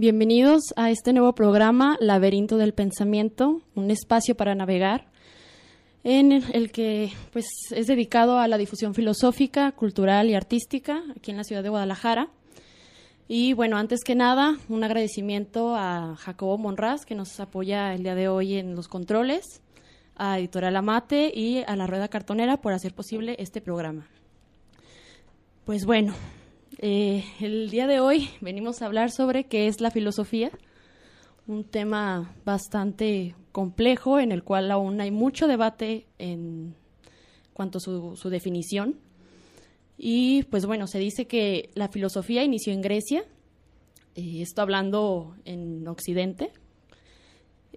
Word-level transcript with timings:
Bienvenidos 0.00 0.72
a 0.76 0.90
este 0.90 1.12
nuevo 1.12 1.34
programa 1.34 1.98
Laberinto 2.00 2.56
del 2.56 2.72
Pensamiento, 2.72 3.60
un 3.74 3.90
espacio 3.90 4.34
para 4.34 4.54
navegar 4.54 5.08
en 6.04 6.42
el 6.54 6.72
que 6.72 7.12
pues 7.34 7.44
es 7.70 7.86
dedicado 7.86 8.38
a 8.38 8.48
la 8.48 8.56
difusión 8.56 8.94
filosófica, 8.94 9.72
cultural 9.72 10.30
y 10.30 10.34
artística 10.34 11.02
aquí 11.14 11.32
en 11.32 11.36
la 11.36 11.44
ciudad 11.44 11.62
de 11.62 11.68
Guadalajara. 11.68 12.30
Y 13.28 13.52
bueno, 13.52 13.76
antes 13.76 14.00
que 14.02 14.14
nada, 14.14 14.56
un 14.70 14.84
agradecimiento 14.84 15.76
a 15.76 16.16
Jacobo 16.16 16.56
Monraz 16.56 17.04
que 17.04 17.14
nos 17.14 17.38
apoya 17.38 17.92
el 17.92 18.02
día 18.02 18.14
de 18.14 18.28
hoy 18.28 18.54
en 18.54 18.76
los 18.76 18.88
controles, 18.88 19.60
a 20.16 20.38
Editorial 20.38 20.76
Amate 20.76 21.30
y 21.34 21.58
a 21.66 21.76
la 21.76 21.86
Rueda 21.86 22.08
Cartonera 22.08 22.56
por 22.56 22.72
hacer 22.72 22.94
posible 22.94 23.36
este 23.38 23.60
programa. 23.60 24.08
Pues 25.66 25.84
bueno, 25.84 26.14
eh, 26.82 27.24
el 27.40 27.68
día 27.68 27.86
de 27.86 28.00
hoy 28.00 28.30
venimos 28.40 28.80
a 28.80 28.86
hablar 28.86 29.10
sobre 29.10 29.44
qué 29.44 29.66
es 29.66 29.82
la 29.82 29.90
filosofía, 29.90 30.50
un 31.46 31.64
tema 31.64 32.34
bastante 32.46 33.34
complejo 33.52 34.18
en 34.18 34.32
el 34.32 34.42
cual 34.42 34.70
aún 34.70 34.98
hay 35.02 35.10
mucho 35.10 35.46
debate 35.46 36.06
en 36.18 36.74
cuanto 37.52 37.76
a 37.76 37.80
su, 37.82 38.30
definición. 38.30 38.98
Y 39.98 40.44
pues 40.44 40.64
bueno, 40.64 40.86
se 40.86 40.98
dice 40.98 41.26
que 41.26 41.68
la 41.74 41.88
filosofía 41.88 42.44
inició 42.44 42.72
en 42.72 42.80
Grecia, 42.80 43.24
eh, 44.14 44.40
esto 44.40 44.62
hablando 44.62 45.36
en 45.44 45.86
Occidente, 45.86 46.50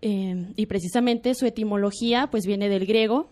eh, 0.02 0.48
y 0.56 0.66
precisamente 0.68 1.36
su 1.36 1.46
etimología 1.46 2.30
pues 2.32 2.46
viene 2.46 2.70
del 2.70 2.86
griego, 2.86 3.28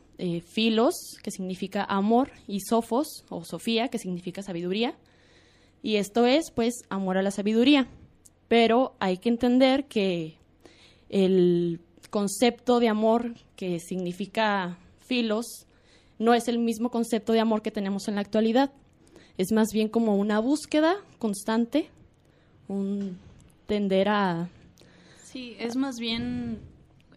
filos, 0.46 1.18
que 1.24 1.32
significa 1.32 1.84
amor, 1.84 2.30
y 2.46 2.60
sofos, 2.60 3.24
o 3.30 3.44
sofía, 3.44 3.88
que 3.88 3.98
significa 3.98 4.44
sabiduría, 4.44 4.96
y 5.84 5.96
esto 5.96 6.26
es, 6.26 6.52
pues, 6.52 6.84
amor 6.90 7.18
a 7.18 7.24
la 7.24 7.32
sabiduría. 7.32 7.88
Pero 8.48 8.96
hay 9.00 9.18
que 9.18 9.30
entender 9.30 9.86
que 9.86 10.38
el 11.10 11.80
concepto 12.10 12.80
de 12.80 12.90
amor 12.90 13.34
que 13.56 13.80
significa 13.80 14.78
filos 15.00 15.66
no 16.20 16.34
es 16.34 16.48
el 16.48 16.60
mismo 16.60 16.92
concepto 16.92 17.34
de 17.34 17.40
amor 17.40 17.62
que 17.62 17.72
tenemos 17.72 18.08
en 18.08 18.16
la 18.16 18.22
actualidad. 18.22 18.72
Es 19.38 19.52
más 19.52 19.70
bien 19.74 19.88
como 19.88 20.18
una 20.18 20.40
búsqueda 20.40 20.98
constante, 21.18 21.90
un 22.68 23.18
tender 23.66 24.10
a... 24.10 24.50
Sí, 25.24 25.56
es 25.60 25.76
más 25.78 25.98
bien 25.98 26.60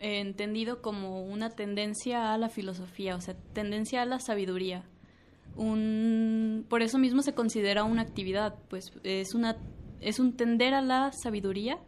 entendido 0.01 0.81
como 0.81 1.25
una 1.25 1.51
tendencia 1.51 2.33
a 2.33 2.39
la 2.39 2.49
filosofía, 2.49 3.17
o 3.17 3.21
sea, 3.21 3.35
tendencia 3.53 4.03
a 4.03 4.07
la 4.07 4.21
sabiduría 4.21 4.85
un 5.57 6.67
por 6.69 6.83
eso 6.83 6.99
mismo 6.99 7.23
se 7.23 7.35
considera 7.35 7.85
una 7.85 8.03
actividad, 8.03 8.57
pues 8.69 8.93
es 9.03 9.35
una 9.35 9.57
es 10.01 10.19
un 10.19 10.37
tender 10.37 10.75
a 10.75 10.83
la 10.83 11.13
sabiduría. 11.13 11.79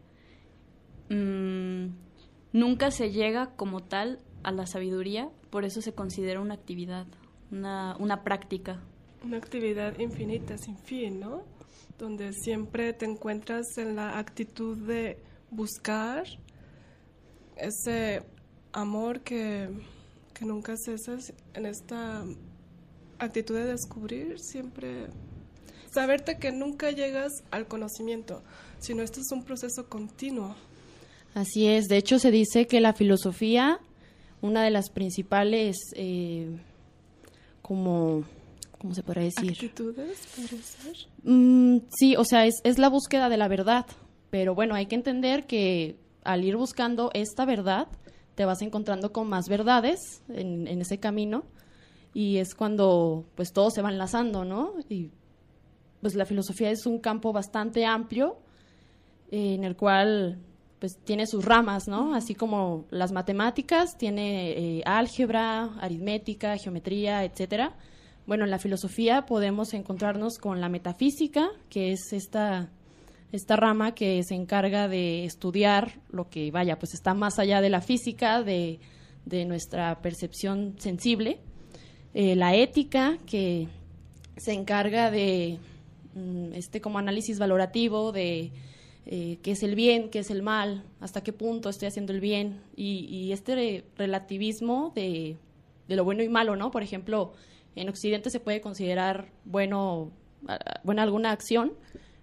Mm, 1.11 1.89
nunca 2.53 2.91
se 2.91 3.11
llega 3.11 3.55
como 3.57 3.83
tal 3.83 4.21
a 4.43 4.53
la 4.53 4.67
sabiduría, 4.67 5.31
por 5.51 5.65
eso 5.65 5.81
se 5.81 5.93
considera 5.93 6.41
una 6.41 6.55
actividad, 6.55 7.07
una, 7.51 7.97
una 7.99 8.23
práctica. 8.23 8.81
Una 9.25 9.37
actividad 9.37 9.99
infinita, 9.99 10.57
sin 10.57 10.79
fin, 10.79 11.21
¿no? 11.21 11.43
Donde 11.99 12.33
siempre 12.33 12.93
te 12.93 13.07
encuentras 13.07 13.67
en 13.79 13.97
la 13.97 14.19
actitud 14.19 14.77
de 14.77 15.19
buscar 15.51 16.25
ese 17.57 18.23
amor 18.73 19.21
que, 19.21 19.69
que 20.35 20.45
nunca 20.45 20.75
cesas 20.77 21.33
en 21.55 21.67
esta 21.67 22.25
actitud 23.19 23.55
de 23.55 23.65
descubrir, 23.65 24.39
siempre 24.39 25.07
saberte 25.93 26.39
que 26.39 26.53
nunca 26.53 26.91
llegas 26.91 27.33
al 27.51 27.67
conocimiento, 27.67 28.43
sino 28.79 29.03
esto 29.03 29.21
es 29.21 29.33
un 29.33 29.45
proceso 29.45 29.89
continuo. 29.89 30.55
Así 31.35 31.67
es, 31.67 31.87
de 31.87 31.97
hecho 31.97 32.19
se 32.19 32.31
dice 32.31 32.67
que 32.67 32.81
la 32.81 32.93
filosofía, 32.93 33.81
una 34.41 34.63
de 34.63 34.71
las 34.71 34.91
principales, 34.91 35.77
eh, 35.95 36.49
como, 37.63 38.25
¿cómo 38.79 38.95
se 38.95 39.03
podría 39.03 39.25
decir? 39.25 39.53
¿Actitudes, 39.53 40.19
puede 40.35 40.63
ser? 40.63 40.97
Mm, 41.23 41.79
sí, 41.99 42.17
o 42.17 42.25
sea, 42.25 42.47
es, 42.47 42.61
es 42.65 42.79
la 42.79 42.89
búsqueda 42.89 43.29
de 43.29 43.37
la 43.37 43.49
verdad, 43.49 43.87
pero 44.31 44.55
bueno, 44.55 44.75
hay 44.75 44.87
que 44.87 44.95
entender 44.95 45.47
que 45.47 45.97
al 46.25 46.45
ir 46.45 46.57
buscando 46.57 47.11
esta 47.15 47.45
verdad, 47.45 47.89
te 48.35 48.45
vas 48.45 48.61
encontrando 48.61 49.13
con 49.13 49.29
más 49.29 49.49
verdades 49.49 50.23
en, 50.29 50.69
en 50.69 50.83
ese 50.83 50.99
camino 50.99 51.45
y 52.17 52.39
es 52.39 52.55
cuando 52.55 53.27
pues 53.35 53.53
todo 53.53 53.71
se 53.71 53.83
va 53.83 53.91
enlazando, 53.91 54.43
¿no? 54.43 54.73
Y 54.89 55.11
pues 56.01 56.15
la 56.15 56.25
filosofía 56.25 56.71
es 56.71 56.87
un 56.87 56.99
campo 56.99 57.31
bastante 57.31 57.85
amplio 57.85 58.39
en 59.31 59.65
el 59.65 59.77
cual 59.77 60.39
pues 60.79 60.97
tiene 61.05 61.27
sus 61.27 61.45
ramas, 61.45 61.89
¿no? 61.89 62.15
Así 62.15 62.35
como 62.35 62.87
las 62.89 63.13
matemáticas, 63.13 63.99
tiene 63.99 64.53
eh, 64.53 64.83
álgebra, 64.87 65.75
aritmética, 65.79 66.57
geometría, 66.57 67.23
etcétera. 67.23 67.77
Bueno, 68.27 68.45
en 68.45 68.51
la 68.51 68.59
filosofía 68.59 69.27
podemos 69.27 69.75
encontrarnos 69.75 70.39
con 70.39 70.59
la 70.63 70.71
metafísica, 70.71 71.51
que 71.69 71.93
es 71.93 72.15
esta, 72.15 72.71
esta 73.31 73.57
rama 73.57 73.95
que 73.95 74.23
se 74.23 74.37
encarga 74.37 74.89
de 74.89 75.27
estudiar 75.27 76.01
lo 76.09 76.31
que, 76.31 76.51
vaya, 76.51 76.79
pues 76.79 76.95
está 76.95 77.13
más 77.13 77.39
allá 77.39 77.61
de 77.61 77.69
la 77.69 77.83
física, 77.83 78.43
de, 78.43 78.81
de 79.27 79.45
nuestra 79.45 80.01
percepción 80.01 80.77
sensible. 80.79 81.43
Eh, 82.19 82.35
la 82.35 82.55
ética, 82.55 83.19
que 83.27 83.69
se 84.39 84.55
encarga 84.55 85.11
de 85.11 85.59
mm, 86.15 86.55
este 86.55 86.81
como 86.81 86.99
análisis 86.99 87.39
valorativo 87.39 88.11
de 88.11 88.53
eh, 89.05 89.39
qué 89.43 89.51
es 89.51 89.63
el 89.63 89.75
bien, 89.75 90.09
qué 90.09 90.21
es 90.21 90.31
el 90.31 90.43
mal, 90.43 90.83
hasta 90.99 91.23
qué 91.23 91.35
punto 91.35 91.69
estoy 91.69 91.89
haciendo 91.89 92.15
el 92.15 92.21
bien, 92.21 92.63
y, 92.75 93.33
este 93.33 93.85
relativismo 93.99 94.93
de, 94.95 95.37
lo 95.89 96.05
bueno 96.05 96.23
y 96.23 96.31
malo, 96.31 96.57
¿no? 96.57 96.71
Por 96.71 96.83
ejemplo, 96.83 97.35
en 97.75 97.91
Occidente 97.91 98.31
se 98.31 98.41
puede 98.41 98.63
considerar 98.63 99.31
bueno, 99.45 100.11
buena 100.85 101.03
alguna 101.03 101.33
acción, 101.33 101.75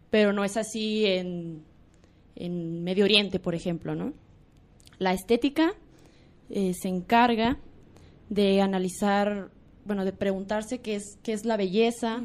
pero 0.10 0.34
no 0.34 0.44
es 0.44 0.58
así 0.58 1.06
en, 1.06 1.64
en 2.36 2.84
Medio 2.84 3.06
Oriente, 3.06 3.40
por 3.40 3.54
ejemplo, 3.54 3.94
¿no? 3.94 4.12
La 4.98 5.14
estética 5.14 5.75
eh, 6.50 6.74
se 6.74 6.88
encarga 6.88 7.60
de 8.30 8.60
analizar 8.60 9.52
bueno, 9.85 10.05
de 10.05 10.13
preguntarse 10.13 10.79
qué 10.79 10.95
es, 10.95 11.17
qué 11.23 11.33
es 11.33 11.45
la 11.45 11.57
belleza, 11.57 12.21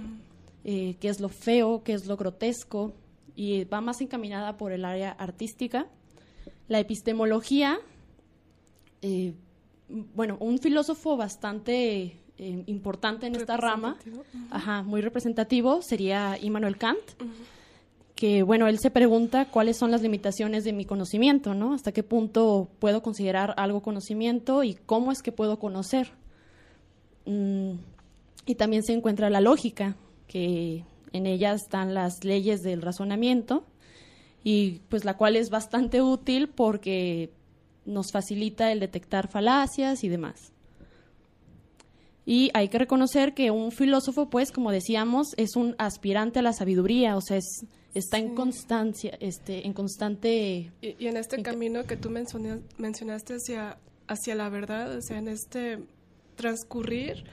eh, 0.64 0.96
qué 1.00 1.08
es 1.08 1.20
lo 1.20 1.28
feo, 1.28 1.82
qué 1.82 1.92
es 1.94 2.06
lo 2.06 2.16
grotesco, 2.16 2.92
y 3.34 3.64
va 3.64 3.80
más 3.80 4.00
encaminada 4.00 4.56
por 4.56 4.72
el 4.72 4.84
área 4.84 5.12
artística. 5.12 5.86
La 6.68 6.80
epistemología, 6.80 7.78
eh, 9.02 9.34
bueno, 9.88 10.36
un 10.40 10.58
filósofo 10.58 11.16
bastante 11.16 12.18
eh, 12.36 12.62
importante 12.66 13.26
en 13.26 13.36
esta 13.36 13.56
rama, 13.56 13.96
ajá, 14.50 14.82
muy 14.82 15.00
representativo, 15.00 15.82
sería 15.82 16.38
Immanuel 16.40 16.76
Kant, 16.76 17.00
que, 18.14 18.42
bueno, 18.42 18.66
él 18.66 18.78
se 18.80 18.90
pregunta 18.90 19.46
cuáles 19.50 19.76
son 19.76 19.92
las 19.92 20.02
limitaciones 20.02 20.64
de 20.64 20.72
mi 20.72 20.84
conocimiento, 20.84 21.54
¿no? 21.54 21.72
Hasta 21.72 21.92
qué 21.92 22.02
punto 22.02 22.68
puedo 22.80 23.02
considerar 23.02 23.54
algo 23.56 23.80
conocimiento 23.80 24.64
y 24.64 24.74
cómo 24.74 25.12
es 25.12 25.22
que 25.22 25.30
puedo 25.30 25.58
conocer. 25.58 26.10
Mm, 27.28 27.72
y 28.46 28.54
también 28.54 28.82
se 28.82 28.94
encuentra 28.94 29.28
la 29.28 29.42
lógica, 29.42 29.96
que 30.26 30.84
en 31.12 31.26
ella 31.26 31.52
están 31.52 31.92
las 31.92 32.24
leyes 32.24 32.62
del 32.62 32.80
razonamiento 32.80 33.64
y 34.42 34.80
pues 34.88 35.04
la 35.04 35.18
cual 35.18 35.36
es 35.36 35.50
bastante 35.50 36.00
útil 36.00 36.48
porque 36.48 37.30
nos 37.84 38.12
facilita 38.12 38.72
el 38.72 38.80
detectar 38.80 39.28
falacias 39.28 40.04
y 40.04 40.08
demás. 40.08 40.52
Y 42.24 42.50
hay 42.54 42.68
que 42.68 42.78
reconocer 42.78 43.34
que 43.34 43.50
un 43.50 43.72
filósofo, 43.72 44.30
pues, 44.30 44.50
como 44.50 44.70
decíamos, 44.70 45.28
es 45.36 45.54
un 45.54 45.74
aspirante 45.78 46.38
a 46.38 46.42
la 46.42 46.52
sabiduría, 46.52 47.16
o 47.16 47.20
sea, 47.20 47.38
es, 47.38 47.64
está 47.94 48.18
en 48.18 48.34
constancia, 48.34 49.16
este, 49.20 49.66
en 49.66 49.72
constante... 49.74 50.72
Y, 50.80 51.06
en 51.06 51.16
este 51.16 51.42
camino 51.42 51.84
que 51.84 51.96
tú 51.96 52.10
mencionaste 52.10 53.34
hacia, 53.34 53.78
hacia 54.06 54.34
la 54.34 54.48
verdad, 54.50 54.94
o 54.96 55.00
sea, 55.00 55.18
en 55.18 55.28
este 55.28 55.78
transcurrir, 56.38 57.24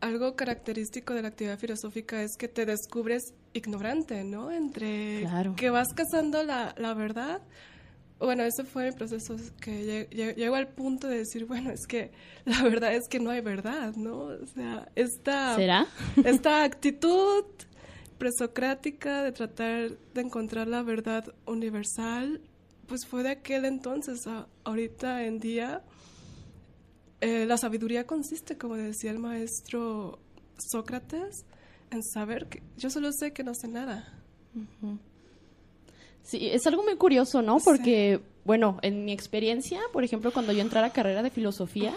algo 0.00 0.34
característico 0.34 1.14
de 1.14 1.22
la 1.22 1.28
actividad 1.28 1.58
filosófica 1.58 2.22
es 2.22 2.36
que 2.36 2.48
te 2.48 2.66
descubres 2.66 3.34
ignorante, 3.52 4.24
¿no? 4.24 4.50
Entre 4.50 5.24
que 5.56 5.70
vas 5.70 5.94
cazando 5.94 6.42
la, 6.42 6.74
la 6.76 6.94
verdad 6.94 7.40
bueno, 8.18 8.44
ese 8.44 8.64
fue 8.64 8.84
mi 8.84 8.92
proceso 8.92 9.36
que 9.60 10.06
llegó 10.36 10.54
al 10.54 10.68
punto 10.68 11.08
de 11.08 11.18
decir, 11.18 11.44
bueno, 11.44 11.70
es 11.70 11.86
que 11.86 12.12
la 12.44 12.62
verdad 12.62 12.94
es 12.94 13.08
que 13.08 13.18
no 13.18 13.30
hay 13.30 13.40
verdad, 13.40 13.94
¿no? 13.96 14.18
O 14.18 14.46
sea, 14.54 14.88
esta, 14.94 15.56
¿Será? 15.56 15.86
esta 16.24 16.62
actitud 16.62 17.44
presocrática 18.18 19.24
de 19.24 19.32
tratar 19.32 19.90
de 20.14 20.20
encontrar 20.20 20.68
la 20.68 20.82
verdad 20.82 21.34
universal, 21.46 22.40
pues 22.86 23.06
fue 23.06 23.24
de 23.24 23.30
aquel 23.30 23.64
entonces. 23.64 24.24
ahorita 24.64 25.24
en 25.24 25.40
día, 25.40 25.82
eh, 27.22 27.46
la 27.46 27.56
sabiduría 27.56 28.04
consiste, 28.04 28.58
como 28.58 28.74
decía 28.74 29.12
el 29.12 29.20
maestro 29.20 30.18
Sócrates, 30.58 31.44
en 31.92 32.02
saber 32.02 32.48
que 32.48 32.62
yo 32.76 32.90
solo 32.90 33.12
sé 33.12 33.32
que 33.32 33.44
no 33.44 33.54
sé 33.54 33.68
nada. 33.68 34.12
Sí, 36.24 36.48
es 36.48 36.66
algo 36.66 36.82
muy 36.82 36.96
curioso, 36.96 37.40
¿no? 37.40 37.58
Porque, 37.60 38.20
bueno, 38.44 38.78
en 38.82 39.04
mi 39.04 39.12
experiencia, 39.12 39.80
por 39.92 40.02
ejemplo, 40.02 40.32
cuando 40.32 40.52
yo 40.52 40.62
entré 40.62 40.80
a 40.80 40.82
la 40.82 40.92
carrera 40.92 41.22
de 41.22 41.30
filosofía, 41.30 41.94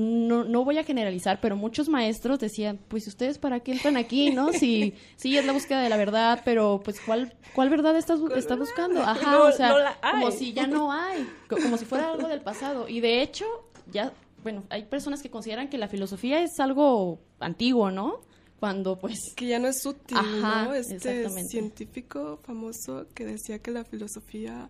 no, 0.00 0.44
no 0.44 0.64
voy 0.64 0.78
a 0.78 0.84
generalizar, 0.84 1.40
pero 1.40 1.56
muchos 1.56 1.88
maestros 1.88 2.38
decían, 2.38 2.78
pues 2.88 3.06
ustedes 3.06 3.38
para 3.38 3.60
qué 3.60 3.72
entran 3.72 3.96
aquí, 3.96 4.30
¿no? 4.30 4.52
Si 4.52 4.94
sí 5.16 5.36
es 5.36 5.44
la 5.44 5.52
búsqueda 5.52 5.82
de 5.82 5.88
la 5.88 5.96
verdad, 5.96 6.40
pero 6.44 6.80
pues 6.82 7.00
¿cuál, 7.00 7.34
cuál 7.54 7.68
verdad 7.68 7.96
estás, 7.96 8.20
está 8.34 8.56
buscando? 8.56 9.02
Ajá, 9.02 9.42
o 9.42 9.52
sea, 9.52 9.98
como 10.10 10.30
si 10.30 10.52
ya 10.52 10.66
no 10.66 10.90
hay, 10.90 11.28
como 11.48 11.76
si 11.76 11.84
fuera 11.84 12.10
algo 12.10 12.28
del 12.28 12.40
pasado. 12.40 12.88
Y 12.88 13.00
de 13.00 13.22
hecho, 13.22 13.44
ya, 13.92 14.12
bueno, 14.42 14.64
hay 14.70 14.84
personas 14.84 15.22
que 15.22 15.30
consideran 15.30 15.68
que 15.68 15.76
la 15.76 15.88
filosofía 15.88 16.42
es 16.42 16.58
algo 16.60 17.20
antiguo, 17.38 17.90
¿no? 17.90 18.20
cuando 18.58 18.98
pues... 18.98 19.32
Que 19.36 19.46
ya 19.46 19.58
no 19.58 19.68
es 19.68 19.84
útil, 19.86 20.18
¿no? 20.42 20.74
Este 20.74 21.28
científico 21.48 22.38
famoso 22.42 23.06
que 23.14 23.24
decía 23.24 23.58
que 23.58 23.70
la 23.70 23.84
filosofía 23.84 24.68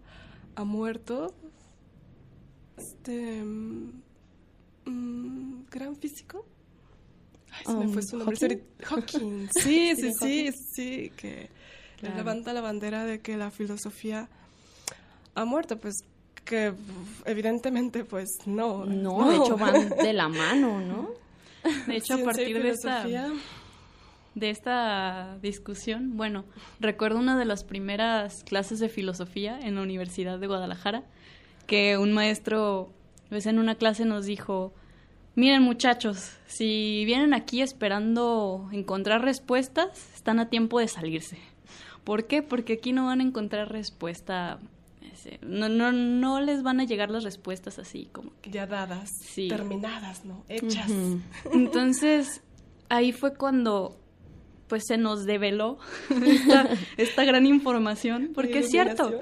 ha 0.55 0.65
muerto, 0.65 1.35
este... 2.77 3.43
Mm, 4.91 5.65
gran 5.71 5.97
físico. 5.97 6.45
Ay, 7.53 7.65
se 7.67 7.75
me 7.75 7.89
fue 7.89 8.03
su 8.03 8.19
nombre. 8.19 8.63
Hawking. 8.83 9.49
Sí, 9.63 9.95
sí, 9.97 10.13
sí, 10.13 10.53
sí, 10.53 11.13
que 11.17 11.51
levanta 12.03 12.53
la 12.53 12.61
bandera 12.61 13.05
de 13.05 13.21
que 13.21 13.37
la 13.37 13.51
filosofía 13.51 14.29
ha 15.35 15.45
muerto, 15.45 15.79
pues 15.79 16.05
que 16.45 16.73
evidentemente 17.25 18.05
pues 18.05 18.29
no. 18.47 18.85
No, 18.87 19.29
de 19.29 19.37
hecho 19.37 19.57
van 19.57 19.89
de 19.91 20.13
la 20.13 20.29
mano, 20.29 20.81
¿no? 20.81 21.11
De 21.87 21.97
hecho, 21.97 22.15
a 22.15 22.19
partir 22.19 22.63
de 22.63 22.71
esta 22.71 23.05
de 24.35 24.51
esta 24.51 25.39
discusión, 25.43 26.17
bueno, 26.17 26.45
recuerdo 26.79 27.19
una 27.19 27.37
de 27.37 27.45
las 27.45 27.65
primeras 27.65 28.45
clases 28.45 28.79
de 28.79 28.89
filosofía 28.89 29.59
en 29.61 29.75
la 29.75 29.83
Universidad 29.83 30.39
de 30.39 30.47
Guadalajara, 30.47 31.03
que 31.67 31.99
un 31.99 32.13
maestro, 32.13 32.93
pues 33.29 33.47
en 33.47 33.59
una 33.59 33.75
clase 33.75 34.05
nos 34.05 34.27
dijo, 34.27 34.73
miren 35.41 35.63
muchachos, 35.63 36.37
si 36.47 37.05
vienen 37.07 37.35
aquí 37.35 37.63
esperando 37.63 38.69
encontrar 38.73 39.23
respuestas, 39.23 39.89
están 40.15 40.39
a 40.39 40.49
tiempo 40.49 40.79
de 40.79 40.89
salirse. 40.89 41.39
¿Por 42.05 42.27
qué? 42.27 42.43
Porque 42.43 42.75
aquí 42.75 42.93
no 42.93 43.07
van 43.07 43.21
a 43.21 43.25
encontrar 43.25 43.73
respuesta 43.73 44.61
no, 45.43 45.69
no, 45.69 45.93
no 45.93 46.41
les 46.41 46.63
van 46.63 46.81
a 46.81 46.85
llegar 46.85 47.11
las 47.11 47.25
respuestas 47.25 47.79
así 47.79 48.09
como 48.13 48.31
que 48.41 48.51
ya 48.51 48.67
dadas, 48.67 49.11
terminadas, 49.35 50.25
¿no? 50.25 50.45
Hechas. 50.49 50.91
Entonces, 51.53 52.43
ahí 52.89 53.13
fue 53.13 53.35
cuando 53.35 53.97
pues 54.67 54.85
se 54.87 54.99
nos 54.99 55.25
develó 55.25 55.79
esta, 56.97 57.25
gran 57.25 57.45
información, 57.45 58.31
porque 58.33 58.61
es 58.61 58.71
cierto, 58.71 59.13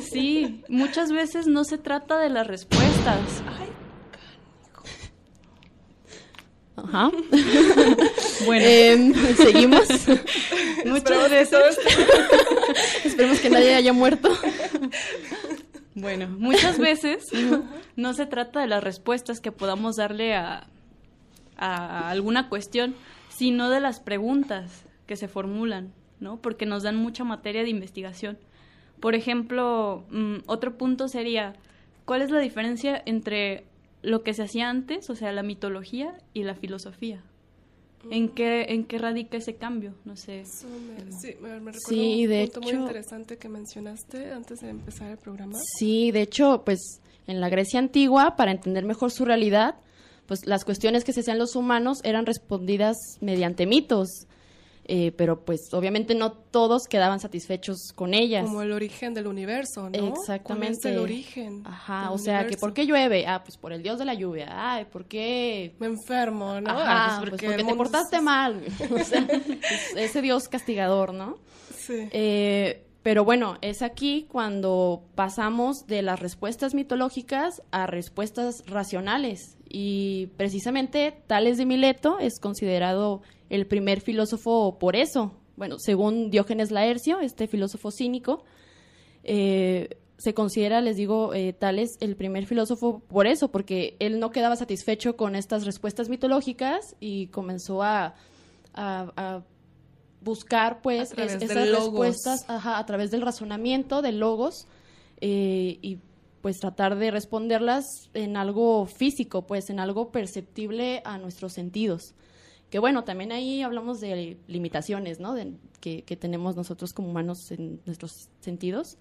sí, 0.00 0.62
muchas 0.68 1.12
veces 1.12 1.46
no 1.46 1.64
se 1.64 1.76
trata 1.76 2.18
de 2.18 2.30
las 2.30 2.46
respuestas. 2.46 3.42
Ay, 3.46 3.68
Ajá. 6.76 7.10
bueno, 8.46 8.66
em, 8.66 9.14
seguimos. 9.36 9.86
muchas 10.84 11.30
veces. 11.30 11.78
Esperemos 13.04 13.40
que 13.40 13.50
nadie 13.50 13.74
haya 13.74 13.92
muerto. 13.92 14.30
Bueno, 15.94 16.28
muchas 16.28 16.78
veces 16.78 17.24
no 17.94 18.14
se 18.14 18.26
trata 18.26 18.60
de 18.60 18.66
las 18.66 18.82
respuestas 18.82 19.40
que 19.40 19.52
podamos 19.52 19.96
darle 19.96 20.34
a, 20.34 20.66
a 21.56 22.10
alguna 22.10 22.48
cuestión, 22.48 22.96
sino 23.28 23.70
de 23.70 23.80
las 23.80 24.00
preguntas 24.00 24.84
que 25.06 25.16
se 25.16 25.28
formulan, 25.28 25.92
¿no? 26.18 26.38
Porque 26.38 26.66
nos 26.66 26.82
dan 26.82 26.96
mucha 26.96 27.22
materia 27.22 27.62
de 27.62 27.70
investigación. 27.70 28.38
Por 29.00 29.14
ejemplo, 29.14 30.04
mm, 30.10 30.36
otro 30.46 30.76
punto 30.76 31.08
sería, 31.08 31.54
¿cuál 32.04 32.22
es 32.22 32.30
la 32.30 32.40
diferencia 32.40 33.00
entre 33.06 33.64
lo 34.04 34.22
que 34.22 34.34
se 34.34 34.42
hacía 34.42 34.68
antes, 34.68 35.10
o 35.10 35.16
sea, 35.16 35.32
la 35.32 35.42
mitología 35.42 36.16
y 36.32 36.44
la 36.44 36.54
filosofía? 36.54 37.22
¿En 38.10 38.28
qué, 38.28 38.66
¿En 38.68 38.84
qué 38.84 38.98
radica 38.98 39.38
ese 39.38 39.54
cambio? 39.56 39.94
No 40.04 40.16
sé. 40.16 40.44
sí, 40.44 41.36
me, 41.40 41.72
recuerdo 41.72 42.02
un 42.02 42.28
de 42.28 42.50
punto 42.52 42.60
muy 42.60 42.72
interesante 42.72 43.38
que 43.38 43.48
mencionaste 43.48 44.32
antes 44.32 44.60
de 44.60 44.68
empezar 44.68 45.10
el 45.10 45.16
programa. 45.16 45.58
Sí, 45.78 46.10
de 46.10 46.22
hecho, 46.22 46.62
pues 46.64 47.00
en 47.26 47.40
la 47.40 47.48
Grecia 47.48 47.78
antigua, 47.78 48.36
para 48.36 48.50
entender 48.50 48.84
mejor 48.84 49.10
su 49.10 49.24
realidad, 49.24 49.76
pues 50.26 50.46
las 50.46 50.64
cuestiones 50.64 51.04
que 51.04 51.12
se 51.12 51.20
hacían 51.20 51.38
los 51.38 51.56
humanos 51.56 52.00
eran 52.04 52.26
respondidas 52.26 52.96
mediante 53.20 53.66
mitos. 53.66 54.26
Eh, 54.86 55.12
pero 55.16 55.44
pues 55.44 55.72
obviamente 55.72 56.14
no 56.14 56.32
todos 56.32 56.88
quedaban 56.88 57.18
satisfechos 57.18 57.92
con 57.94 58.12
ellas. 58.12 58.44
Como 58.44 58.62
el 58.62 58.72
origen 58.72 59.14
del 59.14 59.26
universo, 59.26 59.88
¿no? 59.88 60.08
Exactamente. 60.08 60.90
el 60.90 60.98
origen. 60.98 61.62
Ajá, 61.64 62.10
o 62.10 62.18
sea, 62.18 62.46
que 62.46 62.56
¿por 62.58 62.74
qué 62.74 62.86
llueve? 62.86 63.26
Ah, 63.26 63.42
pues 63.42 63.56
por 63.56 63.72
el 63.72 63.82
dios 63.82 63.98
de 63.98 64.04
la 64.04 64.14
lluvia. 64.14 64.48
Ay, 64.50 64.84
¿por 64.84 65.06
qué? 65.06 65.74
Me 65.78 65.86
enfermo, 65.86 66.60
¿no? 66.60 66.70
Ajá, 66.70 67.20
pues, 67.20 67.30
pues 67.30 67.42
porque, 67.42 67.64
te 67.64 67.74
portaste 67.74 68.20
mal. 68.20 68.62
o 68.90 69.04
sea, 69.04 69.26
ese 69.96 70.20
dios 70.20 70.48
castigador, 70.48 71.14
¿no? 71.14 71.38
Sí. 71.74 72.08
Eh, 72.12 72.84
pero 73.04 73.22
bueno, 73.22 73.58
es 73.60 73.82
aquí 73.82 74.26
cuando 74.32 75.04
pasamos 75.14 75.86
de 75.86 76.00
las 76.00 76.20
respuestas 76.20 76.74
mitológicas 76.74 77.62
a 77.70 77.86
respuestas 77.86 78.64
racionales. 78.66 79.58
Y 79.68 80.28
precisamente 80.38 81.14
Tales 81.26 81.58
de 81.58 81.66
Mileto 81.66 82.18
es 82.18 82.40
considerado 82.40 83.20
el 83.50 83.66
primer 83.66 84.00
filósofo 84.00 84.78
por 84.78 84.96
eso. 84.96 85.34
Bueno, 85.54 85.76
según 85.78 86.30
Diógenes 86.30 86.70
Laercio, 86.70 87.20
este 87.20 87.46
filósofo 87.46 87.90
cínico, 87.90 88.42
eh, 89.22 89.98
se 90.16 90.32
considera, 90.32 90.80
les 90.80 90.96
digo, 90.96 91.34
eh, 91.34 91.52
Tales 91.52 91.98
el 92.00 92.16
primer 92.16 92.46
filósofo 92.46 93.00
por 93.00 93.26
eso, 93.26 93.50
porque 93.50 93.96
él 93.98 94.18
no 94.18 94.30
quedaba 94.30 94.56
satisfecho 94.56 95.14
con 95.14 95.36
estas 95.36 95.66
respuestas 95.66 96.08
mitológicas 96.08 96.96
y 97.00 97.26
comenzó 97.26 97.82
a, 97.82 98.14
buscar 100.24 100.80
pues 100.82 101.12
esas 101.16 101.70
respuestas 101.70 102.44
a 102.48 102.84
través 102.86 103.10
del 103.10 103.22
razonamiento, 103.22 104.02
de 104.02 104.12
logos, 104.12 104.66
eh, 105.20 105.78
y 105.80 105.98
pues 106.42 106.58
tratar 106.58 106.96
de 106.96 107.10
responderlas 107.10 108.10
en 108.12 108.36
algo 108.36 108.86
físico, 108.86 109.46
pues 109.46 109.70
en 109.70 109.80
algo 109.80 110.10
perceptible 110.10 111.00
a 111.04 111.18
nuestros 111.18 111.52
sentidos. 111.52 112.14
Que 112.70 112.78
bueno, 112.78 113.04
también 113.04 113.32
ahí 113.32 113.62
hablamos 113.62 114.00
de 114.00 114.36
limitaciones, 114.46 115.20
¿no? 115.20 115.34
que, 115.80 116.02
tenemos 116.18 116.56
nosotros 116.56 116.92
como 116.92 117.08
humanos 117.10 117.50
en 117.50 117.80
nuestros 117.86 118.28
sentidos. 118.40 118.98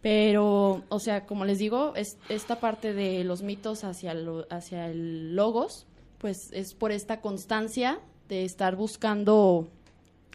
Pero, 0.00 0.82
o 0.88 0.98
sea, 0.98 1.26
como 1.26 1.44
les 1.44 1.58
digo, 1.58 1.94
es, 1.94 2.16
esta 2.28 2.58
parte 2.58 2.94
de 2.94 3.22
los 3.22 3.42
mitos 3.42 3.84
hacia, 3.84 4.14
hacia 4.48 4.86
el 4.88 5.36
logos, 5.36 5.86
pues 6.18 6.50
es 6.52 6.74
por 6.74 6.90
esta 6.90 7.20
constancia 7.20 8.00
de 8.28 8.44
estar 8.44 8.76
buscando, 8.76 9.68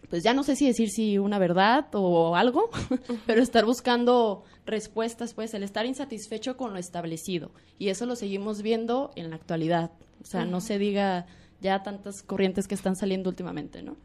pues 0.10 0.24
ya 0.24 0.34
no 0.34 0.44
sé 0.44 0.56
si 0.56 0.68
decir 0.68 0.90
si 0.90 1.18
una 1.18 1.40
verdad 1.40 1.88
o 1.94 2.36
algo, 2.36 2.70
pero 3.26 3.42
estar 3.42 3.66
buscando 3.66 4.44
respuestas, 4.66 5.34
pues 5.34 5.54
el 5.54 5.64
estar 5.64 5.86
insatisfecho 5.86 6.58
con 6.58 6.74
lo 6.74 6.80
establecido. 6.80 7.52
Y 7.80 7.90
eso 7.90 8.06
lo 8.06 8.16
seguimos 8.16 8.62
viendo 8.62 9.12
en 9.16 9.30
la 9.30 9.36
actualidad. 9.36 9.92
O 10.22 10.26
sea, 10.26 10.46
no 10.46 10.62
se 10.62 10.80
diga 10.80 11.26
ya 11.62 11.84
tantas 11.84 12.24
corrientes 12.24 12.68
que 12.68 12.76
están 12.76 12.96
saliendo 12.96 13.30
últimamente, 13.30 13.82
¿no? 13.82 13.96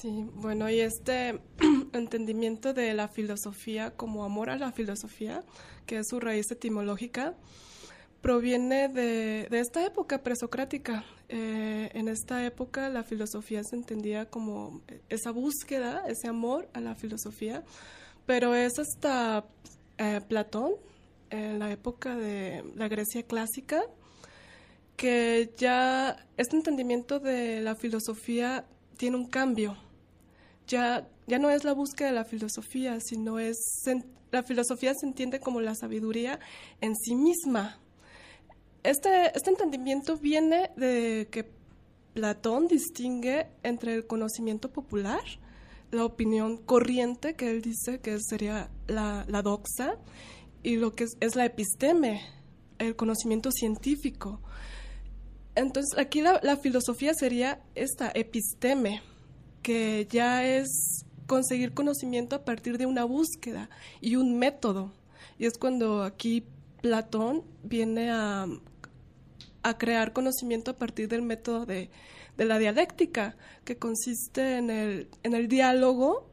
Sí, 0.00 0.28
bueno, 0.34 0.70
y 0.70 0.80
este 0.80 1.40
entendimiento 1.92 2.72
de 2.72 2.94
la 2.94 3.08
filosofía 3.08 3.90
como 3.90 4.24
amor 4.24 4.50
a 4.50 4.56
la 4.56 4.70
filosofía, 4.70 5.42
que 5.86 5.98
es 5.98 6.08
su 6.08 6.20
raíz 6.20 6.50
etimológica, 6.52 7.34
proviene 8.20 8.88
de, 8.88 9.48
esta 9.50 9.84
época 9.84 10.22
presocrática. 10.22 11.04
Eh, 11.34 11.88
en 11.94 12.08
esta 12.08 12.44
época 12.44 12.90
la 12.90 13.04
filosofía 13.04 13.64
se 13.64 13.74
entendía 13.74 14.26
como 14.26 14.82
esa 15.08 15.30
búsqueda, 15.30 16.04
ese 16.06 16.28
amor 16.28 16.68
a 16.74 16.80
la 16.80 16.94
filosofía, 16.94 17.64
pero 18.26 18.54
es 18.54 18.78
hasta 18.78 19.46
eh, 19.96 20.20
Platón, 20.28 20.72
en 21.30 21.58
la 21.58 21.72
época 21.72 22.16
de 22.16 22.62
la 22.76 22.86
Grecia 22.88 23.22
clásica, 23.22 23.82
que 24.94 25.50
ya 25.56 26.18
este 26.36 26.54
entendimiento 26.54 27.18
de 27.18 27.62
la 27.62 27.76
filosofía 27.76 28.66
tiene 28.98 29.16
un 29.16 29.30
cambio. 29.30 29.78
ya, 30.66 31.08
ya 31.26 31.38
no 31.38 31.48
es 31.48 31.64
la 31.64 31.72
búsqueda 31.72 32.08
de 32.08 32.14
la 32.14 32.24
filosofía, 32.26 32.98
sino 33.00 33.38
es 33.38 33.56
la 34.30 34.42
filosofía 34.42 34.92
se 34.94 35.06
entiende 35.06 35.40
como 35.40 35.62
la 35.62 35.74
sabiduría 35.74 36.40
en 36.82 36.94
sí 36.94 37.14
misma. 37.14 37.78
Este, 38.82 39.36
este 39.36 39.50
entendimiento 39.50 40.16
viene 40.16 40.70
de 40.76 41.28
que 41.30 41.48
Platón 42.14 42.66
distingue 42.66 43.46
entre 43.62 43.94
el 43.94 44.06
conocimiento 44.06 44.70
popular, 44.72 45.22
la 45.92 46.04
opinión 46.04 46.56
corriente, 46.56 47.34
que 47.34 47.50
él 47.50 47.62
dice 47.62 48.00
que 48.00 48.18
sería 48.20 48.70
la, 48.88 49.24
doxa, 49.42 49.96
y 50.62 50.76
lo 50.76 50.94
que 50.94 51.04
es, 51.20 51.36
la 51.36 51.44
episteme, 51.44 52.22
el 52.78 52.96
conocimiento 52.96 53.50
científico. 53.52 54.40
Entonces, 55.54 55.98
aquí 55.98 56.20
la, 56.20 56.56
filosofía 56.56 57.14
sería 57.14 57.62
esta 57.74 58.10
episteme, 58.14 59.00
que 59.62 60.08
ya 60.10 60.44
es 60.44 61.04
conseguir 61.26 61.72
conocimiento 61.72 62.34
a 62.34 62.44
partir 62.44 62.78
de 62.78 62.86
una 62.86 63.04
búsqueda 63.04 63.70
y 64.00 64.16
un 64.16 64.38
método. 64.38 64.92
Y 65.38 65.46
es 65.46 65.56
cuando 65.56 66.02
aquí 66.02 66.44
Platón 66.80 67.44
viene 67.62 68.10
a, 68.10 68.46
a 69.62 69.78
crear 69.78 70.12
conocimiento 70.12 70.72
a 70.72 70.76
partir 70.76 71.08
del 71.08 71.22
método 71.22 71.66
de, 71.66 71.90
de 72.36 72.44
la 72.44 72.58
dialéctica, 72.58 73.36
que 73.64 73.76
consiste 73.76 74.56
en 74.56 74.70
el, 74.70 75.08
en 75.22 75.34
el 75.34 75.48
diálogo. 75.48 76.30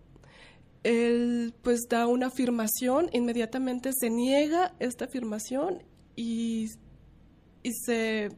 Él 0.83 1.53
pues 1.62 1.88
da 1.89 2.07
una 2.07 2.27
afirmación, 2.27 3.09
inmediatamente 3.12 3.91
se 3.93 4.09
niega 4.09 4.74
esta 4.79 5.05
afirmación 5.05 5.83
y, 6.15 6.67
y 7.63 7.74
se 7.74 8.29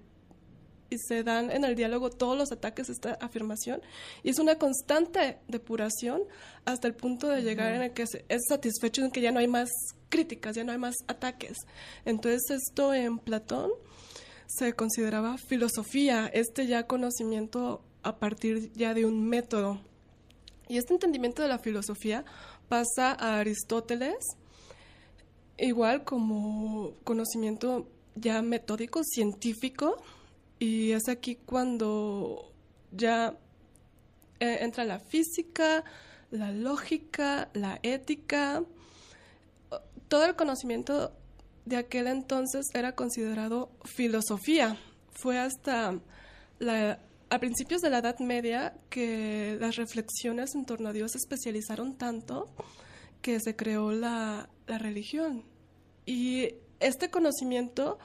y 0.91 0.98
se 0.98 1.24
dan 1.24 1.50
en 1.51 1.63
el 1.63 1.75
diálogo 1.75 2.10
todos 2.10 2.38
los 2.38 2.51
ataques 2.51 2.89
a 2.89 2.91
esta 2.91 3.13
afirmación 3.21 3.81
y 4.24 4.29
es 4.29 4.39
una 4.39 4.55
constante 4.55 5.39
depuración 5.48 6.24
hasta 6.65 6.88
el 6.88 6.93
punto 6.93 7.29
de 7.29 7.41
llegar 7.41 7.74
en 7.74 7.81
el 7.81 7.93
que 7.93 8.03
es 8.03 8.41
satisfecho 8.48 9.01
en 9.01 9.10
que 9.10 9.21
ya 9.21 9.31
no 9.31 9.39
hay 9.39 9.48
más 9.48 9.69
críticas, 10.10 10.55
ya 10.55 10.65
no 10.65 10.74
hay 10.74 10.77
más 10.77 10.95
ataques. 11.07 11.57
Entonces 12.03 12.41
esto 12.51 12.93
en 12.93 13.19
Platón 13.19 13.71
se 14.53 14.74
consideraba 14.74 15.38
filosofía, 15.38 16.27
este 16.27 16.67
ya 16.67 16.86
conocimiento 16.88 17.81
a 18.03 18.17
partir 18.17 18.72
ya 18.74 18.93
de 18.93 19.05
un 19.05 19.27
método. 19.27 19.79
Y 20.67 20.77
este 20.77 20.93
entendimiento 20.93 21.41
de 21.41 21.48
la 21.48 21.60
filosofía 21.60 22.25
pasa 22.67 23.12
a 23.12 23.39
Aristóteles, 23.39 24.17
igual 25.58 26.03
como 26.03 26.93
conocimiento 27.03 27.88
ya 28.15 28.41
metódico, 28.41 29.03
científico, 29.03 30.01
y 30.60 30.91
es 30.91 31.08
aquí 31.08 31.36
cuando 31.36 32.51
ya 32.91 33.38
eh, 34.39 34.58
entra 34.62 34.84
la 34.84 35.00
física, 35.00 35.84
la 36.29 36.51
lógica, 36.51 37.50
la 37.53 37.79
ética, 37.84 38.63
todo 40.08 40.25
el 40.25 40.36
conocimiento 40.36 41.13
de 41.65 41.77
aquel 41.77 42.07
entonces 42.07 42.67
era 42.73 42.95
considerado 42.95 43.71
filosofía. 43.85 44.77
Fue 45.11 45.37
hasta 45.39 45.99
a 47.29 47.39
principios 47.39 47.81
de 47.81 47.89
la 47.89 47.99
Edad 47.99 48.19
Media 48.19 48.75
que 48.89 49.57
las 49.59 49.75
reflexiones 49.75 50.53
en 50.55 50.65
torno 50.65 50.89
a 50.89 50.93
Dios 50.93 51.11
se 51.13 51.17
especializaron 51.17 51.97
tanto 51.97 52.47
que 53.21 53.39
se 53.39 53.55
creó 53.55 53.91
la, 53.91 54.49
la 54.67 54.77
religión. 54.77 55.43
Y 56.05 56.55
este 56.79 57.09
conocimiento 57.09 57.99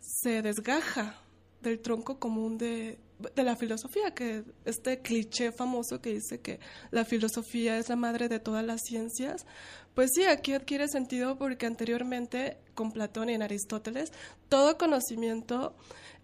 se 0.00 0.42
desgaja 0.42 1.20
del 1.62 1.80
tronco 1.80 2.18
común 2.18 2.58
de, 2.58 2.98
de 3.34 3.42
la 3.42 3.56
filosofía, 3.56 4.12
que 4.14 4.44
este 4.64 5.00
cliché 5.00 5.52
famoso 5.52 6.00
que 6.00 6.14
dice 6.14 6.40
que 6.40 6.60
la 6.90 7.04
filosofía 7.04 7.78
es 7.78 7.88
la 7.88 7.96
madre 7.96 8.28
de 8.28 8.40
todas 8.40 8.64
las 8.64 8.80
ciencias, 8.82 9.46
pues 9.94 10.10
sí, 10.14 10.24
aquí 10.24 10.52
adquiere 10.52 10.88
sentido 10.88 11.36
porque 11.36 11.66
anteriormente 11.66 12.58
con 12.74 12.92
Platón 12.92 13.28
y 13.30 13.34
en 13.34 13.42
Aristóteles 13.42 14.12
todo 14.48 14.78
conocimiento 14.78 15.74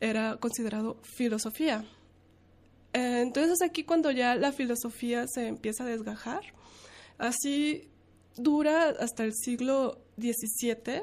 era 0.01 0.37
considerado 0.37 0.99
filosofía. 1.03 1.85
Eh, 2.93 3.21
entonces 3.21 3.61
aquí 3.63 3.85
cuando 3.85 4.11
ya 4.11 4.35
la 4.37 4.53
filosofía 4.53 5.27
se 5.27 5.49
empieza 5.49 5.85
a 5.85 5.87
desgajar, 5.87 6.43
así 7.19 7.91
dura 8.37 8.89
hasta 8.89 9.25
el 9.25 9.35
siglo 9.35 9.99
XVII, 10.19 11.03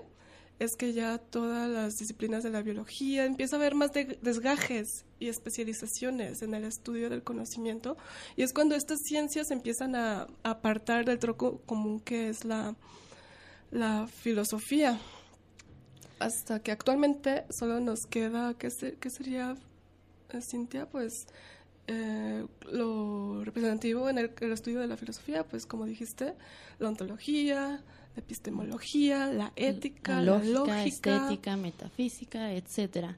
es 0.59 0.75
que 0.75 0.93
ya 0.93 1.17
todas 1.17 1.69
las 1.69 1.97
disciplinas 1.97 2.43
de 2.43 2.49
la 2.49 2.61
biología 2.61 3.25
empieza 3.25 3.55
a 3.55 3.59
haber 3.59 3.75
más 3.75 3.91
desgajes 3.93 5.05
y 5.19 5.27
especializaciones 5.27 6.41
en 6.41 6.53
el 6.53 6.63
estudio 6.63 7.09
del 7.09 7.23
conocimiento 7.23 7.97
y 8.35 8.43
es 8.43 8.53
cuando 8.53 8.75
estas 8.75 8.99
ciencias 9.01 9.51
empiezan 9.51 9.95
a, 9.95 10.27
apartar 10.43 11.05
del 11.05 11.19
troco 11.19 11.61
común 11.65 11.99
que 11.99 12.29
es 12.29 12.45
la, 12.45 12.75
filosofía. 14.21 14.99
Hasta 16.19 16.59
que 16.59 16.71
actualmente 16.71 17.43
solo 17.49 17.79
nos 17.79 18.05
queda 18.05 18.53
qué, 18.53 18.69
sería 18.69 19.55
eh, 20.29 20.41
Cintia 20.41 20.87
pues 20.87 21.25
eh, 21.87 22.45
lo 22.71 23.43
representativo 23.43 24.09
en 24.09 24.17
el, 24.17 24.31
el, 24.39 24.51
estudio 24.51 24.79
de 24.79 24.87
la 24.87 24.97
filosofía 24.97 25.43
pues 25.43 25.65
como 25.65 25.85
dijiste 25.85 26.33
la 26.79 26.87
ontología 26.87 27.83
la 28.15 28.21
epistemología, 28.21 29.27
la 29.27 29.51
ética, 29.55 30.21
la, 30.21 30.37
lógica, 30.37 30.85
estética, 30.85 31.57
metafísica, 31.57 32.53
etcétera. 32.53 33.17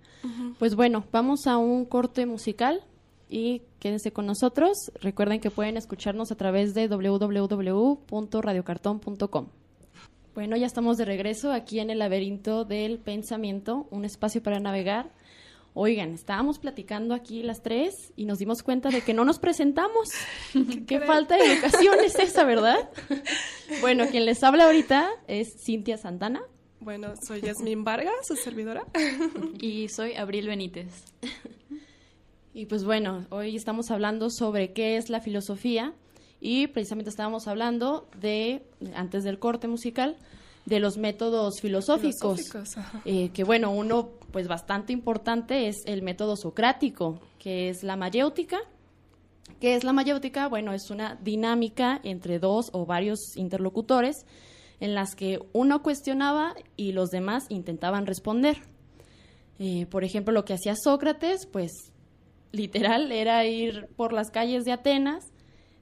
Pues 0.57 0.75
bueno, 0.75 1.03
vamos 1.12 1.48
a 1.48 1.57
un 1.57 1.84
corte 1.86 2.25
musical 2.25 2.81
y 3.29 3.63
quédense 3.79 4.13
con 4.13 4.25
nosotros. 4.25 4.91
Recuerden 5.01 5.41
que 5.41 5.51
pueden 5.51 5.75
escucharnos 5.77 6.31
a 6.31 6.36
través 6.36 6.74
de 6.74 6.88
www.radiocartón.com. 6.88 9.48
Bueno, 10.34 10.57
ya 10.57 10.65
estamos 10.65 10.98
de 10.98 11.05
regreso 11.05 11.51
aquí 11.51 11.79
en 11.79 11.89
el 11.89 12.00
laberinto 12.00 12.65
del 12.65 12.98
pensamiento, 13.00 13.88
un 13.89 14.05
espacio 14.05 14.43
para 14.43 14.60
navegar 14.60 15.12
Oigan, 15.77 16.13
estábamos 16.13 16.58
platicando 16.58 17.13
aquí 17.13 17.44
las 17.44 17.62
tres 17.62 18.13
y 18.15 18.24
nos 18.24 18.39
dimos 18.39 18.63
cuenta 18.63 18.88
de 18.88 19.01
que 19.01 19.13
no 19.13 19.25
nos 19.25 19.39
presentamos. 19.39 20.08
Qué 20.88 21.01
falta 21.01 21.36
de 21.36 21.51
educación 21.51 21.96
es 22.01 22.17
esa, 22.17 22.46
¿verdad? 22.46 22.89
bueno, 23.82 24.05
quien 24.10 24.24
les 24.24 24.41
habla 24.41 24.67
ahorita 24.67 25.10
es 25.27 25.53
Cintia 25.65 25.98
Santana. 25.98 26.41
Bueno, 26.79 27.13
soy 27.27 27.41
Yasmín 27.41 27.84
Vargas, 27.84 28.13
su 28.25 28.38
servidora. 28.38 28.86
y 29.60 29.89
soy 29.89 30.13
Abril 30.13 30.48
Benítez. 30.48 31.12
y 32.53 32.67
pues 32.67 32.86
bueno, 32.86 33.25
hoy 33.29 33.58
estamos 33.58 33.91
hablando 33.91 34.29
sobre 34.29 34.72
qué 34.72 34.96
es 34.96 35.10
la 35.10 35.20
filosofía 35.20 35.94
y 36.39 36.67
precisamente 36.67 37.10
estábamos 37.10 37.50
hablando 37.50 38.08
de, 38.22 38.63
antes 38.96 39.25
del 39.25 39.39
corte 39.39 39.67
musical, 39.67 40.15
de 40.65 40.79
los 40.79 40.98
métodos 40.98 41.60
filosóficos, 41.60 42.39
eh, 43.03 43.29
que 43.34 43.44
bueno, 43.44 43.72
uno 43.72 44.12
pues 44.36 44.50
bastante 44.50 44.92
importante 44.92 45.70
es 45.70 45.77
el 45.86 46.01
método 46.01 46.36
socrático, 46.36 47.22
que 47.39 47.70
es 47.70 47.84
la 47.84 47.96
mayéutica. 47.96 48.58
¿Qué 49.62 49.75
es 49.75 49.86
la 49.86 49.94
mayéutica? 49.94 50.50
Bueno, 50.50 50.74
es 50.74 50.89
una 50.89 51.15
dinámica 51.22 52.01
entre 52.04 52.38
dos 52.38 52.70
o 52.74 52.86
varios 52.86 53.38
interlocutores 53.38 54.25
en 54.82 54.94
las 54.94 55.15
que 55.15 55.39
uno 55.54 55.82
cuestionaba 55.82 56.54
y 56.75 56.92
los 56.92 57.12
demás 57.12 57.46
intentaban 57.48 58.06
responder. 58.06 58.58
Eh, 59.58 59.86
por 59.86 60.04
ejemplo, 60.04 60.34
lo 60.34 60.44
que 60.44 60.56
hacía 60.56 60.75
Sócrates, 60.75 61.46
pues 61.46 61.94
literal 62.51 63.13
era 63.13 63.46
ir 63.46 63.88
por 63.96 64.12
las 64.12 64.32
calles 64.32 64.65
de 64.65 64.74
Atenas 64.74 65.32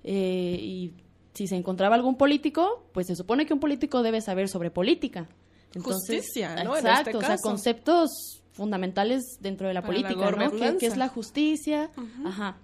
eh, 0.04 0.60
y 0.62 0.94
si 1.34 1.48
se 1.48 1.56
encontraba 1.56 1.96
algún 1.96 2.18
político, 2.18 2.86
pues 2.94 3.08
se 3.08 3.16
supone 3.16 3.48
que 3.48 3.56
un 3.56 3.60
político 3.60 4.04
debe 4.04 4.22
saber 4.22 4.48
sobre 4.48 4.70
política. 4.70 5.28
justicia, 5.76 6.64
¿no? 6.64 6.76
Exacto, 6.76 7.10
este 7.10 7.18
o 7.18 7.22
sea, 7.22 7.38
conceptos 7.40 8.43
fundamentales 8.54 9.38
dentro 9.42 9.68
de 9.68 9.74
la 9.74 9.82
política, 9.82 10.32
¿no? 10.32 10.78
Que, 10.78 10.86
es 10.86 10.98
la 10.98 11.10
justicia, 11.10 11.92
ajá. 12.26 12.58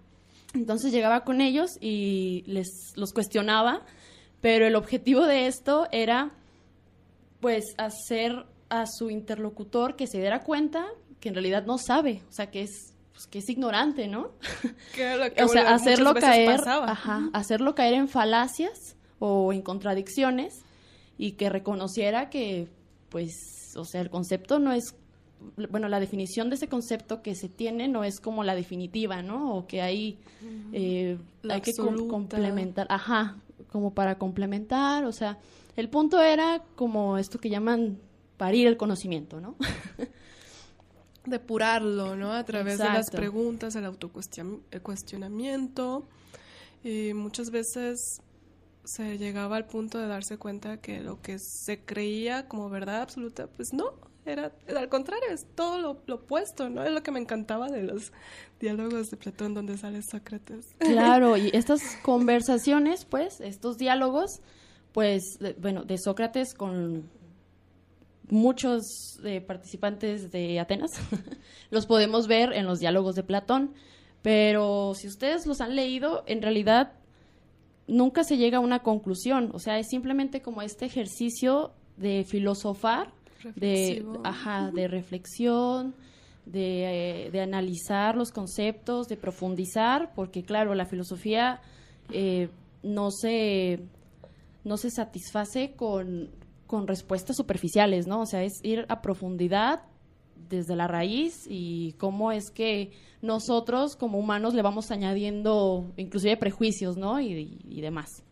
Entonces 0.53 0.91
llegaba 0.91 1.23
con 1.23 1.41
ellos 1.41 1.77
y 1.79 2.43
les 2.47 2.93
los 2.95 3.13
cuestionaba, 3.13 3.85
pero 4.41 4.65
el 4.65 4.75
objetivo 4.75 5.25
de 5.25 5.47
esto 5.47 5.87
era, 5.91 6.31
pues, 7.39 7.75
hacer 7.77 8.45
a 8.69 8.85
su 8.87 9.09
interlocutor 9.09 9.95
que 9.95 10.07
se 10.07 10.19
diera 10.19 10.43
cuenta 10.43 10.85
que 11.19 11.29
en 11.29 11.35
realidad 11.35 11.65
no 11.65 11.77
sabe, 11.77 12.21
o 12.29 12.31
sea, 12.31 12.49
que 12.49 12.61
es 12.61 12.93
pues, 13.19 13.27
que 13.27 13.39
es 13.39 13.49
ignorante, 13.49 14.07
¿no? 14.07 14.31
o 15.43 15.47
sea, 15.49 15.73
hacerlo 15.73 16.13
caer, 16.13 16.61
ajá, 16.65 17.29
hacerlo 17.33 17.75
caer 17.75 17.95
en 17.95 18.07
falacias 18.07 18.95
o 19.19 19.51
en 19.51 19.61
contradicciones 19.61 20.61
y 21.17 21.33
que 21.33 21.49
reconociera 21.49 22.29
que, 22.29 22.69
pues, 23.09 23.75
o 23.75 23.83
sea, 23.83 23.99
el 23.99 24.09
concepto 24.09 24.59
no 24.59 24.71
es, 24.71 24.95
bueno, 25.69 25.89
la 25.89 25.99
definición 25.99 26.49
de 26.49 26.55
ese 26.55 26.67
concepto 26.67 27.21
que 27.21 27.35
se 27.35 27.49
tiene 27.49 27.87
no 27.87 28.03
es 28.03 28.19
como 28.19 28.43
la 28.43 28.55
definitiva, 28.55 29.21
¿no? 29.21 29.55
O 29.55 29.67
que 29.67 29.81
hay, 29.81 30.17
eh, 30.73 31.17
hay 31.49 31.61
que 31.61 31.75
complementar, 31.75 32.87
ajá, 32.89 33.37
como 33.71 33.93
para 33.93 34.17
complementar, 34.17 35.05
o 35.05 35.11
sea, 35.11 35.37
el 35.75 35.89
punto 35.89 36.21
era 36.21 36.63
como 36.75 37.17
esto 37.17 37.39
que 37.39 37.49
llaman 37.49 37.99
parir 38.37 38.67
el 38.67 38.77
conocimiento, 38.77 39.39
¿no? 39.39 39.55
depurarlo, 41.25 42.15
¿no? 42.15 42.33
A 42.33 42.43
través 42.43 42.79
de 42.79 42.85
las 42.85 43.11
preguntas, 43.11 43.75
el 43.75 43.85
autocuestionamiento. 43.85 46.07
Y 46.83 47.13
muchas 47.13 47.51
veces 47.51 48.21
se 48.83 49.17
llegaba 49.17 49.55
al 49.57 49.67
punto 49.67 49.99
de 49.99 50.07
darse 50.07 50.37
cuenta 50.37 50.77
que 50.77 51.01
lo 51.01 51.21
que 51.21 51.37
se 51.39 51.83
creía 51.83 52.47
como 52.47 52.69
verdad 52.69 53.01
absoluta, 53.01 53.47
pues 53.47 53.73
no, 53.73 53.93
era, 54.31 54.51
al 54.75 54.89
contrario, 54.89 55.29
es 55.31 55.45
todo 55.55 55.79
lo, 55.79 56.15
opuesto, 56.15 56.69
¿no? 56.69 56.83
Es 56.83 56.91
lo 56.91 57.03
que 57.03 57.11
me 57.11 57.19
encantaba 57.19 57.67
de 57.67 57.83
los 57.83 58.11
diálogos 58.59 59.09
de 59.09 59.17
Platón 59.17 59.53
donde 59.53 59.77
sale 59.77 60.01
Sócrates. 60.01 60.75
Claro, 60.77 61.37
y 61.37 61.49
estas 61.53 61.81
conversaciones, 62.03 63.05
pues, 63.05 63.41
estos 63.41 63.77
diálogos, 63.77 64.41
pues, 64.91 65.39
bueno, 65.59 65.83
de 65.83 65.97
Sócrates 65.97 66.53
con 66.53 67.09
muchos 68.29 69.19
eh, 69.23 69.41
participantes 69.41 70.31
de 70.31 70.59
Atenas, 70.59 70.91
los 71.71 71.85
podemos 71.85 72.27
ver 72.27 72.53
en 72.53 72.65
los 72.65 72.79
diálogos 72.79 73.15
de 73.15 73.23
Platón, 73.23 73.73
pero 74.21 74.93
si 74.95 75.07
ustedes 75.07 75.45
los 75.45 75.61
han 75.61 75.75
leído, 75.75 76.23
en 76.27 76.41
realidad 76.41 76.93
nunca 77.87 78.23
se 78.23 78.37
llega 78.37 78.57
a 78.57 78.61
una 78.61 78.83
conclusión, 78.83 79.49
o 79.53 79.59
sea, 79.59 79.79
es 79.79 79.87
simplemente 79.87 80.41
como 80.41 80.61
este 80.61 80.85
ejercicio 80.85 81.73
de 81.97 82.23
filosofar, 82.23 83.11
de, 83.55 84.05
ajá, 84.23 84.71
de 84.71 84.87
reflexión, 84.87 85.95
de, 86.45 87.29
de, 87.31 87.41
analizar 87.41 88.15
los 88.15 88.31
conceptos, 88.31 89.07
de 89.07 89.17
profundizar, 89.17 90.13
porque 90.15 90.43
claro, 90.43 90.73
la 90.75 90.85
filosofía 90.85 91.61
eh, 92.11 92.49
no 92.83 93.11
se 93.11 93.79
no 94.63 94.77
se 94.77 94.89
satisface 94.89 95.73
con, 95.75 96.29
con 96.67 96.87
respuestas 96.87 97.37
superficiales, 97.37 98.07
¿no? 98.07 98.21
O 98.21 98.25
sea, 98.25 98.43
es 98.43 98.59
ir 98.63 98.85
a 98.89 99.01
profundidad 99.01 99.83
desde 100.49 100.75
la 100.75 100.87
raíz 100.87 101.45
y 101.47 101.93
cómo 101.93 102.31
es 102.31 102.51
que 102.51 102.91
nosotros 103.21 103.95
como 103.95 104.17
humanos 104.19 104.53
le 104.53 104.61
vamos 104.61 104.91
añadiendo 104.91 105.91
inclusive 105.97 106.37
prejuicios, 106.37 106.97
¿no? 106.97 107.19
Y, 107.19 107.81
demás. 107.81 108.23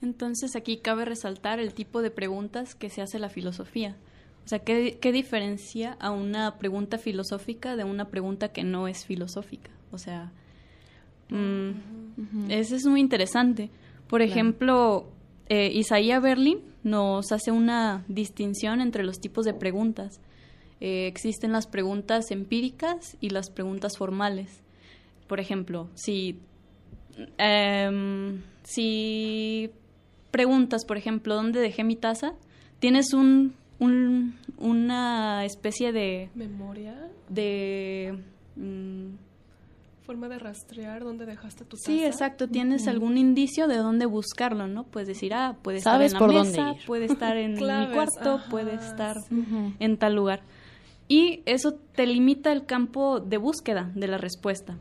Entonces 0.00 0.54
aquí 0.56 0.78
cabe 0.78 1.04
resaltar 1.04 1.58
el 1.58 1.74
tipo 1.74 2.02
de 2.02 2.10
preguntas 2.10 2.74
que 2.74 2.90
se 2.90 3.02
hace 3.02 3.18
la 3.18 3.28
filosofía. 3.28 3.96
O 4.44 4.48
sea, 4.48 4.60
¿qué, 4.60 4.98
¿qué, 5.00 5.12
diferencia 5.12 5.96
a 6.00 6.10
una 6.10 6.56
pregunta 6.58 6.96
filosófica 6.96 7.76
de 7.76 7.84
una 7.84 8.06
pregunta 8.06 8.48
que 8.48 8.64
no 8.64 8.88
es 8.88 9.04
filosófica? 9.04 9.70
O 9.92 9.98
sea, 9.98 10.32
mm, 11.28 12.50
eso 12.50 12.76
es 12.76 12.86
muy 12.86 13.00
interesante. 13.00 13.70
Por 14.08 14.22
ejemplo, 14.22 15.06
eh, 15.48 15.70
Isaías 15.74 16.22
Berlin 16.22 16.60
nos 16.82 17.32
hace 17.32 17.50
una 17.50 18.04
distinción 18.08 18.80
entre 18.80 19.04
los 19.04 19.20
tipos 19.20 19.44
de 19.44 19.54
preguntas. 19.54 20.20
Eh, 20.80 21.06
existen 21.06 21.52
las 21.52 21.66
preguntas 21.66 22.30
empíricas 22.30 23.16
y 23.20 23.30
las 23.30 23.50
preguntas 23.50 23.98
formales. 23.98 24.62
Por 25.26 25.40
ejemplo, 25.40 25.88
si, 25.94 26.38
em, 27.36 28.42
si 28.62 29.70
preguntas, 30.38 30.84
por 30.84 30.96
ejemplo, 30.96 31.34
¿dónde 31.34 31.58
dejé 31.58 31.82
mi 31.82 31.96
taza? 31.96 32.34
Tienes 32.78 33.12
un, 33.12 33.56
una 34.56 35.44
especie 35.44 35.90
de... 35.90 36.30
¿Memoria? 36.36 36.94
De... 37.28 38.22
Mm, 38.54 39.16
forma 40.04 40.28
de 40.28 40.38
rastrear 40.38 41.02
dónde 41.02 41.26
dejaste 41.26 41.64
tu 41.64 41.76
taza. 41.76 41.86
Sí, 41.90 42.04
exacto. 42.04 42.46
Tienes 42.46 42.86
algún 42.86 43.18
indicio 43.18 43.66
de 43.66 43.78
dónde 43.78 44.06
buscarlo, 44.06 44.68
¿no? 44.68 44.84
Puedes 44.84 45.08
decir, 45.08 45.34
ah, 45.34 45.56
puede 45.60 45.78
estar 45.78 46.00
en 46.00 46.12
la 46.12 46.26
mesa, 46.28 46.74
puede 46.86 47.06
estar 47.06 47.36
en 47.36 47.54
mi 47.56 47.88
cuarto, 47.92 48.40
puede 48.48 48.74
estar 48.76 49.16
en 49.80 49.96
tal 49.96 50.14
lugar. 50.14 50.42
Y 51.08 51.42
eso 51.46 51.72
te 51.96 52.06
limita 52.06 52.52
el 52.52 52.64
campo 52.64 53.18
de 53.18 53.38
búsqueda 53.38 53.90
de 53.96 54.06
la 54.06 54.18
respuesta. 54.18 54.78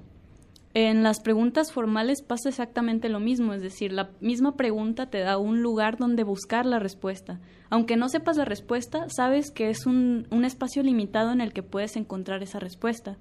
En 0.80 1.02
las 1.02 1.22
preguntas 1.22 1.72
formales 1.72 2.22
pasa 2.22 2.50
exactamente 2.50 3.10
lo 3.10 3.20
mismo, 3.20 3.52
es 3.56 3.64
decir, 3.64 3.92
la 3.92 4.12
misma 4.22 4.56
pregunta 4.56 5.10
te 5.10 5.18
da 5.22 5.40
un 5.40 5.64
lugar 5.64 5.98
donde 5.98 6.24
buscar 6.24 6.68
la 6.68 6.78
respuesta. 6.78 7.40
Aunque 7.72 7.98
no 7.98 8.10
sepas 8.10 8.38
la 8.38 8.46
respuesta, 8.46 9.08
sabes 9.10 9.50
que 9.50 9.72
es 9.72 9.88
un, 9.88 10.28
un 10.30 10.46
espacio 10.46 10.84
limitado 10.84 11.32
en 11.32 11.42
el 11.42 11.52
que 11.52 11.64
puedes 11.64 11.96
encontrar 11.96 12.44
esa 12.44 12.60
respuesta. 12.60 13.18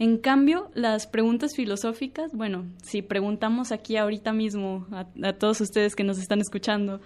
En 0.00 0.18
cambio, 0.18 0.72
las 0.74 1.06
preguntas 1.06 1.52
filosóficas, 1.54 2.32
bueno, 2.32 2.64
si 2.82 3.00
preguntamos 3.00 3.70
aquí 3.70 3.96
ahorita 3.96 4.32
mismo 4.32 4.84
a, 4.90 5.34
todos 5.34 5.60
ustedes 5.60 5.94
que 5.94 6.02
nos 6.02 6.18
están 6.18 6.40
escuchando, 6.40 7.00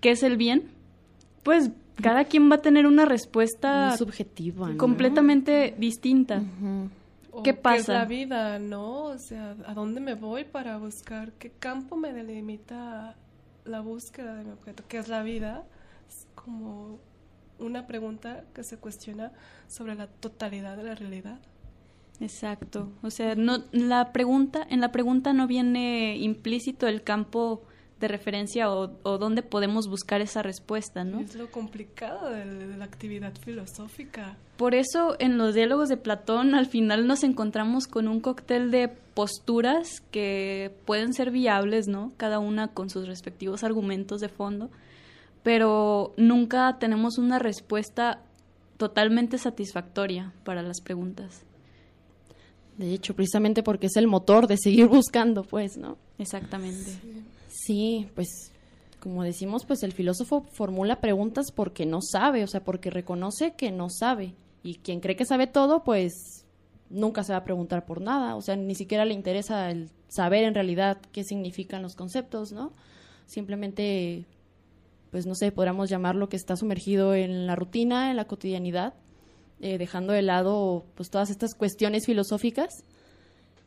¿qué 0.00 0.12
es 0.12 0.22
el 0.22 0.38
bien? 0.38 0.70
Pues 1.42 1.72
cada 2.00 2.24
quien 2.24 2.50
va 2.50 2.54
a 2.54 2.62
tener 2.62 2.86
una 2.86 3.04
respuesta 3.04 3.94
subjetiva, 3.98 4.74
completamente 4.78 5.74
distinta. 5.76 6.42
¿Qué 7.44 7.54
pasa? 7.54 7.74
¿Qué 7.74 7.80
es 7.80 7.88
la 7.88 8.04
vida, 8.04 8.58
no? 8.58 9.04
O 9.04 9.18
sea, 9.18 9.56
¿a 9.66 9.74
dónde 9.74 10.00
me 10.00 10.14
voy 10.14 10.44
para 10.44 10.78
buscar? 10.78 11.32
¿Qué 11.32 11.50
campo 11.50 11.96
me 11.96 12.12
delimita 12.12 13.16
la 13.64 13.80
búsqueda 13.80 14.34
de 14.34 14.44
mi 14.44 14.50
objeto? 14.50 14.84
¿Qué 14.88 14.98
es 14.98 15.08
la 15.08 15.22
vida? 15.22 15.64
Es 16.08 16.26
como 16.34 16.98
una 17.58 17.86
pregunta 17.86 18.44
que 18.54 18.64
se 18.64 18.78
cuestiona 18.78 19.32
sobre 19.68 19.94
la 19.94 20.06
totalidad 20.06 20.76
de 20.76 20.84
la 20.84 20.94
realidad. 20.94 21.38
Exacto. 22.20 22.90
O 23.02 23.10
sea, 23.10 23.34
no, 23.34 23.64
la 23.72 24.12
pregunta, 24.12 24.66
en 24.68 24.80
la 24.80 24.92
pregunta 24.92 25.32
no 25.32 25.46
viene 25.46 26.16
implícito 26.16 26.86
el 26.86 27.02
campo 27.02 27.62
de 28.00 28.08
referencia 28.08 28.72
o, 28.72 28.90
o 29.02 29.18
dónde 29.18 29.42
podemos 29.42 29.86
buscar 29.86 30.20
esa 30.22 30.42
respuesta, 30.42 31.04
¿no? 31.04 31.20
Es 31.20 31.34
lo 31.34 31.50
complicado 31.50 32.30
de, 32.30 32.76
la 32.76 32.84
actividad 32.84 33.34
filosófica. 33.44 34.36
Por 34.56 34.74
eso 34.74 35.16
en 35.18 35.36
los 35.36 35.54
diálogos 35.54 35.88
de 35.88 35.98
Platón 35.98 36.54
al 36.54 36.66
final 36.66 37.06
nos 37.06 37.22
encontramos 37.22 37.86
con 37.86 38.08
un 38.08 38.20
cóctel 38.20 38.70
de 38.70 38.88
posturas 38.88 40.00
que 40.10 40.74
pueden 40.86 41.12
ser 41.12 41.30
viables, 41.30 41.88
¿no? 41.88 42.12
Cada 42.16 42.38
una 42.38 42.68
con 42.68 42.88
sus 42.88 43.06
respectivos 43.06 43.64
argumentos 43.64 44.20
de 44.20 44.28
fondo, 44.28 44.70
pero 45.42 46.14
nunca 46.16 46.78
tenemos 46.78 47.18
una 47.18 47.38
respuesta 47.38 48.22
totalmente 48.78 49.36
satisfactoria 49.36 50.32
para 50.42 50.62
las 50.62 50.80
preguntas. 50.80 51.42
De 52.78 52.94
hecho, 52.94 53.14
precisamente 53.14 53.62
porque 53.62 53.88
es 53.88 53.96
el 53.96 54.06
motor 54.06 54.46
de 54.46 54.56
seguir 54.56 54.86
buscando, 54.88 55.42
pues, 55.42 55.76
¿no? 55.76 55.98
Exactamente. 56.16 56.90
Sí. 56.90 57.24
Pues 58.14 58.52
como 59.00 59.22
decimos, 59.22 59.64
pues 59.64 59.82
el 59.82 59.92
filósofo 59.92 60.42
formula 60.42 61.00
preguntas 61.00 61.52
porque 61.52 61.86
no 61.86 62.00
sabe, 62.02 62.44
o 62.44 62.46
sea, 62.46 62.62
porque 62.62 62.90
reconoce 62.90 63.54
que 63.54 63.72
no 63.72 63.88
sabe. 63.88 64.34
Y 64.62 64.76
quien 64.76 65.00
cree 65.00 65.16
que 65.16 65.24
sabe 65.24 65.46
todo, 65.46 65.82
pues 65.84 66.44
nunca 66.90 67.24
se 67.24 67.32
va 67.32 67.38
a 67.38 67.44
preguntar 67.44 67.86
por 67.86 68.00
nada, 68.00 68.36
o 68.36 68.42
sea, 68.42 68.56
ni 68.56 68.74
siquiera 68.74 69.04
le 69.04 69.14
interesa 69.14 69.70
el 69.70 69.90
saber 70.08 70.44
en 70.44 70.54
realidad 70.54 70.98
qué 71.12 71.24
significan 71.24 71.82
los 71.82 71.94
conceptos, 71.94 72.52
¿no? 72.52 72.72
Simplemente, 73.26 74.26
pues 75.10 75.24
no 75.24 75.34
sé, 75.34 75.52
podríamos 75.52 75.88
llamarlo 75.88 76.28
que 76.28 76.36
está 76.36 76.56
sumergido 76.56 77.14
en 77.14 77.46
la 77.46 77.54
rutina, 77.54 78.10
en 78.10 78.16
la 78.16 78.26
cotidianidad, 78.26 78.94
eh, 79.60 79.78
dejando 79.78 80.12
de 80.12 80.22
lado 80.22 80.84
pues 80.94 81.10
todas 81.10 81.30
estas 81.30 81.54
cuestiones 81.54 82.06
filosóficas 82.06 82.82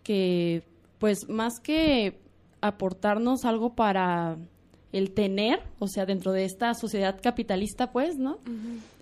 que 0.03 0.63
pues 0.99 1.29
más 1.29 1.59
que 1.59 2.19
aportarnos 2.63 3.43
algo 3.43 3.75
para 3.75 4.37
el 4.93 5.11
tener, 5.11 5.59
o 5.79 5.87
sea, 5.87 6.05
dentro 6.05 6.31
de 6.31 6.45
esta 6.45 6.73
sociedad 6.73 7.19
capitalista, 7.21 7.91
pues, 7.91 8.17
¿no? 8.17 8.39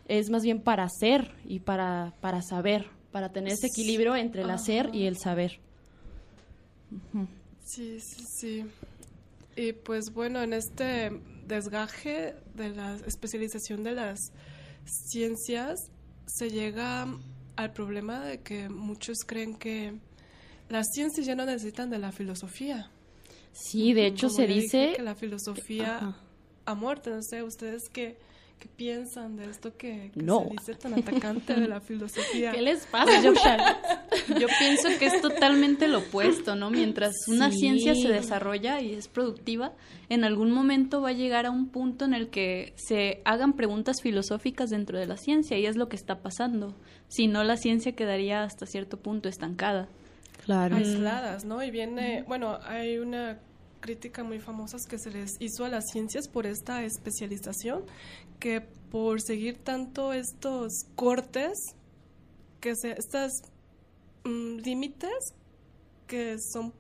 Es 0.07 0.29
más 0.29 0.43
bien 0.43 0.61
para 0.61 0.89
ser 0.89 1.31
y 1.45 1.59
para, 1.59 2.13
para 2.21 2.41
saber, 2.41 2.87
para 3.11 3.31
tener 3.31 3.53
ese 3.53 3.67
equilibrio 3.67 4.15
entre 4.15 4.41
el 4.41 4.49
hacer 4.49 4.89
y 4.93 5.05
el 5.05 5.17
saber. 5.17 5.59
Sí, 7.63 7.99
sí, 7.99 8.25
sí. 8.27 8.65
Y 9.55 9.73
pues 9.73 10.11
bueno, 10.13 10.41
en 10.41 10.53
este 10.53 11.11
desgaje 11.45 12.35
de 12.55 12.69
la 12.69 12.95
especialización 13.05 13.83
de 13.83 13.91
las 13.91 14.19
ciencias, 14.85 15.91
se 16.25 16.49
llega 16.49 17.05
al 17.57 17.73
problema 17.73 18.21
de 18.21 18.39
que 18.39 18.69
muchos 18.69 19.19
creen 19.25 19.55
que 19.55 19.93
las 20.69 20.87
ciencias 20.93 21.27
ya 21.27 21.35
no 21.35 21.45
necesitan 21.45 21.89
de 21.89 21.99
la 21.99 22.11
filosofía. 22.11 22.89
Sí, 23.53 23.93
de 23.93 24.07
hecho 24.07 24.29
se 24.29 24.47
dice 24.47 24.93
que 24.95 25.01
la 25.01 25.15
filosofía 25.15 26.15
ha 26.65 26.75
muerto. 26.75 27.09
No 27.09 27.21
sé, 27.21 27.43
ustedes 27.43 27.89
qué, 27.89 28.17
qué 28.59 28.67
piensan 28.67 29.35
de 29.35 29.49
esto 29.49 29.75
que, 29.75 30.11
se 30.13 30.49
dice 30.51 30.75
tan 30.75 30.93
atacante 30.93 31.53
de 31.53 31.67
la 31.67 31.81
filosofía. 31.81 32.51
¿Qué 32.51 32.61
les 32.61 32.85
pasa? 32.85 33.21
Yo, 33.21 33.33
yo 34.39 34.47
pienso 34.59 34.87
que 34.99 35.07
es 35.07 35.21
totalmente 35.21 35.87
lo 35.87 35.99
opuesto, 35.99 36.55
¿no? 36.55 36.69
Mientras 36.69 37.13
una 37.27 37.51
ciencia 37.51 37.93
se 37.93 38.07
desarrolla 38.07 38.79
y 38.79 38.93
es 38.93 39.07
productiva, 39.07 39.73
en 40.09 40.23
algún 40.23 40.51
momento 40.51 41.01
va 41.01 41.09
a 41.09 41.13
llegar 41.13 41.45
a 41.45 41.51
un 41.51 41.69
punto 41.69 42.05
en 42.05 42.13
el 42.13 42.29
que 42.29 42.73
se 42.77 43.21
hagan 43.25 43.53
preguntas 43.53 44.01
filosóficas 44.01 44.69
dentro 44.69 44.97
de 44.97 45.07
la 45.07 45.17
ciencia 45.17 45.57
y 45.57 45.65
es 45.65 45.75
lo 45.75 45.89
que 45.89 45.97
está 45.97 46.21
pasando. 46.21 46.73
Si 47.09 47.27
no, 47.27 47.43
la 47.43 47.57
ciencia 47.57 47.93
quedaría 47.93 48.43
hasta 48.43 48.65
cierto 48.65 48.97
punto 48.97 49.27
estancada. 49.27 49.89
Claro. 50.45 50.75
Aisladas, 50.75 51.45
¿no? 51.45 51.63
Y 51.63 51.71
viene, 51.71 52.23
bueno, 52.27 52.57
hay 52.63 52.97
una 52.97 53.39
crítica 53.81 54.23
muy 54.23 54.39
famosa 54.39 54.77
que 54.87 54.97
se 54.97 55.09
les 55.11 55.35
hizo 55.39 55.65
a 55.65 55.69
las 55.69 55.85
ciencias 55.91 56.27
por 56.27 56.45
esta 56.45 56.83
especialización, 56.83 57.83
que 58.39 58.61
por 58.61 59.21
seguir 59.21 59.57
tanto 59.57 60.13
estos 60.13 60.85
cortes, 60.95 61.57
que 62.59 62.75
se, 62.75 62.91
estos 62.91 63.31
mm, 64.23 64.57
límites 64.57 65.33
que 66.07 66.37
son 66.39 66.73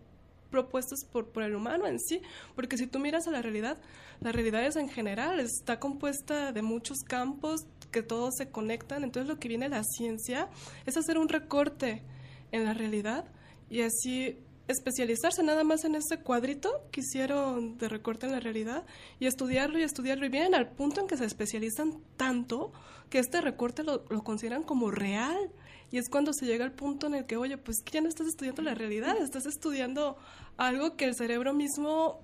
propuestos 0.51 1.05
por, 1.11 1.29
por 1.29 1.43
el 1.43 1.55
humano 1.55 1.87
en 1.87 1.99
sí, 1.99 2.21
porque 2.55 2.77
si 2.77 2.85
tú 2.85 2.99
miras 2.99 3.27
a 3.27 3.31
la 3.31 3.41
realidad, 3.41 3.77
la 4.19 4.31
realidad 4.31 4.65
es 4.65 4.75
en 4.75 4.89
general, 4.89 5.39
está 5.39 5.79
compuesta 5.79 6.51
de 6.51 6.61
muchos 6.61 6.99
campos 6.99 7.61
que 7.91 8.03
todos 8.03 8.35
se 8.35 8.49
conectan, 8.49 9.03
entonces 9.03 9.27
lo 9.27 9.39
que 9.39 9.47
viene 9.47 9.69
la 9.69 9.83
ciencia 9.83 10.49
es 10.85 10.97
hacer 10.97 11.17
un 11.17 11.29
recorte 11.29 12.03
en 12.51 12.65
la 12.65 12.73
realidad 12.73 13.25
y 13.71 13.81
así 13.81 14.37
especializarse 14.67 15.41
nada 15.43 15.63
más 15.63 15.85
en 15.85 15.95
ese 15.95 16.19
cuadrito 16.19 16.69
que 16.91 16.99
hicieron 17.01 17.77
de 17.77 17.87
recorte 17.89 18.25
en 18.25 18.33
la 18.33 18.39
realidad 18.39 18.85
y 19.19 19.25
estudiarlo 19.25 19.79
y 19.79 19.83
estudiarlo 19.83 20.25
y 20.25 20.29
vienen 20.29 20.53
al 20.53 20.71
punto 20.71 21.01
en 21.01 21.07
que 21.07 21.17
se 21.17 21.25
especializan 21.25 22.01
tanto 22.17 22.71
que 23.09 23.19
este 23.19 23.41
recorte 23.41 23.83
lo, 23.83 24.05
lo 24.09 24.23
consideran 24.23 24.63
como 24.63 24.91
real 24.91 25.51
y 25.89 25.97
es 25.97 26.09
cuando 26.09 26.33
se 26.33 26.45
llega 26.45 26.63
al 26.63 26.73
punto 26.73 27.07
en 27.07 27.15
el 27.15 27.25
que, 27.25 27.35
oye, 27.37 27.57
pues 27.57 27.81
que 27.83 27.93
ya 27.93 28.01
no 28.01 28.07
estás 28.07 28.27
estudiando 28.27 28.61
la 28.61 28.75
realidad, 28.75 29.17
estás 29.17 29.45
estudiando 29.45 30.17
algo 30.57 30.95
que 30.95 31.05
el 31.05 31.15
cerebro 31.15 31.53
mismo 31.53 32.21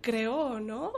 creó, 0.00 0.58
¿no? 0.60 0.92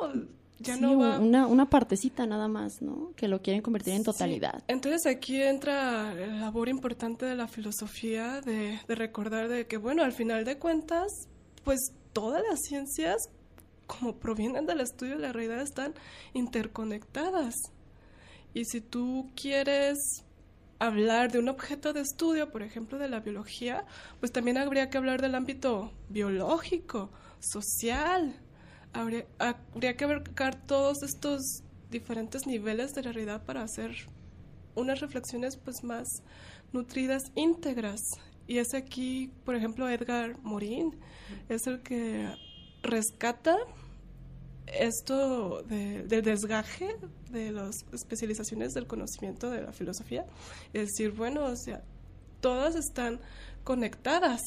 Ya 0.63 0.77
no 0.77 0.99
va... 0.99 1.19
una, 1.19 1.47
una 1.47 1.71
partecita 1.71 2.27
nada 2.27 2.47
más, 2.47 2.83
¿no? 2.83 3.13
Que 3.17 3.29
lo 3.29 3.41
quieren 3.41 3.63
convertir 3.63 3.95
en 3.95 4.05
totalidad. 4.05 4.63
Entonces 4.69 5.07
aquí 5.07 5.41
entra 5.41 6.15
la 6.15 6.27
labor 6.27 6.69
importante 6.69 7.25
de 7.25 7.35
la 7.35 7.49
filosofía 7.49 8.43
de, 8.43 8.79
de 8.87 8.95
recordar 8.95 9.49
de 9.49 9.67
que, 9.67 9.79
bueno, 9.79 10.03
al 10.03 10.13
final 10.13 10.45
de 10.45 10.59
cuentas, 10.59 11.11
pues 11.65 11.81
todas 12.13 12.43
las 12.49 12.61
ciencias, 12.61 13.31
como 13.87 14.17
provienen 14.17 14.67
del 14.67 14.81
estudio 14.81 15.17
de 15.17 15.23
la 15.23 15.33
realidad, 15.33 15.63
están 15.63 15.95
interconectadas. 16.35 17.55
Y 18.53 18.67
si 18.67 18.81
tú 18.81 19.31
quieres 19.35 19.97
hablar 20.79 21.31
de 21.31 21.39
un 21.39 21.49
objeto 21.49 21.93
de 21.93 22.01
estudio, 22.01 22.51
por 22.51 22.63
ejemplo, 22.63 22.99
de 22.99 23.09
la 23.09 23.21
biología, 23.21 23.85
pues 24.19 24.33
también 24.33 24.59
habría 24.59 24.91
que 24.91 24.99
hablar 24.99 25.23
del 25.23 25.35
ámbito 25.35 25.93
biológico, 26.09 27.11
social. 27.39 28.35
Habría, 28.93 29.27
habría 29.39 29.97
que 29.97 30.05
abarcar 30.05 30.67
todos 30.67 31.03
estos 31.03 31.63
diferentes 31.91 32.47
niveles 32.47 32.93
de 32.93 33.03
realidad 33.03 33.45
para 33.45 33.63
hacer 33.63 33.91
unas 34.75 35.01
reflexiones 35.01 35.57
pues 35.57 35.83
más 35.83 36.07
nutridas, 36.73 37.23
íntegras. 37.35 38.01
Y 38.47 38.59
es 38.59 38.75
aquí, 38.75 39.33
por 39.45 39.55
ejemplo, 39.55 39.89
Edgar 39.89 40.37
Morin, 40.43 40.97
es 41.49 41.67
el 41.67 41.83
que 41.83 42.29
rescata 42.83 43.57
esto 44.67 45.63
de, 45.63 46.03
del 46.05 46.23
desgaje 46.23 46.97
de 47.31 47.53
las 47.53 47.75
especializaciones 47.93 48.73
del 48.73 48.87
conocimiento 48.87 49.51
de 49.51 49.63
la 49.63 49.73
filosofía, 49.73 50.27
es 50.73 50.89
decir, 50.89 51.11
bueno, 51.13 51.45
o 51.45 51.57
sea, 51.57 51.83
todas 52.41 52.77
están 52.77 53.21
conectadas. 53.65 54.41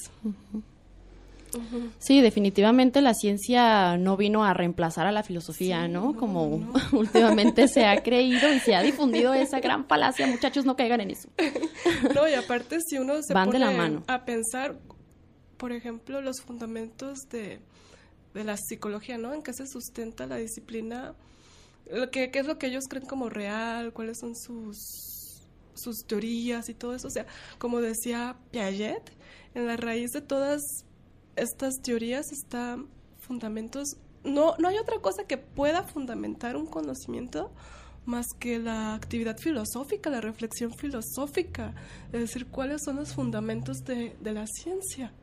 Sí, 1.99 2.21
definitivamente 2.21 3.01
la 3.01 3.13
ciencia 3.13 3.97
no 3.97 4.17
vino 4.17 4.43
a 4.43 4.53
reemplazar 4.53 5.07
a 5.07 5.11
la 5.11 5.23
filosofía, 5.23 5.87
¿no? 5.87 6.15
Como 6.15 6.73
últimamente 6.91 7.67
se 7.67 7.85
ha 7.85 8.01
creído 8.03 8.53
y 8.53 8.59
se 8.59 8.75
ha 8.75 8.81
difundido 8.81 9.33
esa 9.33 9.59
gran 9.59 9.85
falacia, 9.85 10.27
muchachos, 10.27 10.65
no 10.65 10.75
caigan 10.75 11.01
en 11.01 11.11
eso. 11.11 11.29
No, 12.15 12.27
y 12.27 12.33
aparte 12.33 12.77
si 12.85 12.97
uno 12.97 13.21
se 13.21 13.33
pone 13.33 14.03
a 14.07 14.25
pensar, 14.25 14.77
por 15.57 15.71
ejemplo, 15.71 16.21
los 16.21 16.41
fundamentos 16.41 17.19
de 17.29 17.59
de 18.33 18.43
la 18.43 18.57
psicología, 18.57 19.17
¿no? 19.17 19.33
En 19.33 19.43
qué 19.43 19.53
se 19.53 19.67
sustenta 19.67 20.25
la 20.25 20.37
disciplina, 20.37 21.15
¿Qué, 22.11 22.31
qué 22.31 22.39
es 22.39 22.45
lo 22.45 22.57
que 22.57 22.67
ellos 22.67 22.85
creen 22.89 23.05
como 23.05 23.29
real, 23.29 23.91
cuáles 23.91 24.19
son 24.19 24.35
sus, 24.35 25.45
sus 25.73 26.05
teorías 26.07 26.69
y 26.69 26.73
todo 26.73 26.95
eso. 26.95 27.07
O 27.07 27.11
sea, 27.11 27.25
como 27.57 27.81
decía 27.81 28.37
Piaget, 28.51 29.11
en 29.53 29.67
la 29.67 29.75
raíz 29.75 30.11
de 30.11 30.21
todas 30.21 30.61
estas 31.35 31.81
teorías 31.81 32.31
están 32.31 32.87
fundamentos. 33.19 33.97
No, 34.23 34.55
no 34.59 34.67
hay 34.67 34.77
otra 34.77 34.99
cosa 34.99 35.25
que 35.25 35.37
pueda 35.37 35.83
fundamentar 35.83 36.55
un 36.55 36.65
conocimiento 36.65 37.51
más 38.05 38.25
que 38.39 38.59
la 38.59 38.95
actividad 38.95 39.37
filosófica, 39.37 40.09
la 40.09 40.21
reflexión 40.21 40.73
filosófica, 40.73 41.73
es 42.11 42.19
decir, 42.19 42.47
cuáles 42.47 42.83
son 42.83 42.97
los 42.97 43.13
fundamentos 43.13 43.83
de, 43.85 44.15
de 44.19 44.33
la 44.33 44.45
ciencia. 44.47 45.13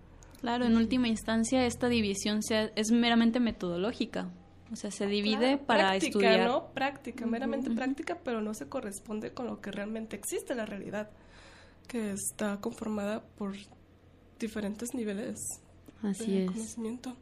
Claro, 0.40 0.64
en 0.64 0.76
última 0.76 1.08
instancia 1.08 1.66
esta 1.66 1.88
división 1.88 2.42
sea, 2.42 2.70
es 2.74 2.90
meramente 2.90 3.40
metodológica. 3.40 4.30
O 4.72 4.76
sea, 4.76 4.90
se 4.90 5.06
divide 5.06 5.58
para 5.58 5.88
práctica, 5.88 6.06
estudiar. 6.06 6.48
¿no? 6.48 6.72
Práctica, 6.72 7.26
meramente 7.26 7.70
práctica, 7.70 8.18
pero 8.22 8.40
no 8.40 8.54
se 8.54 8.68
corresponde 8.68 9.34
con 9.34 9.46
lo 9.46 9.60
que 9.60 9.72
realmente 9.72 10.16
existe 10.16 10.54
la 10.54 10.64
realidad, 10.64 11.10
que 11.88 12.12
está 12.12 12.60
conformada 12.60 13.22
por 13.36 13.54
diferentes 14.38 14.94
niveles 14.94 15.38
Así 16.02 16.32
de 16.32 16.44
es. 16.44 16.50
conocimiento. 16.50 17.16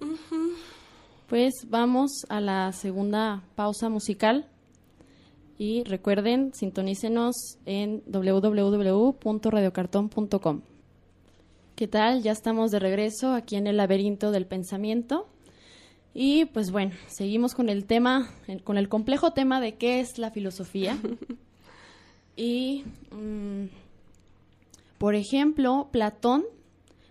Pues 1.28 1.52
vamos 1.68 2.24
a 2.28 2.40
la 2.40 2.72
segunda 2.72 3.44
pausa 3.54 3.88
musical. 3.88 4.48
Y 5.58 5.84
recuerden, 5.84 6.52
sintonícenos 6.52 7.56
en 7.66 8.02
www.radiocartón.com. 8.06 10.62
¿Qué 11.76 11.86
tal? 11.86 12.24
Ya 12.24 12.32
estamos 12.32 12.72
de 12.72 12.80
regreso 12.80 13.32
aquí 13.32 13.54
en 13.54 13.68
el 13.68 13.76
laberinto 13.76 14.32
del 14.32 14.44
pensamiento. 14.44 15.28
Y 16.14 16.46
pues 16.46 16.72
bueno, 16.72 16.96
seguimos 17.06 17.54
con 17.54 17.68
el 17.68 17.84
tema, 17.84 18.28
con 18.64 18.76
el 18.76 18.88
complejo 18.88 19.32
tema 19.32 19.60
de 19.60 19.76
qué 19.76 20.00
es 20.00 20.18
la 20.18 20.32
filosofía. 20.32 20.98
y, 22.36 22.82
mm, 23.12 23.66
por 24.98 25.14
ejemplo, 25.14 25.90
Platón 25.92 26.42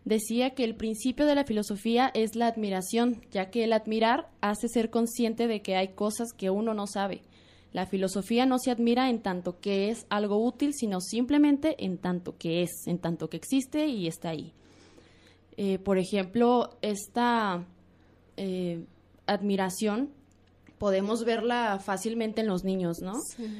decía 0.09 0.49
que 0.49 0.63
el 0.63 0.75
principio 0.75 1.25
de 1.25 1.35
la 1.35 1.45
filosofía 1.45 2.11
es 2.13 2.35
la 2.35 2.47
admiración, 2.47 3.21
ya 3.31 3.49
que 3.49 3.63
el 3.63 3.71
admirar 3.71 4.29
hace 4.41 4.67
ser 4.67 4.89
consciente 4.89 5.47
de 5.47 5.61
que 5.61 5.75
hay 5.75 5.89
cosas 5.89 6.33
que 6.35 6.49
uno 6.49 6.73
no 6.73 6.87
sabe. 6.87 7.21
La 7.71 7.85
filosofía 7.85 8.47
no 8.47 8.57
se 8.57 8.71
admira 8.71 9.09
en 9.09 9.21
tanto 9.21 9.59
que 9.59 9.89
es 9.89 10.07
algo 10.09 10.43
útil, 10.43 10.73
sino 10.73 10.99
simplemente 10.99 11.75
en 11.85 11.99
tanto 11.99 12.35
que 12.37 12.63
es, 12.63 12.71
en 12.87 12.97
tanto 12.97 13.29
que 13.29 13.37
existe 13.37 13.85
y 13.85 14.07
está 14.07 14.29
ahí. 14.29 14.51
Eh, 15.55 15.77
por 15.77 15.99
ejemplo, 15.99 16.71
esta 16.81 17.67
eh, 18.35 18.85
admiración 19.27 20.09
podemos 20.79 21.25
verla 21.25 21.79
fácilmente 21.79 22.41
en 22.41 22.47
los 22.47 22.63
niños, 22.63 23.01
¿no? 23.01 23.13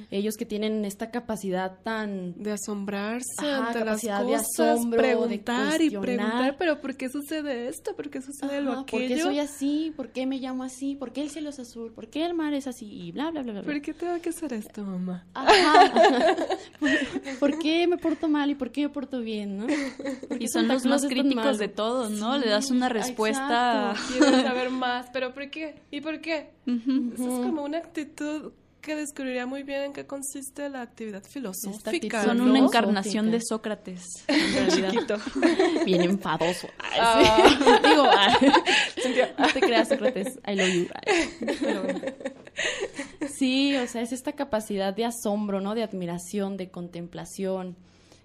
Ellos 0.09 0.37
que 0.37 0.45
tienen 0.45 0.85
esta 0.85 1.11
capacidad 1.11 1.79
tan 1.83 2.41
de 2.41 2.53
asombrarse 2.53 3.25
ante 3.41 3.83
las 3.83 4.01
cosas, 4.01 4.25
de 4.25 4.35
asombro, 4.35 4.97
preguntar 4.97 5.81
y 5.81 5.89
preguntar, 5.89 6.55
pero 6.57 6.81
¿por 6.81 6.95
qué 6.95 7.09
sucede 7.09 7.67
esto? 7.67 7.95
¿Por 7.95 8.09
qué 8.09 8.21
sucede 8.21 8.61
lo 8.61 8.71
aquello? 8.71 9.07
¿Por 9.07 9.17
qué 9.17 9.21
soy 9.21 9.39
así? 9.39 9.93
¿Por 9.95 10.09
qué 10.09 10.25
me 10.25 10.39
llamo 10.39 10.63
así? 10.63 10.95
¿Por 10.95 11.11
qué 11.11 11.21
el 11.21 11.29
cielo 11.29 11.49
es 11.49 11.59
azul? 11.59 11.91
¿Por 11.91 12.07
qué 12.07 12.25
el 12.25 12.33
mar 12.33 12.53
es 12.53 12.67
así? 12.67 12.87
Y 12.89 13.11
bla 13.11 13.29
bla 13.31 13.43
bla 13.43 13.53
bla. 13.53 13.63
¿Por 13.63 13.81
qué 13.81 13.93
tengo 13.93 14.19
que 14.21 14.29
hacer 14.29 14.53
esto, 14.53 14.83
mamá? 14.83 15.25
¿Por, 17.39 17.59
qué 17.59 17.85
me 17.87 17.97
porto 17.97 18.29
mal 18.29 18.49
y 18.49 18.55
por 18.55 18.71
qué 18.71 18.83
me 18.83 18.89
porto 18.89 19.19
bien, 19.19 19.57
no? 19.57 19.67
Y 20.39 20.47
son 20.47 20.69
los 20.69 20.85
más 20.85 21.05
críticos 21.05 21.57
de 21.57 21.67
todos, 21.67 22.11
¿no? 22.11 22.37
Le 22.37 22.47
das 22.47 22.71
una 22.71 22.87
respuesta. 22.87 23.93
Quiero 24.09 24.41
saber 24.41 24.69
más, 24.69 25.07
pero 25.11 25.33
¿por 25.33 25.49
qué? 25.49 25.81
¿Y 25.91 25.99
por 25.99 26.21
qué? 26.21 26.51
Es 27.13 27.45
como 27.45 27.63
una 27.63 27.77
actitud 27.77 28.51
que 28.81 28.95
descubriría 28.95 29.45
muy 29.45 29.63
bien 29.63 29.81
en 29.83 29.93
qué 29.93 30.05
consiste 30.05 30.69
la 30.69 30.81
actividad 30.81 31.23
filosófica. 31.23 32.23
Son 32.23 32.39
una 32.41 32.59
encarnación 32.59 33.29
de 33.29 33.41
Sócrates, 33.41 34.23
en 34.27 34.69
Chiquito. 34.69 35.17
Bien 35.85 36.01
enfadoso. 36.01 36.67
Ah. 36.97 37.47
Digo, 37.83 38.05
no 39.37 39.47
te 39.47 39.59
creas, 39.59 39.89
Sócrates. 39.89 40.39
I 40.47 40.55
love 40.55 40.73
you. 40.73 40.87
Sí, 43.27 43.75
o 43.75 43.87
sea, 43.87 44.01
es 44.01 44.13
esta 44.13 44.33
capacidad 44.33 44.93
de 44.93 45.05
asombro, 45.05 45.59
¿no? 45.59 45.75
De 45.75 45.83
admiración, 45.83 46.57
de 46.57 46.69
contemplación. 46.69 47.75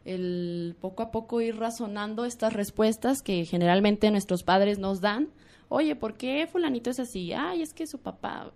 El 0.04 0.76
poco 0.80 1.02
a 1.02 1.10
poco 1.10 1.40
ir 1.40 1.56
razonando 1.56 2.24
estas 2.26 2.52
respuestas 2.52 3.22
que 3.22 3.44
generalmente 3.44 4.10
nuestros 4.10 4.44
padres 4.44 4.78
nos 4.78 5.00
dan 5.00 5.30
oye, 5.68 5.96
¿por 5.96 6.14
qué 6.14 6.46
fulanito 6.46 6.90
es 6.90 7.00
así? 7.00 7.32
Ay, 7.32 7.62
es 7.62 7.72
que 7.72 7.86
su 7.86 7.98
papá, 7.98 8.52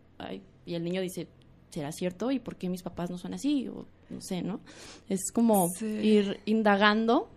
y 0.66 0.74
el 0.74 0.84
niño 0.84 1.00
dice, 1.00 1.28
¿será 1.70 1.92
cierto? 1.92 2.30
¿Y 2.30 2.38
por 2.38 2.56
qué 2.56 2.68
mis 2.68 2.82
papás 2.82 3.10
no 3.10 3.18
son 3.18 3.34
así? 3.34 3.68
O 3.68 3.86
no 4.10 4.20
sé, 4.20 4.42
¿no? 4.42 4.60
Es 5.08 5.30
como 5.32 5.68
ir 5.80 6.40
indagando 6.46 7.28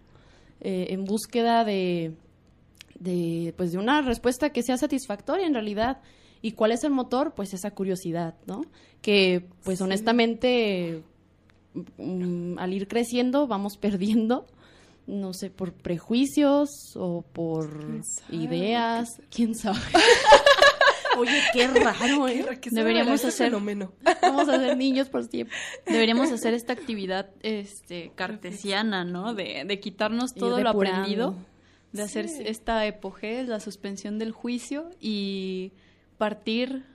eh, 0.62 0.88
en 0.90 1.06
búsqueda 1.06 1.64
de, 1.66 2.14
de, 3.00 3.54
pues, 3.58 3.72
de 3.72 3.78
una 3.78 4.02
respuesta 4.02 4.52
que 4.52 4.64
sea 4.64 4.78
satisfactoria 4.78 5.48
en 5.48 5.54
realidad. 5.54 6.02
¿Y 6.42 6.54
cuál 6.54 6.72
es 6.72 6.84
el 6.84 6.92
motor? 6.92 7.34
Pues 7.36 7.54
esa 7.54 7.72
curiosidad, 7.72 8.36
¿no? 8.48 8.62
Que, 9.02 9.46
pues 9.64 9.82
honestamente, 9.82 11.04
mm, 11.98 12.58
al 12.58 12.74
ir 12.74 12.88
creciendo 12.88 13.48
vamos 13.48 13.78
perdiendo 13.78 14.46
no 15.08 15.34
sé, 15.34 15.50
por 15.50 15.74
prejuicios 15.74 16.70
o 16.96 17.22
por 17.22 18.02
ideas, 18.30 19.10
quién 19.30 19.56
sabe. 19.56 19.80
Oye, 21.18 21.42
qué 21.54 21.68
raro, 21.68 22.28
¿eh? 22.28 22.46
Deberíamos 22.72 23.24
hacer 23.26 23.52
Vamos 23.52 24.50
a 24.50 24.58
ser 24.58 24.78
niños 24.78 25.10
por 25.10 25.26
siempre. 25.26 25.56
Deberíamos 25.86 26.32
hacer 26.32 26.54
esta 26.54 26.74
actividad 26.74 27.30
este 27.42 28.12
cartesiana, 28.16 29.04
¿no? 29.04 29.34
De, 29.34 29.64
de 29.66 29.80
quitarnos 29.80 30.34
todo 30.34 30.60
lo 30.60 30.70
aprendido 30.70 31.36
de 31.92 32.02
hacer 32.04 32.26
esta 32.26 32.86
epogé, 32.86 33.44
la 33.44 33.60
suspensión 33.60 34.18
del 34.18 34.32
juicio 34.32 34.90
y 35.00 35.74
partir, 36.18 36.86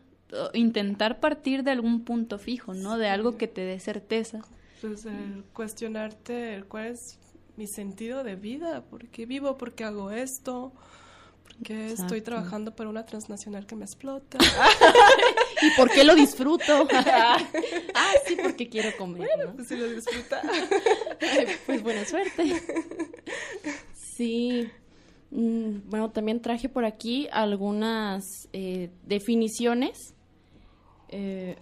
intentar 0.55 1.21
partir 1.21 1.63
de 1.63 1.71
algún 1.71 2.05
punto 2.05 2.39
fijo, 2.39 2.75
¿no? 2.75 2.99
De 2.99 3.09
algo 3.09 3.37
que 3.37 3.49
te 3.49 3.63
dé 3.63 3.79
certeza. 3.79 4.43
Pues 4.81 5.07
cuestionarte 5.53 6.65
cuál 6.69 6.87
es 6.87 7.19
mi 7.57 7.67
sentido 7.67 8.25
de 8.25 8.37
vida, 8.37 8.85
por 8.85 9.09
qué 9.09 9.27
vivo, 9.27 9.57
por 9.57 9.75
qué 9.75 9.85
hago 9.85 10.11
esto, 10.11 10.73
qué 11.65 11.93
estoy 11.93 12.21
trabajando 12.21 12.75
para 12.75 12.91
una 12.91 13.05
transnacional 13.07 13.67
que 13.67 13.77
me 13.77 13.85
explota. 13.85 14.39
¿Y 15.63 15.77
por 15.77 15.91
qué 15.91 16.05
lo 16.05 16.15
disfruto? 16.15 16.89
ah, 16.93 17.39
sí, 18.27 18.37
porque 18.43 18.69
quiero 18.69 18.97
comer. 18.97 19.29
Bueno, 19.37 19.53
pues 19.55 19.69
si 19.69 19.77
lo 19.77 19.89
disfruta. 19.89 20.43
pues 21.67 21.83
buena 21.83 22.05
suerte. 22.05 22.63
Sí. 23.95 24.71
Mm, 25.31 25.89
bueno, 25.91 26.11
también 26.11 26.41
traje 26.41 26.69
por 26.69 26.85
aquí 26.85 27.29
algunas 27.33 28.49
eh, 28.53 28.91
definiciones. 29.05 30.15
Eh, 31.09 31.57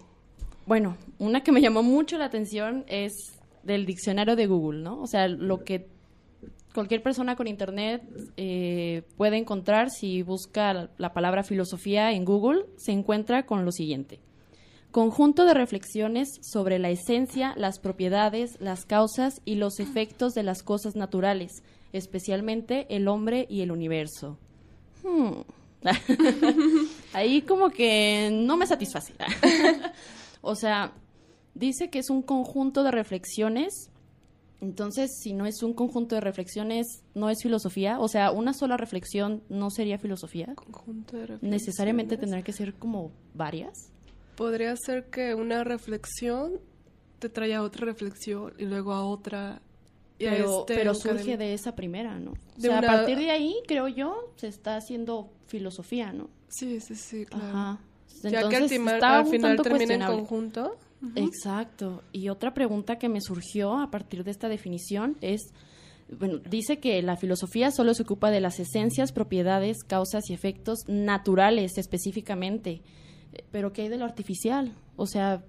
bueno, 0.65 0.97
una 1.19 1.43
que 1.43 1.51
me 1.51 1.61
llamó 1.61 1.83
mucho 1.83 2.17
la 2.17 2.25
atención 2.25 2.85
es 2.87 3.39
del 3.63 3.85
diccionario 3.85 4.35
de 4.35 4.47
Google, 4.47 4.81
¿no? 4.81 5.01
O 5.01 5.07
sea, 5.07 5.27
lo 5.27 5.63
que 5.63 5.87
cualquier 6.75 7.01
persona 7.01 7.37
con 7.37 7.47
internet 7.47 8.03
eh, 8.35 9.03
puede 9.15 9.37
encontrar 9.37 9.89
si 9.89 10.21
busca 10.21 10.89
la 10.97 11.13
palabra 11.13 11.43
filosofía 11.43 12.11
en 12.11 12.25
Google, 12.25 12.65
se 12.75 12.91
encuentra 12.91 13.45
con 13.45 13.63
lo 13.63 13.71
siguiente. 13.71 14.19
Conjunto 14.91 15.45
de 15.45 15.53
reflexiones 15.53 16.27
sobre 16.41 16.77
la 16.77 16.89
esencia, 16.89 17.53
las 17.55 17.79
propiedades, 17.79 18.57
las 18.59 18.85
causas 18.85 19.41
y 19.45 19.55
los 19.55 19.79
efectos 19.79 20.33
de 20.33 20.43
las 20.43 20.63
cosas 20.63 20.95
naturales, 20.95 21.63
especialmente 21.93 22.85
el 22.89 23.07
hombre 23.07 23.47
y 23.49 23.61
el 23.61 23.71
universo. 23.71 24.37
Hmm. 25.01 25.41
Ahí 27.13 27.41
como 27.41 27.69
que 27.69 28.29
no 28.31 28.57
me 28.57 28.67
satisface. 28.67 29.13
o 30.41 30.55
sea, 30.55 30.93
dice 31.53 31.89
que 31.89 31.99
es 31.99 32.09
un 32.09 32.21
conjunto 32.21 32.83
de 32.83 32.91
reflexiones. 32.91 33.89
Entonces, 34.65 35.11
si 35.21 35.33
no 35.33 35.45
es 35.45 35.61
un 35.61 35.73
conjunto 35.73 36.15
de 36.15 36.21
reflexiones, 36.21 37.03
no 37.13 37.29
es 37.29 37.41
filosofía. 37.41 37.99
O 37.99 38.07
sea, 38.07 38.31
una 38.31 38.53
sola 38.53 38.77
reflexión 38.77 39.43
no 39.47 39.69
sería 39.69 39.97
filosofía. 39.99 40.53
Conjunto 40.55 41.17
de 41.17 41.37
Necesariamente 41.41 42.17
tendrá 42.17 42.41
que 42.41 42.51
ser 42.51 42.73
como 42.73 43.11
varias. 43.33 43.91
Podría 44.35 44.75
ser 44.75 45.05
que 45.09 45.35
una 45.35 45.63
reflexión 45.63 46.59
te 47.19 47.29
traiga 47.29 47.57
a 47.57 47.61
otra 47.61 47.85
reflexión 47.85 48.53
y 48.57 48.65
luego 48.65 48.91
a 48.93 49.05
otra 49.05 49.61
pero, 50.17 50.61
este, 50.61 50.75
pero 50.75 50.95
surge 50.95 51.37
de 51.37 51.53
esa 51.53 51.75
primera, 51.75 52.19
¿no? 52.19 52.31
o 52.31 52.61
sea, 52.61 52.79
a 52.79 52.81
partir 52.81 53.17
de 53.17 53.31
ahí, 53.31 53.55
creo 53.67 53.87
yo, 53.87 54.33
se 54.37 54.47
está 54.47 54.77
haciendo 54.77 55.29
filosofía, 55.47 56.13
¿no? 56.13 56.29
Sí, 56.47 56.79
sí, 56.79 56.95
sí, 56.95 57.25
claro. 57.25 57.45
Ajá. 57.45 57.79
ya 58.23 58.47
que 58.47 58.55
al, 58.55 58.69
final 58.69 59.61
termina 59.61 59.95
en 59.95 60.01
conjunto. 60.01 60.77
Exacto. 61.15 62.03
Y 62.11 62.29
otra 62.29 62.53
pregunta 62.53 62.97
que 62.97 63.09
me 63.09 63.21
surgió 63.21 63.77
a 63.79 63.91
partir 63.91 64.23
de 64.23 64.31
esta 64.31 64.49
definición 64.49 65.17
es, 65.21 65.53
bueno, 66.09 66.39
dice 66.39 66.79
que 66.79 67.01
la 67.01 67.17
filosofía 67.17 67.71
solo 67.71 67.93
se 67.93 68.03
ocupa 68.03 68.31
de 68.31 68.41
las 68.41 68.59
esencias, 68.59 69.11
propiedades, 69.11 69.83
causas 69.83 70.29
y 70.29 70.33
efectos 70.33 70.79
naturales 70.87 71.77
específicamente. 71.77 72.81
Pero 73.51 73.73
¿qué 73.73 73.83
hay 73.83 73.89
de 73.89 73.97
lo 73.97 74.05
artificial? 74.05 74.73
O 74.95 75.07
sea, 75.07 75.43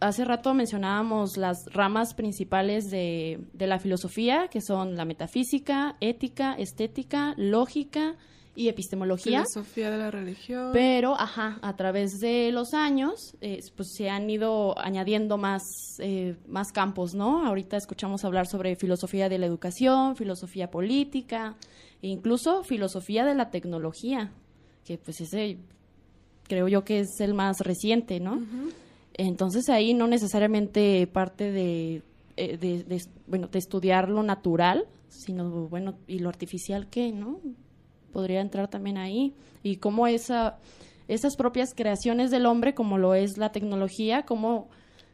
hace 0.00 0.24
rato 0.24 0.54
mencionábamos 0.54 1.36
las 1.36 1.66
ramas 1.72 2.14
principales 2.14 2.90
de, 2.90 3.40
la 3.58 3.78
filosofía, 3.78 4.48
que 4.48 4.60
son 4.60 4.96
la 4.96 5.04
metafísica, 5.04 5.96
ética, 6.00 6.54
estética, 6.54 7.34
lógica 7.36 8.16
y 8.56 8.68
epistemología. 8.68 9.44
Filosofía 9.44 9.90
de 9.90 9.98
la 9.98 10.10
religión. 10.10 10.70
Pero, 10.72 11.14
ajá, 11.14 11.58
a 11.62 11.76
través 11.76 12.18
de 12.18 12.50
los 12.50 12.74
años, 12.74 13.36
eh, 13.40 13.60
pues 13.76 13.92
se 13.94 14.08
han 14.08 14.28
ido 14.28 14.76
añadiendo 14.78 15.36
más, 15.36 15.62
eh, 15.98 16.34
más 16.48 16.72
campos, 16.72 17.14
¿no? 17.14 17.46
Ahorita 17.46 17.76
escuchamos 17.76 18.24
hablar 18.24 18.46
sobre 18.46 18.74
filosofía 18.74 19.28
de 19.28 19.38
la 19.38 19.46
educación, 19.46 20.16
filosofía 20.16 20.70
política, 20.70 21.54
e 22.02 22.08
incluso 22.08 22.64
filosofía 22.64 23.24
de 23.26 23.34
la 23.34 23.50
tecnología, 23.50 24.32
que 24.84 24.98
pues 24.98 25.20
ese 25.20 25.58
creo 26.48 26.68
yo 26.68 26.84
que 26.84 27.00
es 27.00 27.20
el 27.20 27.34
más 27.34 27.58
reciente, 27.60 28.20
¿no? 28.20 28.40
Entonces 29.14 29.68
ahí 29.68 29.94
no 29.94 30.06
necesariamente 30.06 31.06
parte 31.06 31.50
de, 31.50 32.02
eh, 32.36 32.56
de, 32.56 33.02
bueno, 33.26 33.48
de 33.48 33.58
estudiar 33.58 34.08
lo 34.08 34.22
natural, 34.22 34.86
sino, 35.08 35.68
bueno, 35.68 35.94
y 36.06 36.20
lo 36.20 36.28
artificial 36.28 36.88
que, 36.88 37.12
¿no? 37.12 37.40
Podría 38.16 38.40
entrar 38.40 38.68
también 38.68 38.96
ahí. 38.96 39.34
Y 39.62 39.76
cómo 39.76 40.06
esa, 40.06 40.56
esas 41.06 41.36
propias 41.36 41.74
creaciones 41.74 42.30
del 42.30 42.46
hombre, 42.46 42.72
como 42.72 42.96
lo 42.96 43.14
es 43.14 43.36
la 43.36 43.52
tecnología, 43.52 44.22
cómo 44.22 44.70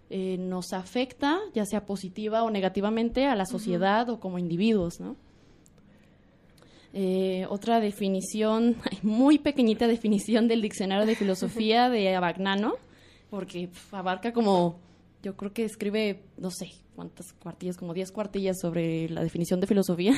eh, 0.09 0.37
nos 0.39 0.73
afecta, 0.73 1.41
ya 1.53 1.67
sea 1.67 1.85
positiva 1.85 2.45
o 2.45 2.51
negativamente, 2.51 3.27
a 3.27 3.35
la 3.35 3.45
sociedad 3.45 4.09
o 4.09 4.21
como 4.21 4.39
individuos, 4.39 5.01
¿no? 5.01 5.17
Eh, 6.93 7.45
otra 7.51 7.81
definición, 7.81 8.77
muy 9.03 9.41
pequeñita 9.41 9.89
definición 9.89 10.47
del 10.47 10.63
diccionario 10.63 11.05
de 11.05 11.17
filosofía 11.17 11.91
de 11.91 12.15
Abagnano, 12.15 12.75
porque 13.31 13.69
abarca 13.91 14.33
como, 14.33 14.79
yo 15.25 15.37
creo 15.37 15.53
que 15.53 15.65
escribe, 15.65 16.23
no 16.37 16.53
sé, 16.53 16.71
cuántas 16.95 17.33
cuartillas, 17.33 17.77
como 17.77 17.95
10 17.95 18.13
cuartillas 18.13 18.59
sobre 18.61 19.09
la 19.09 19.23
definición 19.23 19.61
de 19.61 19.67
filosofía. 19.67 20.15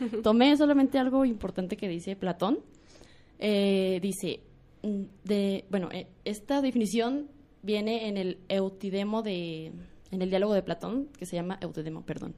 Tomé 0.22 0.56
solamente 0.56 0.98
algo 0.98 1.24
importante 1.24 1.76
que 1.76 1.88
dice 1.88 2.16
Platón. 2.16 2.60
Eh, 3.38 3.98
dice, 4.02 4.40
mm, 4.82 5.02
de, 5.24 5.64
bueno, 5.70 5.88
eh, 5.92 6.06
esta 6.24 6.60
definición 6.60 7.28
viene 7.62 8.08
en 8.08 8.16
el 8.16 8.38
Eutidemo 8.48 9.22
de, 9.22 9.72
en 10.10 10.22
el 10.22 10.30
diálogo 10.30 10.54
de 10.54 10.62
Platón, 10.62 11.08
que 11.18 11.26
se 11.26 11.36
llama 11.36 11.58
Eutidemo, 11.60 12.02
perdón. 12.04 12.34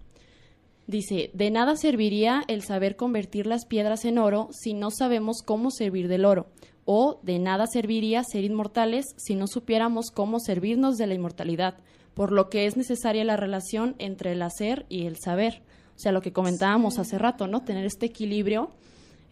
Dice, 0.87 1.31
de 1.35 1.51
nada 1.51 1.75
serviría 1.77 2.45
el 2.47 2.63
saber 2.63 2.95
convertir 2.95 3.47
las 3.47 3.67
piedras 3.67 4.05
en 4.05 4.19
oro 4.19 4.49
si 4.53 4.73
no 4.73 4.93
sabemos 4.93 5.43
cómo 5.45 5.73
servir 5.73 6.07
del 6.07 6.25
oro, 6.25 6.47
o 6.87 7.21
de 7.23 7.39
nada 7.39 7.67
serviría 7.67 8.25
ser 8.25 8.45
inmortales 8.45 9.05
si 9.19 9.35
no 9.35 9.47
supiéramos 9.47 10.11
cómo 10.11 10.41
servirnos 10.41 10.97
de 10.97 11.07
la 11.07 11.15
inmortalidad, 11.15 11.75
por 12.15 12.33
lo 12.33 12.49
que 12.49 12.65
es 12.65 12.77
necesaria 12.77 13.25
la 13.25 13.37
relación 13.37 13.97
entre 13.99 14.33
el 14.33 14.41
hacer 14.41 14.87
y 14.89 15.05
el 15.05 15.19
saber. 15.19 15.63
O 15.97 15.99
sea, 15.99 16.13
lo 16.13 16.23
que 16.23 16.33
comentábamos 16.33 16.99
hace 16.99 17.19
rato, 17.19 17.47
¿no? 17.47 17.63
Tener 17.63 17.85
este 17.85 18.07
equilibrio 18.07 18.71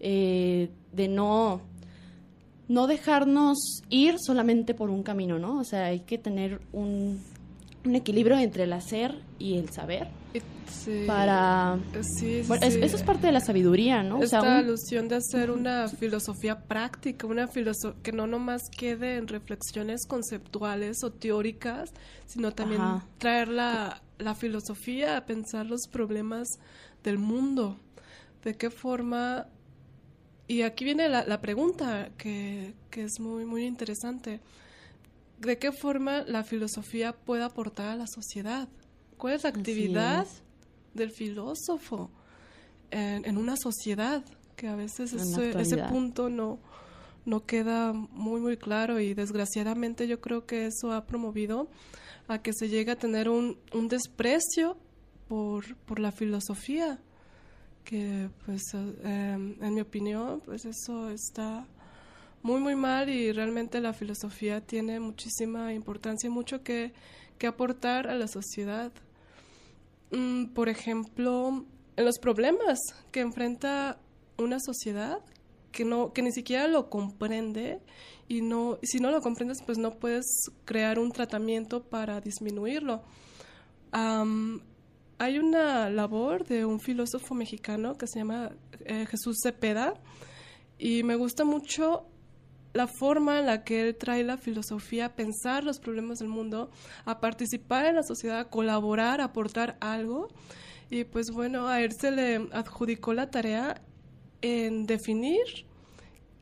eh, 0.01 0.69
de 0.93 1.09
no, 1.09 1.61
no 2.69 2.87
dejarnos 2.87 3.83
ir 3.88 4.17
solamente 4.19 4.75
por 4.75 4.90
un 4.90 5.03
camino, 5.03 5.38
¿no? 5.38 5.59
O 5.59 5.64
sea, 5.64 5.87
hay 5.87 6.01
que 6.01 6.19
tener 6.19 6.61
un, 6.73 7.21
un 7.85 7.94
equilibrio 7.94 8.38
entre 8.38 8.64
el 8.64 8.73
hacer 8.73 9.20
y 9.38 9.59
el 9.59 9.70
saber 9.70 10.09
para... 11.07 11.79
eso 11.94 12.97
es 12.97 13.03
parte 13.03 13.27
de 13.27 13.33
la 13.33 13.40
sabiduría, 13.40 14.03
¿no? 14.03 14.23
Esta 14.23 14.59
alusión 14.59 15.09
de 15.09 15.16
hacer 15.16 15.51
una 15.51 15.88
filosofía 15.88 16.61
práctica, 16.61 17.27
una 17.27 17.49
filosofía 17.49 18.01
que 18.03 18.12
no 18.12 18.27
nomás 18.27 18.62
quede 18.77 19.16
en 19.16 19.29
reflexiones 19.29 20.07
conceptuales 20.07 21.03
o 21.05 21.11
teóricas, 21.11 21.92
sino 22.27 22.53
también 22.53 22.83
traer 23.18 23.49
la, 23.49 24.03
la 24.18 24.35
filosofía 24.35 25.16
a 25.16 25.27
pensar 25.27 25.66
los 25.66 25.87
problemas 25.88 26.49
del 27.03 27.18
mundo. 27.18 27.79
¿De 28.42 28.55
qué 28.57 28.70
forma 28.70 29.47
y 30.47 30.62
aquí 30.62 30.85
viene 30.85 31.09
la, 31.09 31.25
la 31.25 31.40
pregunta 31.40 32.11
que, 32.18 32.75
que, 32.90 33.05
es 33.05 33.18
muy, 33.18 33.47
muy 33.47 33.64
interesante. 33.64 34.40
¿De 35.44 35.59
qué 35.59 35.72
forma 35.72 36.22
la 36.22 36.42
filosofía 36.42 37.12
puede 37.12 37.44
aportar 37.44 37.88
a 37.88 37.96
la 37.96 38.07
sociedad? 38.07 38.68
¿Cuál 39.18 39.35
es 39.35 39.42
la 39.42 39.50
actividad 39.50 40.26
del 40.94 41.11
filósofo 41.11 42.11
en, 42.90 43.37
una 43.37 43.57
sociedad? 43.57 44.24
Que 44.57 44.68
a 44.68 44.76
veces 44.76 45.12
ese, 45.12 45.61
ese, 45.61 45.76
punto 45.85 46.30
no, 46.30 46.59
no 47.26 47.44
queda 47.44 47.92
muy, 47.92 48.40
muy 48.40 48.57
claro 48.57 49.00
y 49.00 49.12
desgraciadamente 49.12 50.07
yo 50.07 50.20
creo 50.20 50.46
que 50.46 50.66
eso 50.66 50.92
ha 50.92 51.04
promovido 51.07 51.68
a 52.28 52.38
que 52.38 52.52
se 52.52 52.68
llegue 52.68 52.92
a 52.92 52.96
tener 52.96 53.28
un, 53.28 53.59
un 53.72 53.88
desprecio 53.88 54.78
por, 55.28 55.76
por 55.76 55.98
la 55.98 56.12
filosofía 56.12 57.00
que 57.85 58.30
pues 58.46 58.62
em, 58.72 59.62
en 59.62 59.74
mi 59.74 59.80
opinión 59.80 60.40
pues 60.44 60.64
eso 60.64 61.11
está 61.11 61.66
muy 62.44 62.61
muy 62.61 62.76
mal 62.76 63.09
y 63.09 63.33
realmente 63.33 63.80
la 63.80 63.94
filosofía 63.94 64.61
tiene 64.61 65.00
muchísima 65.00 65.72
importancia 65.72 66.26
y 66.26 66.30
mucho 66.30 66.62
que, 66.62 66.92
que 67.38 67.46
aportar 67.46 68.07
a 68.07 68.14
la 68.14 68.28
sociedad. 68.28 68.92
Mm, 70.12 70.48
por 70.52 70.68
ejemplo, 70.68 71.64
en 71.96 72.04
los 72.04 72.18
problemas 72.18 72.78
que 73.11 73.20
enfrenta 73.20 73.98
una 74.37 74.59
sociedad 74.61 75.20
que 75.72 75.87
no 75.87 76.12
que 76.12 76.20
ni 76.20 76.33
siquiera 76.33 76.68
lo 76.68 76.90
comprende 76.90 77.80
y 78.28 78.42
no 78.42 78.78
si 78.83 78.98
no 78.98 79.11
lo 79.11 79.22
comprendes 79.22 79.62
pues 79.64 79.78
no 79.78 79.98
puedes 79.98 80.26
crear 80.66 80.98
un 80.98 81.12
tratamiento 81.12 81.83
para 81.83 82.20
disminuirlo. 82.20 83.02
Hay 85.16 85.38
una 85.38 85.88
labor 85.88 86.44
de 86.44 86.66
un 86.66 86.78
filósofo 86.78 87.35
mexicano 87.35 87.94
que 87.94 88.07
se 88.07 88.18
llama 88.18 88.50
eh, 88.85 89.07
Jesús 89.07 89.38
Cepeda 89.42 89.94
y 90.78 91.04
me 91.04 91.16
gusta 91.16 91.44
mucho 91.44 92.04
la 92.74 92.88
forma 92.88 93.38
en 93.38 93.46
la 93.46 93.64
que 93.64 93.80
él 93.80 93.96
trae 93.96 94.24
la 94.24 94.37
filosofía 94.37 95.06
a 95.06 95.14
pensar 95.14 95.64
los 95.64 95.78
problemas 95.78 96.18
del 96.18 96.28
mundo, 96.28 96.70
a 97.04 97.20
participar 97.20 97.87
en 97.87 97.94
la 97.94 98.02
sociedad, 98.02 98.40
a 98.40 98.50
colaborar, 98.50 99.20
a 99.20 99.24
aportar 99.24 99.78
algo. 99.80 100.28
Y 100.90 101.04
pues 101.04 101.30
bueno, 101.30 101.68
a 101.68 101.80
él 101.80 101.92
se 101.92 102.10
le 102.10 102.48
adjudicó 102.52 103.14
la 103.14 103.30
tarea 103.30 103.80
en 104.42 104.87
definir 104.87 105.40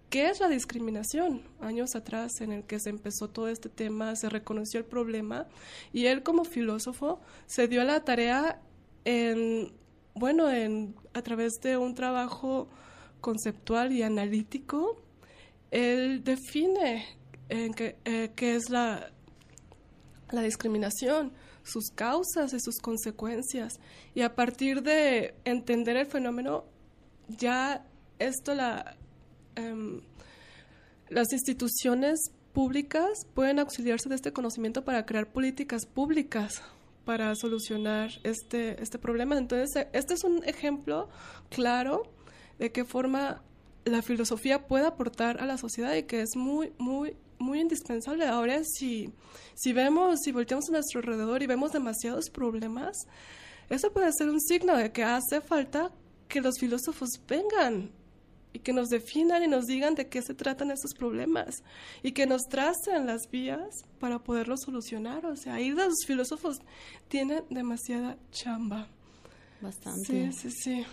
qué 0.08 0.30
es 0.30 0.40
la 0.40 0.48
discriminación. 0.48 1.42
Años 1.60 1.94
atrás 1.94 2.40
en 2.40 2.50
el 2.50 2.64
que 2.64 2.80
se 2.80 2.88
empezó 2.90 3.28
todo 3.28 3.48
este 3.48 3.68
tema, 3.68 4.16
se 4.16 4.30
reconoció 4.30 4.80
el 4.80 4.86
problema 4.86 5.46
y 5.92 6.06
él 6.06 6.22
como 6.22 6.44
filósofo 6.44 7.20
se 7.46 7.68
dio 7.68 7.84
la 7.84 8.04
tarea 8.04 8.60
en, 9.04 9.72
bueno, 10.14 10.50
en, 10.50 10.94
a 11.12 11.20
través 11.20 11.60
de 11.62 11.76
un 11.76 11.94
trabajo 11.94 12.68
conceptual 13.20 13.92
y 13.92 14.02
analítico, 14.02 15.00
él 15.72 16.22
define 16.22 17.04
qué, 17.48 17.96
eh, 18.04 18.30
qué 18.37 18.54
es 18.54 18.70
la, 18.70 19.11
la 20.30 20.42
discriminación, 20.42 21.32
sus 21.64 21.90
causas 21.90 22.52
y 22.52 22.61
sus 22.61 22.78
consecuencias. 22.78 23.80
Y 24.14 24.20
a 24.20 24.35
partir 24.35 24.82
de 24.82 25.35
entender 25.44 25.96
el 25.96 26.06
fenómeno, 26.06 26.64
ya 27.28 27.87
esto 28.18 28.54
la, 28.54 28.96
em, 29.56 30.02
las 31.08 31.32
instituciones 31.32 32.20
públicas 32.52 33.26
pueden 33.35 33.58
auxiliarse 33.58 34.11
de 34.11 34.16
este 34.16 34.32
conocimiento 34.32 34.85
para 34.85 35.06
crear 35.06 35.32
políticas 35.32 35.87
públicas 35.87 36.62
para 37.06 37.35
solucionar 37.35 38.11
este, 38.24 38.80
este 38.82 38.98
problema. 38.98 39.38
Entonces, 39.38 39.88
este 39.92 40.14
es 40.14 40.22
un 40.22 40.44
ejemplo 40.44 41.08
claro 41.48 42.02
de 42.58 42.70
qué 42.70 42.85
forma 42.85 43.42
la 43.84 44.02
filosofía 44.02 44.66
puede 44.66 44.86
aportar 44.86 45.40
a 45.40 45.46
la 45.46 45.58
sociedad 45.58 45.94
y 45.94 46.04
que 46.04 46.22
es 46.22 46.36
muy, 46.36 46.72
muy, 46.78 47.16
muy 47.38 47.60
indispensable. 47.60 48.26
Ahora, 48.26 48.62
si, 48.64 49.12
si 49.54 49.72
vemos, 49.72 50.20
si 50.22 50.32
volteamos 50.32 50.68
a 50.68 50.72
nuestro 50.72 51.00
alrededor 51.00 51.42
y 51.42 51.46
vemos 51.46 51.72
demasiados 51.72 52.30
problemas, 52.30 52.96
eso 53.68 53.92
puede 53.92 54.12
ser 54.12 54.28
un 54.28 54.40
signo 54.40 54.76
de 54.76 54.92
que 54.92 55.02
hace 55.02 55.40
falta 55.40 55.90
que 56.28 56.40
los 56.40 56.58
filósofos 56.58 57.08
vengan 57.28 57.90
y 58.52 58.58
que 58.58 58.72
nos 58.72 58.88
definan 58.88 59.42
y 59.42 59.48
nos 59.48 59.66
digan 59.66 59.94
de 59.94 60.08
qué 60.08 60.22
se 60.22 60.34
tratan 60.34 60.70
esos 60.70 60.94
problemas 60.94 61.62
y 62.02 62.12
que 62.12 62.26
nos 62.26 62.42
tracen 62.42 63.06
las 63.06 63.30
vías 63.30 63.84
para 63.98 64.18
poderlos 64.18 64.60
solucionar. 64.64 65.24
O 65.26 65.36
sea, 65.36 65.54
ahí 65.54 65.70
los 65.70 66.04
filósofos 66.06 66.58
tienen 67.08 67.44
demasiada 67.50 68.18
chamba. 68.30 68.88
Bastante. 69.60 70.32
Sí, 70.32 70.50
sí, 70.50 70.50
sí. 70.50 70.86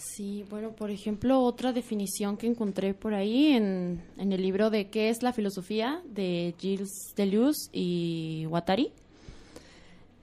Sí, 0.00 0.46
bueno, 0.48 0.70
por 0.72 0.90
ejemplo, 0.90 1.42
otra 1.42 1.74
definición 1.74 2.38
que 2.38 2.46
encontré 2.46 2.94
por 2.94 3.12
ahí 3.12 3.48
en, 3.48 4.02
en 4.16 4.32
el 4.32 4.40
libro 4.40 4.70
de 4.70 4.88
¿Qué 4.88 5.10
es 5.10 5.22
la 5.22 5.34
filosofía? 5.34 6.00
de 6.06 6.54
Gilles 6.58 7.12
Deleuze 7.14 7.68
y 7.70 8.46
Guattari 8.46 8.92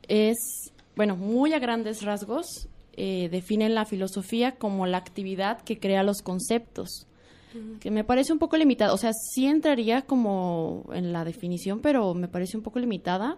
es, 0.08 0.72
bueno, 0.96 1.16
muy 1.16 1.54
a 1.54 1.60
grandes 1.60 2.02
rasgos, 2.02 2.68
eh, 2.94 3.30
definen 3.30 3.76
la 3.76 3.86
filosofía 3.86 4.54
como 4.56 4.88
la 4.88 4.98
actividad 4.98 5.62
que 5.62 5.78
crea 5.78 6.02
los 6.02 6.24
conceptos, 6.24 7.06
que 7.80 7.92
me 7.92 8.04
parece 8.04 8.34
un 8.34 8.40
poco 8.40 8.58
limitada, 8.58 8.94
o 8.94 8.98
sea, 8.98 9.14
sí 9.14 9.46
entraría 9.46 10.04
como 10.04 10.86
en 10.92 11.14
la 11.14 11.24
definición, 11.24 11.82
pero 11.82 12.16
me 12.16 12.28
parece 12.28 12.58
un 12.58 12.64
poco 12.64 12.80
limitada. 12.80 13.38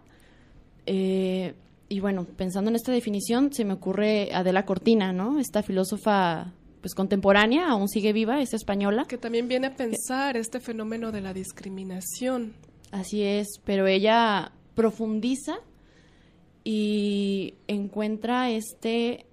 Eh, 0.86 1.54
y 1.90 2.00
bueno, 2.00 2.26
pensando 2.26 2.70
en 2.70 2.76
esta 2.76 2.92
definición, 2.92 3.52
se 3.52 3.66
me 3.66 3.74
ocurre 3.74 4.30
Adela 4.32 4.64
Cortina, 4.64 5.12
¿no? 5.12 5.40
Esta 5.40 5.64
filósofa 5.64 6.54
pues 6.82 6.94
contemporánea, 6.94 7.68
aún 7.68 7.90
sigue 7.90 8.14
viva, 8.14 8.42
es 8.42 8.54
española. 8.54 9.06
Que 9.10 9.18
también 9.18 9.48
viene 9.48 9.68
a 9.68 9.76
pensar 9.76 10.38
este 10.38 10.60
fenómeno 10.60 11.12
de 11.12 11.22
la 11.22 11.34
discriminación. 11.34 12.54
Así 12.92 13.24
es, 13.24 13.48
pero 13.66 13.88
ella 13.88 14.52
profundiza 14.76 15.58
y 16.64 17.56
encuentra 17.68 18.52
este 18.52 19.26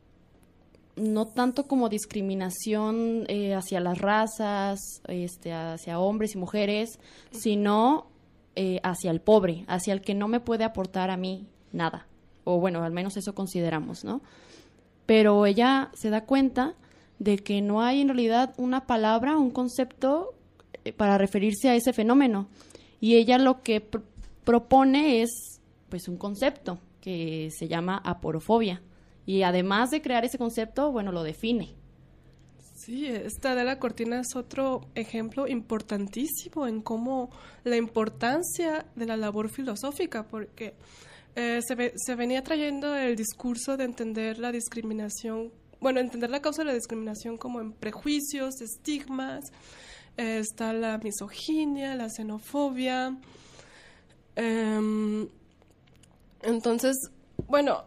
no 0.96 1.26
tanto 1.26 1.66
como 1.66 1.90
discriminación 1.90 3.26
eh, 3.28 3.54
hacia 3.54 3.80
las 3.80 3.98
razas, 3.98 4.80
este, 5.08 5.52
hacia 5.52 5.98
hombres 5.98 6.34
y 6.34 6.38
mujeres, 6.38 6.98
sino 7.32 8.06
eh, 8.54 8.80
hacia 8.82 9.10
el 9.10 9.20
pobre, 9.20 9.66
hacia 9.68 9.92
el 9.92 10.00
que 10.00 10.14
no 10.14 10.26
me 10.26 10.40
puede 10.40 10.64
aportar 10.64 11.10
a 11.10 11.18
mí 11.18 11.46
nada 11.70 12.06
o 12.46 12.60
bueno, 12.60 12.84
al 12.84 12.92
menos 12.92 13.16
eso 13.16 13.34
consideramos, 13.34 14.04
¿no? 14.04 14.22
Pero 15.04 15.46
ella 15.46 15.90
se 15.94 16.10
da 16.10 16.24
cuenta 16.24 16.74
de 17.18 17.38
que 17.38 17.60
no 17.60 17.82
hay 17.82 18.00
en 18.00 18.08
realidad 18.08 18.54
una 18.56 18.86
palabra, 18.86 19.36
un 19.36 19.50
concepto 19.50 20.34
eh, 20.84 20.92
para 20.92 21.18
referirse 21.18 21.68
a 21.68 21.74
ese 21.74 21.92
fenómeno. 21.92 22.48
Y 23.00 23.16
ella 23.16 23.38
lo 23.38 23.62
que 23.62 23.84
propone 24.44 25.22
es 25.22 25.60
pues 25.88 26.06
un 26.08 26.16
concepto 26.16 26.78
que 27.00 27.50
se 27.50 27.66
llama 27.66 28.00
aporofobia. 28.04 28.80
Y 29.26 29.42
además 29.42 29.90
de 29.90 30.00
crear 30.00 30.24
ese 30.24 30.38
concepto, 30.38 30.92
bueno, 30.92 31.10
lo 31.10 31.24
define. 31.24 31.74
Sí, 32.74 33.06
esta 33.06 33.56
de 33.56 33.64
la 33.64 33.80
cortina 33.80 34.20
es 34.20 34.36
otro 34.36 34.82
ejemplo 34.94 35.48
importantísimo 35.48 36.68
en 36.68 36.80
cómo 36.80 37.30
la 37.64 37.76
importancia 37.76 38.86
de 38.94 39.06
la 39.06 39.16
labor 39.16 39.48
filosófica, 39.48 40.28
porque 40.28 40.74
eh, 41.36 41.60
se, 41.60 41.92
se, 41.96 42.14
venía 42.14 42.42
trayendo 42.42 42.96
el 42.96 43.14
discurso 43.14 43.76
de 43.76 43.84
entender 43.84 44.38
la 44.38 44.52
discriminación, 44.52 45.52
bueno, 45.80 46.00
entender 46.00 46.30
la 46.30 46.40
causa 46.40 46.62
de 46.62 46.68
la 46.68 46.72
discriminación 46.72 47.36
como 47.36 47.60
en 47.60 47.74
prejuicios, 47.74 48.62
estigmas, 48.62 49.44
eh, 50.16 50.38
está 50.38 50.72
la 50.72 50.96
misoginia, 50.96 51.94
la 51.94 52.08
xenofobia. 52.08 53.18
Em, 54.34 55.28
entonces, 56.40 56.96
bueno, 57.48 57.84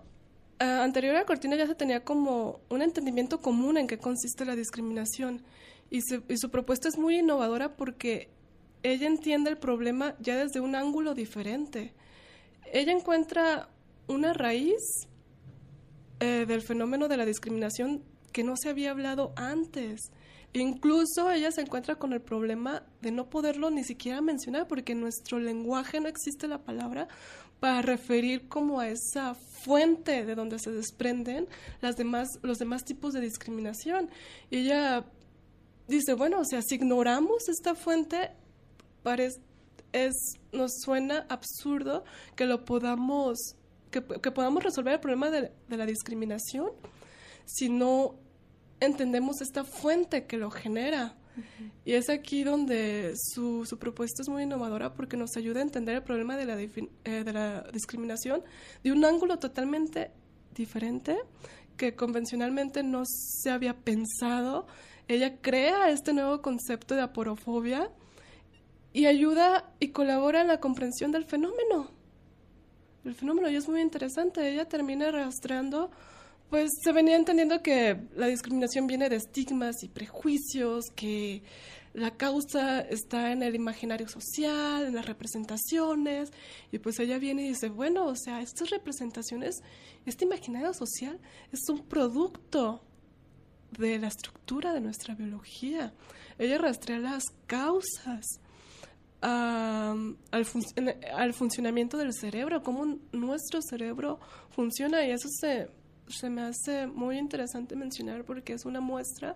eh, 0.59 0.65
anterior 0.65 1.15
a 1.15 1.25
Cortina 1.25 1.55
ya 1.55 1.65
se 1.65 1.73
tenía 1.73 2.03
como 2.03 2.59
un 2.69 2.83
entendimiento 2.83 3.41
común 3.41 3.79
en 3.79 3.87
qué 3.87 3.97
consiste 3.97 4.45
la 4.45 4.55
discriminación 4.55 5.41
y, 5.89 6.01
y 6.27 6.37
su 6.37 6.51
propuesta 6.51 6.87
es 6.87 6.99
muy 6.99 7.17
innovadora 7.17 7.75
porque 7.75 8.29
ella 8.83 9.07
entiende 9.07 9.49
el 9.49 9.57
problema 9.57 10.15
ya 10.19 10.37
desde 10.37 10.59
un 10.59 10.75
ángulo 10.75 11.15
diferente 11.15 11.95
ella 12.73 12.91
encuentra 12.91 13.69
una 14.07 14.33
raíz 14.33 15.07
eh, 16.19 16.45
del 16.47 16.61
fenómeno 16.61 17.07
de 17.07 17.17
la 17.17 17.25
discriminación 17.25 18.03
que 18.31 18.43
no 18.43 18.55
se 18.57 18.69
había 18.69 18.91
hablado 18.91 19.33
antes. 19.35 20.11
Incluso 20.53 21.31
ella 21.31 21.51
se 21.51 21.61
encuentra 21.61 21.95
con 21.95 22.11
el 22.13 22.21
problema 22.21 22.83
de 23.01 23.11
no 23.11 23.29
poderlo 23.29 23.69
ni 23.69 23.83
siquiera 23.83 24.21
mencionar 24.21 24.67
porque 24.67 24.93
en 24.93 25.01
nuestro 25.01 25.39
lenguaje 25.39 25.99
no 25.99 26.07
existe 26.07 26.47
la 26.47 26.63
palabra 26.63 27.07
para 27.59 27.81
referir 27.81 28.47
como 28.47 28.79
a 28.79 28.89
esa 28.89 29.35
fuente 29.35 30.25
de 30.25 30.35
donde 30.35 30.59
se 30.59 30.71
desprenden 30.71 31.47
las 31.81 31.95
demás, 31.97 32.27
los 32.41 32.57
demás 32.57 32.83
tipos 32.83 33.13
de 33.13 33.21
discriminación. 33.21 34.09
Y 34.49 34.59
ella 34.59 35.05
dice, 35.87 36.13
bueno, 36.13 36.39
o 36.39 36.45
sea, 36.45 36.61
si 36.61 36.75
ignoramos 36.75 37.47
esta 37.49 37.75
fuente, 37.75 38.31
parece 39.03 39.39
es, 39.93 40.33
nos 40.51 40.71
suena 40.81 41.25
absurdo 41.29 42.03
que 42.35 42.45
lo 42.45 42.65
podamos, 42.65 43.55
que, 43.91 44.01
podamos 44.01 44.63
resolver 44.63 44.93
el 44.93 44.99
problema 44.99 45.29
de, 45.29 45.51
la 45.69 45.85
discriminación 45.85 46.71
si 47.45 47.69
no 47.69 48.15
entendemos 48.79 49.41
esta 49.41 49.63
fuente 49.63 50.25
que 50.25 50.37
lo 50.37 50.51
genera. 50.51 51.15
Y 51.85 51.93
es 51.93 52.09
aquí 52.09 52.43
donde 52.43 53.13
su, 53.15 53.65
su, 53.65 53.79
propuesta 53.79 54.21
es 54.21 54.27
muy 54.27 54.43
innovadora 54.43 54.93
porque 54.93 55.15
nos 55.15 55.37
ayuda 55.37 55.59
a 55.59 55.63
entender 55.63 55.95
el 55.95 56.03
problema 56.03 56.35
de 56.35 56.45
la, 56.45 56.59
eh, 56.59 57.23
de 57.23 57.33
la 57.33 57.65
discriminación 57.71 58.43
de 58.83 58.91
un 58.91 59.05
ángulo 59.05 59.39
totalmente 59.39 60.11
diferente 60.53 61.17
que 61.77 61.95
convencionalmente 61.95 62.83
no 62.83 63.03
se 63.05 63.49
había 63.49 63.73
pensado. 63.73 64.67
Ella 65.07 65.37
crea 65.41 65.89
este 65.89 66.11
nuevo 66.11 66.41
concepto 66.41 66.93
de 66.93 67.01
aporofobia 67.01 67.89
y 68.93 69.05
ayuda 69.05 69.71
y 69.79 69.89
colabora 69.89 70.41
en 70.41 70.47
la 70.47 70.59
comprensión 70.59 71.11
del 71.11 71.25
fenómeno. 71.25 71.91
El 73.05 73.15
fenómeno 73.15 73.49
ya 73.49 73.59
es 73.59 73.67
muy 73.67 73.81
interesante. 73.81 74.47
Ella 74.51 74.65
termina 74.65 75.11
rastreando, 75.11 75.89
pues 76.49 76.69
se 76.83 76.91
venía 76.91 77.15
entendiendo 77.15 77.61
que 77.61 77.97
la 78.15 78.27
discriminación 78.27 78.87
viene 78.87 79.09
de 79.09 79.17
estigmas 79.17 79.83
y 79.83 79.87
prejuicios, 79.87 80.85
que 80.95 81.43
la 81.93 82.11
causa 82.11 82.81
está 82.81 83.31
en 83.31 83.41
el 83.41 83.55
imaginario 83.55 84.07
social, 84.07 84.85
en 84.85 84.95
las 84.95 85.05
representaciones, 85.05 86.31
y 86.71 86.79
pues 86.79 86.99
ella 86.99 87.17
viene 87.17 87.45
y 87.45 87.49
dice, 87.49 87.69
bueno, 87.69 88.05
o 88.05 88.15
sea, 88.15 88.41
estas 88.41 88.69
representaciones, 88.69 89.55
este 90.05 90.25
imaginario 90.25 90.73
social 90.73 91.19
es 91.51 91.67
un 91.69 91.79
producto 91.87 92.83
de 93.77 93.99
la 93.99 94.07
estructura 94.07 94.73
de 94.73 94.81
nuestra 94.81 95.15
biología. 95.15 95.93
Ella 96.37 96.57
rastrea 96.57 96.99
las 96.99 97.23
causas 97.47 98.39
al, 99.21 100.15
al, 100.31 101.33
funcionamiento 101.33 101.97
del 101.97 102.13
cerebro, 102.13 102.63
cómo 102.63 102.97
nuestro 103.11 103.61
cerebro 103.61 104.19
funciona 104.49 105.05
y 105.05 105.11
eso 105.11 105.27
se, 105.29 105.69
se 106.07 106.29
me 106.29 106.41
hace 106.41 106.87
muy 106.87 107.17
interesante 107.17 107.75
mencionar 107.75 108.23
porque 108.23 108.53
es 108.53 108.65
una 108.65 108.79
muestra 108.79 109.35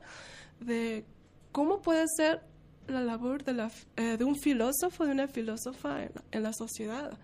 de 0.59 1.05
cómo 1.51 1.81
puede 1.81 2.05
ser 2.15 2.41
la 2.87 3.01
labor 3.01 3.43
de, 3.43 3.53
la, 3.53 3.71
eh, 3.95 4.17
de 4.17 4.23
un 4.23 4.35
filósofo, 4.35 5.05
de 5.05 5.11
una 5.11 5.27
filósofa 5.27 6.03
en, 6.31 6.43
la 6.43 6.53
sociedad, 6.53 7.17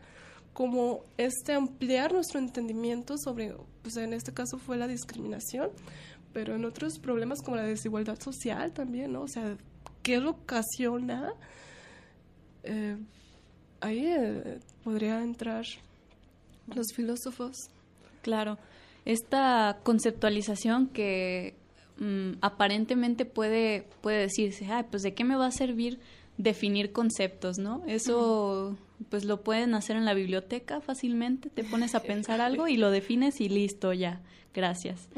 como 0.54 1.06
este 1.18 1.54
ampliar 1.54 2.14
nuestro 2.14 2.40
entendimiento 2.40 3.16
sobre, 3.18 3.56
pues 3.82 3.98
en 3.98 4.14
este 4.14 4.34
caso 4.34 4.58
fue 4.58 4.78
la 4.78 4.88
discriminación, 4.88 5.70
pero 6.34 6.56
en 6.56 6.66
otros 6.66 7.00
problemas 7.00 7.40
como 7.42 7.58
la 7.58 7.64
desigualdad 7.64 8.20
social 8.20 8.72
también, 8.72 9.14
¿no? 9.14 9.22
O 9.22 9.28
sea, 9.28 9.58
¿qué 10.04 10.20
lo 10.20 10.32
ocasiona? 10.32 11.34
Eh, 12.64 12.98
ahí 13.82 14.06
eh, 14.06 14.60
podría 14.84 15.22
entrar 15.22 15.66
los 16.76 16.88
filósofos. 16.96 17.56
Claro, 18.22 18.58
esta 19.06 19.80
conceptualización 19.84 20.88
que 20.88 21.56
mm, 21.98 22.34
aparentemente 22.42 23.26
puede, 23.26 23.88
puede 24.02 24.20
decirse, 24.20 24.68
Ay, 24.72 24.86
pues 24.90 25.04
de 25.04 25.14
qué 25.14 25.24
me 25.24 25.36
va 25.36 25.48
a 25.48 25.52
servir 25.52 26.00
definir 26.40 26.94
conceptos, 26.94 27.58
¿no? 27.58 27.84
Eso 27.86 28.78
pues 29.10 29.26
lo 29.26 29.42
pueden 29.42 29.74
hacer 29.76 29.98
en 29.98 30.06
la 30.06 30.14
biblioteca 30.14 30.82
fácilmente, 30.82 31.50
te 31.50 31.64
pones 31.64 31.96
a 31.96 32.00
pensar 32.04 32.42
algo 32.42 32.68
y 32.68 32.78
lo 32.78 32.92
defines 32.92 33.42
y 33.42 33.50
listo, 33.50 33.94
ya, 33.94 34.22
gracias. 34.54 35.10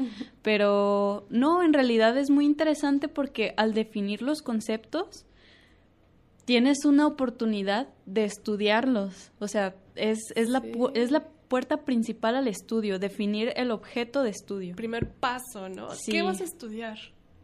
Pero 0.42 1.26
no, 1.30 1.62
en 1.62 1.72
realidad 1.72 2.16
es 2.18 2.28
muy 2.28 2.44
interesante 2.44 3.08
porque 3.08 3.54
al 3.56 3.72
definir 3.72 4.20
los 4.20 4.42
conceptos, 4.42 5.24
tienes 6.44 6.84
una 6.84 7.06
oportunidad 7.06 7.88
de 8.06 8.24
estudiarlos. 8.24 9.32
O 9.38 9.48
sea, 9.48 9.74
es, 9.94 10.18
es, 10.34 10.48
la, 10.48 10.62
es 10.94 11.10
la 11.10 11.28
puerta 11.48 11.84
principal 11.84 12.36
al 12.36 12.48
estudio, 12.48 12.98
definir 12.98 13.52
el 13.56 13.70
objeto 13.70 14.22
de 14.22 14.30
estudio. 14.30 14.74
Primer 14.74 15.10
paso, 15.10 15.68
¿no? 15.68 15.88
¿Qué 16.06 16.22
vas 16.22 16.40
a 16.40 16.44
estudiar? 16.44 16.98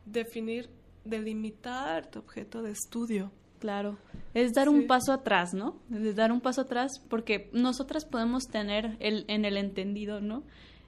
Definir, 0.06 0.70
delimitar 1.04 2.10
tu 2.10 2.20
objeto 2.20 2.62
de 2.62 2.70
estudio. 2.70 3.30
Claro, 3.58 3.98
es 4.34 4.52
dar 4.52 4.68
un 4.68 4.86
paso 4.86 5.12
atrás, 5.12 5.52
¿no? 5.52 5.76
Es 5.92 6.14
dar 6.14 6.30
un 6.30 6.40
paso 6.40 6.60
atrás 6.60 7.02
porque 7.08 7.50
nosotras 7.52 8.04
podemos 8.04 8.44
tener 8.44 8.96
el, 9.00 9.24
en 9.26 9.44
el 9.44 9.56
entendido, 9.56 10.20
¿no? 10.20 10.44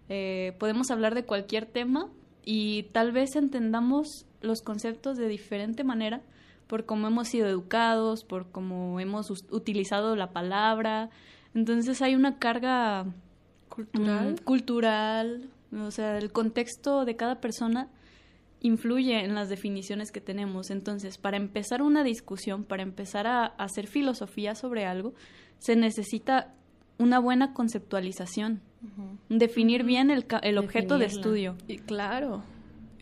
Eh, 0.08 0.56
podemos 0.58 0.90
hablar 0.90 1.14
de 1.14 1.24
cualquier 1.24 1.66
tema 1.66 2.08
y 2.44 2.84
tal 2.92 3.12
vez 3.12 3.34
entendamos 3.34 4.24
los 4.40 4.62
conceptos 4.62 5.18
de 5.18 5.28
diferente 5.28 5.84
manera 5.84 6.22
por 6.71 6.87
cómo 6.87 7.09
hemos 7.09 7.27
sido 7.27 7.49
educados, 7.49 8.23
por 8.23 8.53
cómo 8.53 9.01
hemos 9.01 9.29
utilizado 9.51 10.14
la 10.14 10.31
palabra, 10.31 11.11
entonces 11.53 12.01
hay 12.01 12.14
una 12.14 12.39
carga 12.39 13.07
cultural. 13.68 14.31
Mm, 14.31 14.45
cultural, 14.45 15.51
o 15.73 15.91
sea, 15.91 16.16
el 16.16 16.31
contexto 16.31 17.05
de 17.05 17.16
cada 17.16 17.41
persona 17.41 17.89
influye 18.61 19.18
en 19.25 19.35
las 19.35 19.49
definiciones 19.49 20.12
que 20.12 20.21
tenemos. 20.21 20.71
Entonces, 20.71 21.18
para 21.18 21.39
empezar 21.39 21.83
una 21.83 22.05
discusión, 22.05 22.62
para 22.62 22.85
empezar 22.85 23.27
a, 23.27 23.47
hacer 23.47 23.89
filosofía 23.89 24.55
sobre 24.55 24.87
algo, 24.87 25.12
se 25.59 25.75
necesita 25.75 26.55
una 26.99 27.18
buena 27.18 27.53
conceptualización, 27.53 28.61
definir 29.29 29.83
bien 29.83 30.12
el, 30.12 30.25
el 30.43 30.57
objeto 30.59 30.99
de 30.99 31.07
estudio. 31.07 31.57
Y 31.66 31.79
claro. 31.79 32.45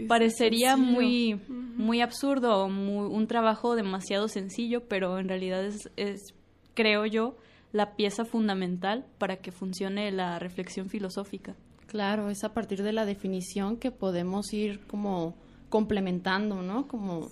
Parecería 0.06 0.76
muy, 0.76 1.40
muy 1.48 2.00
absurdo 2.00 2.62
o 2.62 2.66
un 2.66 3.26
trabajo 3.26 3.74
demasiado 3.74 4.28
sencillo, 4.28 4.84
pero 4.88 5.18
en 5.18 5.28
realidad 5.28 5.64
es, 5.64 5.90
es 5.96 6.34
creo 6.74 7.06
yo, 7.06 7.36
la 7.72 7.96
pieza 7.96 8.24
fundamental 8.24 9.04
para 9.18 9.36
que 9.36 9.52
funcione 9.52 10.10
la 10.12 10.38
reflexión 10.38 10.88
filosófica. 10.88 11.56
Claro, 11.86 12.30
es 12.30 12.44
a 12.44 12.52
partir 12.52 12.82
de 12.82 12.92
la 12.92 13.04
definición 13.04 13.76
que 13.76 13.90
podemos 13.90 14.52
ir 14.52 14.80
como 14.86 15.34
complementando, 15.68 16.62
¿no? 16.62 16.86
Como 16.86 17.28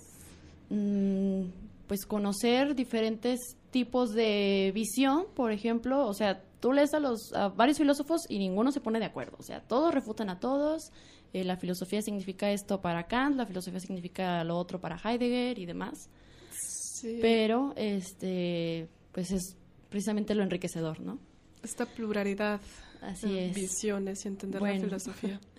mm, 0.69 1.43
pues 1.87 2.05
conocer 2.05 2.75
diferentes 2.75 3.55
tipos 3.71 4.13
de 4.13 4.71
visión, 4.73 5.25
por 5.35 5.51
ejemplo, 5.51 6.05
o 6.07 6.13
sea, 6.13 6.41
tú 6.59 6.71
lees 6.71 6.93
a 6.93 6.99
los 6.99 7.33
a 7.33 7.49
varios 7.49 7.77
filósofos 7.77 8.21
y 8.29 8.39
ninguno 8.39 8.71
se 8.71 8.81
pone 8.81 8.99
de 8.99 9.05
acuerdo, 9.05 9.37
o 9.39 9.43
sea, 9.43 9.61
todos 9.61 9.93
refutan 9.93 10.29
a 10.29 10.39
todos. 10.39 10.91
Eh, 11.33 11.43
la 11.43 11.57
filosofía 11.57 12.01
significa 12.01 12.51
esto 12.51 12.81
para 12.81 13.07
Kant, 13.07 13.35
la 13.35 13.45
filosofía 13.45 13.79
significa 13.79 14.43
lo 14.43 14.57
otro 14.57 14.79
para 14.79 14.97
Heidegger 14.97 15.59
y 15.59 15.65
demás. 15.65 16.09
Sí. 16.51 17.19
Pero 17.21 17.73
este 17.75 18.87
pues 19.11 19.31
es 19.31 19.55
precisamente 19.89 20.35
lo 20.35 20.43
enriquecedor, 20.43 20.99
¿no? 20.99 21.19
Esta 21.63 21.85
pluralidad 21.85 22.61
Así 23.01 23.31
de 23.31 23.49
visiones 23.49 24.25
y 24.25 24.27
entender 24.27 24.61
la 24.61 24.79
filosofía. 24.79 25.39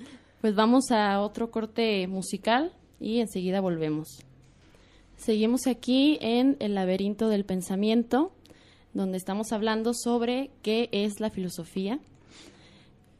Pues 0.40 0.54
vamos 0.54 0.92
a 0.92 1.20
otro 1.20 1.50
corte 1.50 2.06
musical 2.06 2.72
y 3.00 3.18
enseguida 3.18 3.60
volvemos. 3.60 4.24
Seguimos 5.16 5.66
aquí 5.66 6.16
en 6.20 6.56
El 6.60 6.76
laberinto 6.76 7.28
del 7.28 7.44
pensamiento, 7.44 8.30
donde 8.94 9.16
estamos 9.16 9.50
hablando 9.50 9.94
sobre 9.94 10.52
qué 10.62 10.90
es 10.92 11.18
la 11.18 11.30
filosofía. 11.30 11.98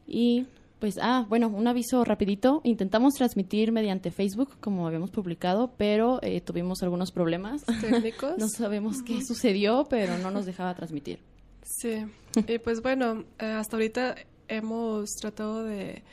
Y 0.07 0.45
pues, 0.79 0.97
ah, 1.01 1.25
bueno, 1.27 1.49
un 1.49 1.67
aviso 1.67 2.03
rapidito. 2.05 2.61
Intentamos 2.63 3.15
transmitir 3.15 3.71
mediante 3.71 4.11
Facebook, 4.11 4.57
como 4.59 4.87
habíamos 4.87 5.11
publicado, 5.11 5.73
pero 5.77 6.19
eh, 6.21 6.41
tuvimos 6.41 6.81
algunos 6.81 7.11
problemas. 7.11 7.63
Técnicos. 7.81 8.33
no 8.37 8.47
sabemos 8.47 9.03
qué 9.03 9.21
sucedió, 9.25 9.85
pero 9.89 10.17
no 10.17 10.31
nos 10.31 10.45
dejaba 10.45 10.73
transmitir. 10.75 11.19
Sí. 11.63 12.05
Y 12.47 12.59
pues 12.59 12.81
bueno, 12.81 13.25
eh, 13.39 13.45
hasta 13.45 13.75
ahorita 13.75 14.15
hemos 14.47 15.09
tratado 15.19 15.63
de 15.63 16.03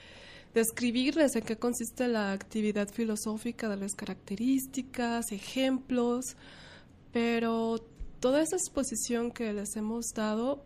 describirles 0.53 1.37
en 1.37 1.45
qué 1.45 1.57
consiste 1.57 2.09
la 2.09 2.33
actividad 2.33 2.89
filosófica, 2.89 3.69
de 3.69 3.77
las 3.77 3.95
características, 3.95 5.31
ejemplos, 5.31 6.37
pero 7.13 7.79
toda 8.21 8.43
esa 8.43 8.57
exposición 8.57 9.31
que 9.31 9.53
les 9.53 9.77
hemos 9.77 10.07
dado 10.15 10.65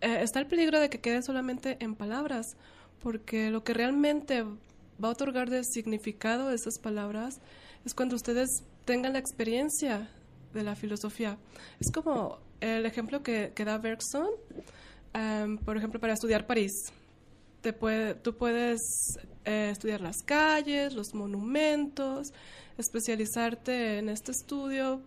eh, 0.00 0.18
está 0.22 0.40
el 0.40 0.46
peligro 0.46 0.80
de 0.80 0.90
que 0.90 1.00
quede 1.00 1.22
solamente 1.22 1.76
en 1.80 1.94
palabras 1.94 2.56
porque 3.04 3.50
lo 3.50 3.62
que 3.62 3.74
realmente 3.74 4.42
va 4.42 5.08
a 5.08 5.10
otorgar 5.10 5.50
de 5.50 5.62
significado 5.62 6.48
a 6.48 6.54
esas 6.54 6.78
palabras 6.78 7.38
es 7.84 7.92
cuando 7.92 8.16
ustedes 8.16 8.64
tengan 8.86 9.12
la 9.12 9.18
experiencia 9.18 10.08
de 10.54 10.62
la 10.62 10.74
filosofía. 10.74 11.36
Es 11.78 11.92
como 11.92 12.38
el 12.62 12.86
ejemplo 12.86 13.22
que, 13.22 13.52
da 13.54 13.76
Bergson, 13.76 14.30
em, 15.12 15.58
por 15.58 15.76
ejemplo, 15.76 16.00
para 16.00 16.14
estudiar 16.14 16.46
París. 16.46 16.72
Te 17.60 17.74
puede, 17.74 18.14
tú 18.14 18.34
puedes 18.36 18.80
eh, 19.44 19.68
estudiar 19.70 20.00
las 20.00 20.22
calles, 20.22 20.94
los 20.94 21.12
monumentos, 21.12 22.32
especializarte 22.78 23.98
en 23.98 24.08
este 24.08 24.32
estudio 24.32 25.02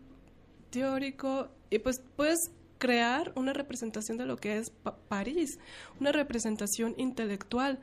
teórico 0.69 1.49
y 1.71 1.79
pues 1.79 1.99
puedes 2.15 2.51
crear 2.77 3.31
una 3.35 3.53
representación 3.53 4.17
de 4.17 4.25
lo 4.25 4.37
que 4.37 4.57
es 4.57 4.71
París, 5.07 5.59
una 5.99 6.11
representación 6.11 6.93
intelectual. 6.97 7.79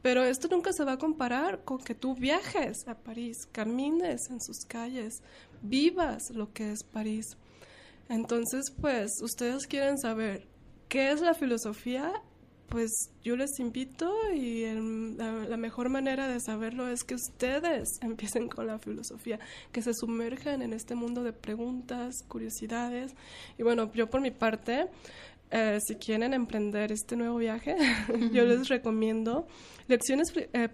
Pero 0.00 0.22
esto 0.22 0.48
nunca 0.48 0.72
se 0.72 0.84
va 0.84 0.92
a 0.92 0.98
comparar 0.98 1.64
con 1.64 1.78
que 1.78 1.94
tú 1.94 2.14
viajes 2.14 2.86
a 2.86 2.94
París, 2.94 3.48
camines 3.50 4.30
en 4.30 4.40
sus 4.40 4.64
calles, 4.64 5.22
vivas 5.62 6.30
lo 6.30 6.52
que 6.52 6.70
es 6.70 6.84
París. 6.84 7.36
Entonces, 8.08 8.70
pues, 8.70 9.20
ustedes 9.20 9.66
quieren 9.66 9.98
saber 9.98 10.46
qué 10.88 11.10
es 11.10 11.20
la 11.20 11.34
filosofía 11.34 12.22
pues 12.68 13.10
yo 13.22 13.36
les 13.36 13.58
invito 13.58 14.12
y 14.34 14.64
la, 15.16 15.56
mejor 15.56 15.88
manera 15.88 16.28
de 16.28 16.40
saberlo 16.40 16.88
es 16.88 17.02
que 17.02 17.14
ustedes 17.14 17.98
empiecen 18.02 18.48
con 18.48 18.66
la 18.66 18.78
filosofía, 18.78 19.38
que 19.72 19.82
se 19.82 19.94
sumerjan 19.94 20.62
en 20.62 20.72
este 20.72 20.94
mundo 20.94 21.22
de 21.22 21.32
preguntas, 21.32 22.14
curiosidades. 22.28 23.14
Y 23.58 23.62
bueno, 23.62 23.92
yo 23.94 24.08
por 24.10 24.20
mi 24.20 24.30
parte, 24.30 24.86
eh, 25.50 25.78
si 25.86 25.96
quieren 25.96 26.34
emprender 26.34 26.92
este 26.92 27.16
nuevo 27.16 27.36
viaje, 27.36 27.76
yo 28.32 28.44
les 28.44 28.68
recomiendo 28.68 29.46
Lecciones 29.86 30.32
eh, 30.36 30.68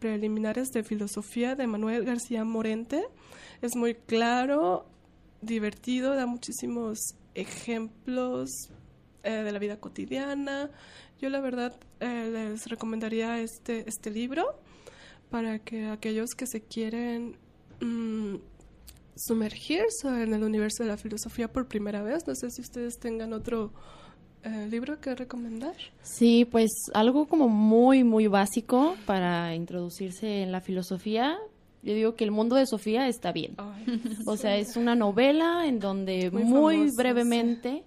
Preliminares 0.00 0.70
de 0.70 0.82
Filosofía 0.82 1.54
de 1.54 1.66
Manuel 1.66 2.04
García 2.04 2.44
Morente. 2.44 3.04
Es 3.62 3.76
muy 3.76 3.94
claro, 3.94 4.86
divertido, 5.40 6.14
da 6.14 6.26
muchísimos 6.26 7.14
ejemplos 7.34 8.50
eh, 9.22 9.42
de 9.42 9.50
la 9.50 9.58
vida 9.58 9.80
cotidiana, 9.80 10.70
yo 11.20 11.30
la 11.30 11.40
verdad 11.40 11.74
eh, 12.00 12.30
les 12.32 12.66
recomendaría 12.66 13.40
este, 13.40 13.88
este 13.88 14.10
libro 14.10 14.58
para 15.30 15.58
que 15.58 15.86
aquellos 15.86 16.30
que 16.36 16.46
se 16.46 16.60
quieren 16.62 17.36
mm, 17.80 18.36
sumergirse 19.16 20.08
en 20.08 20.34
el 20.34 20.44
universo 20.44 20.82
de 20.82 20.90
la 20.90 20.96
filosofía 20.96 21.48
por 21.48 21.66
primera 21.66 22.02
vez, 22.02 22.26
no 22.26 22.34
sé 22.34 22.50
si 22.50 22.60
ustedes 22.60 22.98
tengan 22.98 23.32
otro 23.32 23.72
eh, 24.42 24.68
libro 24.70 25.00
que 25.00 25.14
recomendar. 25.14 25.74
Sí, 26.02 26.44
pues 26.44 26.70
algo 26.94 27.26
como 27.26 27.48
muy, 27.48 28.04
muy 28.04 28.26
básico 28.26 28.96
para 29.06 29.54
introducirse 29.54 30.42
en 30.42 30.52
la 30.52 30.60
filosofía. 30.60 31.36
Yo 31.82 31.94
digo 31.94 32.14
que 32.14 32.24
el 32.24 32.30
mundo 32.30 32.56
de 32.56 32.66
Sofía 32.66 33.08
está 33.08 33.32
bien. 33.32 33.56
o 34.26 34.36
sea, 34.36 34.56
es 34.56 34.76
una 34.76 34.94
novela 34.94 35.66
en 35.66 35.80
donde 35.80 36.30
muy, 36.30 36.90
brevemente... 36.96 37.84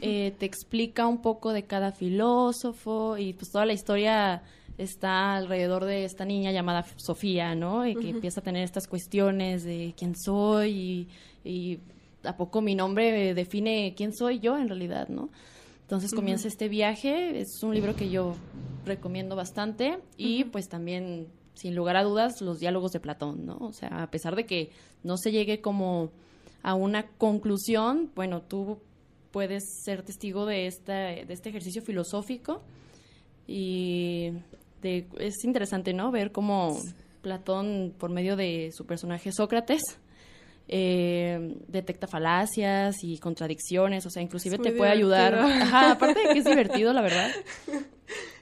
Eh, 0.00 0.34
te 0.38 0.46
explica 0.46 1.06
un 1.06 1.20
poco 1.20 1.52
de 1.52 1.64
cada 1.64 1.92
filósofo 1.92 3.18
y 3.18 3.34
pues 3.34 3.50
toda 3.50 3.66
la 3.66 3.74
historia 3.74 4.42
está 4.78 5.36
alrededor 5.36 5.84
de 5.84 6.04
esta 6.04 6.24
niña 6.24 6.50
llamada 6.50 6.84
Sofía, 6.96 7.54
¿no? 7.54 7.86
Y 7.86 7.94
que 7.94 8.10
empieza 8.10 8.40
a 8.40 8.42
tener 8.42 8.64
estas 8.64 8.86
cuestiones 8.88 9.64
de 9.64 9.94
quién 9.96 10.16
soy 10.16 11.08
y, 11.44 11.48
y 11.48 11.80
a 12.24 12.36
poco 12.36 12.60
mi 12.60 12.74
nombre 12.74 13.34
define 13.34 13.94
quién 13.96 14.14
soy 14.14 14.38
yo 14.40 14.56
en 14.56 14.68
realidad, 14.68 15.08
¿no? 15.08 15.28
Entonces 15.82 16.14
comienza 16.14 16.48
este 16.48 16.68
viaje, 16.68 17.38
es 17.40 17.62
un 17.62 17.74
libro 17.74 17.94
que 17.94 18.08
yo 18.08 18.34
recomiendo 18.86 19.36
bastante 19.36 19.98
y 20.16 20.44
pues 20.44 20.68
también, 20.68 21.28
sin 21.52 21.74
lugar 21.74 21.96
a 21.96 22.02
dudas, 22.02 22.40
los 22.40 22.60
diálogos 22.60 22.92
de 22.92 23.00
Platón, 23.00 23.44
¿no? 23.44 23.58
O 23.58 23.72
sea, 23.74 24.02
a 24.02 24.10
pesar 24.10 24.34
de 24.34 24.46
que 24.46 24.70
no 25.02 25.18
se 25.18 25.32
llegue 25.32 25.60
como 25.60 26.10
a 26.62 26.74
una 26.74 27.08
conclusión, 27.08 28.10
bueno, 28.14 28.40
tú 28.40 28.78
puedes 29.32 29.82
ser 29.82 30.02
testigo 30.02 30.46
de, 30.46 30.66
esta, 30.66 30.92
de 30.92 31.26
este 31.28 31.48
ejercicio 31.48 31.82
filosófico 31.82 32.62
y 33.46 34.30
de, 34.82 35.06
es 35.18 35.44
interesante, 35.44 35.92
¿no? 35.92 36.10
Ver 36.10 36.30
cómo 36.30 36.78
Platón, 37.22 37.94
por 37.98 38.10
medio 38.10 38.36
de 38.36 38.70
su 38.72 38.86
personaje 38.86 39.32
Sócrates, 39.32 39.82
eh, 40.68 41.56
detecta 41.68 42.06
falacias 42.06 42.96
y 43.02 43.18
contradicciones, 43.18 44.06
o 44.06 44.10
sea, 44.10 44.22
inclusive 44.22 44.58
te 44.58 44.72
puede 44.72 44.90
ayudar. 44.90 45.34
Ajá, 45.34 45.92
aparte 45.92 46.20
de 46.20 46.32
que 46.32 46.38
es 46.38 46.44
divertido, 46.46 46.92
la 46.92 47.02
verdad. 47.02 47.30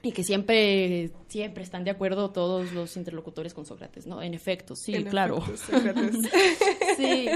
Y 0.03 0.11
que 0.11 0.23
siempre, 0.23 1.11
siempre 1.27 1.63
están 1.63 1.83
de 1.83 1.91
acuerdo 1.91 2.31
todos 2.31 2.71
los 2.73 2.97
interlocutores 2.97 3.53
con 3.53 3.65
Sócrates, 3.65 4.07
¿no? 4.07 4.21
En 4.21 4.33
efecto, 4.33 4.75
sí, 4.75 5.03
claro. 5.05 5.43
sí, 6.97 7.27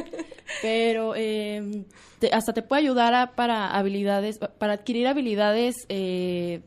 pero 0.62 1.14
eh, 1.16 1.86
hasta 2.32 2.54
te 2.54 2.62
puede 2.62 2.82
ayudar 2.82 3.36
para 3.36 3.76
habilidades, 3.76 4.40
para 4.40 4.74
adquirir 4.74 5.08
habilidades 5.08 5.76
eh, 5.90 6.62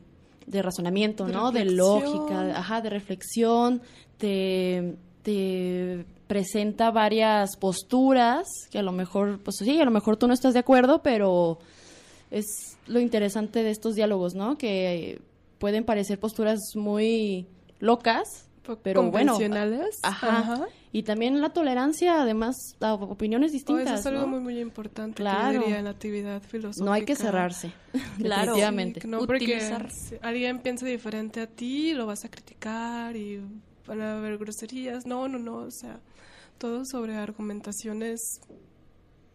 de 0.45 0.61
razonamiento, 0.61 1.27
¿no? 1.27 1.51
De 1.51 1.65
lógica, 1.65 2.57
ajá, 2.57 2.81
de 2.81 2.89
reflexión, 2.89 3.81
de, 4.19 4.95
de 5.23 6.05
presenta 6.29 6.91
varias 6.91 7.57
posturas 7.57 8.45
que 8.69 8.77
a 8.77 8.83
lo 8.83 8.91
mejor, 8.91 9.39
pues 9.39 9.57
sí, 9.57 9.81
a 9.81 9.83
lo 9.83 9.89
mejor 9.89 10.15
tú 10.15 10.27
no 10.27 10.33
estás 10.35 10.53
de 10.53 10.59
acuerdo, 10.59 11.01
pero 11.01 11.57
es 12.29 12.77
lo 12.85 12.99
interesante 12.99 13.63
de 13.63 13.71
estos 13.71 13.95
diálogos, 13.95 14.35
¿no? 14.35 14.55
Que 14.55 15.19
pueden 15.57 15.85
parecer 15.85 16.19
posturas 16.19 16.59
muy 16.75 17.47
locas, 17.79 18.47
pero 18.83 19.09
bueno, 19.09 19.39
ajá, 20.03 20.37
ajá, 20.37 20.67
Y 20.91 21.01
también 21.01 21.41
la 21.41 21.49
tolerancia, 21.49 22.21
además, 22.21 22.75
a 22.79 22.93
opiniones 22.93 23.51
distintas. 23.51 23.87
Oh, 23.87 23.93
eso 23.95 23.99
es 23.99 24.05
algo 24.05 24.27
muy, 24.27 24.39
muy 24.39 24.59
importante 24.59 25.15
claro. 25.15 25.65
en 25.65 25.83
la 25.83 25.89
actividad 25.89 26.43
filosófica. 26.43 26.85
No 26.85 26.93
hay 26.93 27.05
que 27.05 27.15
cerrarse, 27.15 27.71
claro, 28.19 28.53
definitivamente. 28.53 29.07
no, 29.07 29.25
porque 29.25 29.59
si 29.89 30.15
alguien 30.21 30.59
piensa 30.59 30.85
diferente 30.85 31.41
a 31.41 31.47
ti, 31.47 31.95
lo 31.95 32.05
vas 32.05 32.23
a 32.23 32.29
criticar 32.29 33.15
y 33.15 33.41
van 33.89 34.01
a 34.01 34.17
haber 34.17 34.37
groserías. 34.37 35.05
No, 35.05 35.27
no, 35.27 35.39
no, 35.39 35.57
o 35.57 35.71
sea, 35.71 35.99
todo 36.57 36.85
sobre 36.85 37.15
argumentaciones 37.15 38.39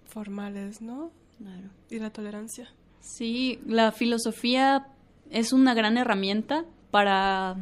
formales, 0.07 0.81
¿no? 0.81 1.11
Claro. 1.39 1.69
Y 1.91 1.99
la 1.99 2.11
tolerancia. 2.11 2.69
Sí, 3.01 3.59
la 3.67 3.93
filosofía 3.93 4.87
es 5.31 5.53
una 5.53 5.75
gran 5.75 5.99
herramienta 5.99 6.65
para 6.91 7.57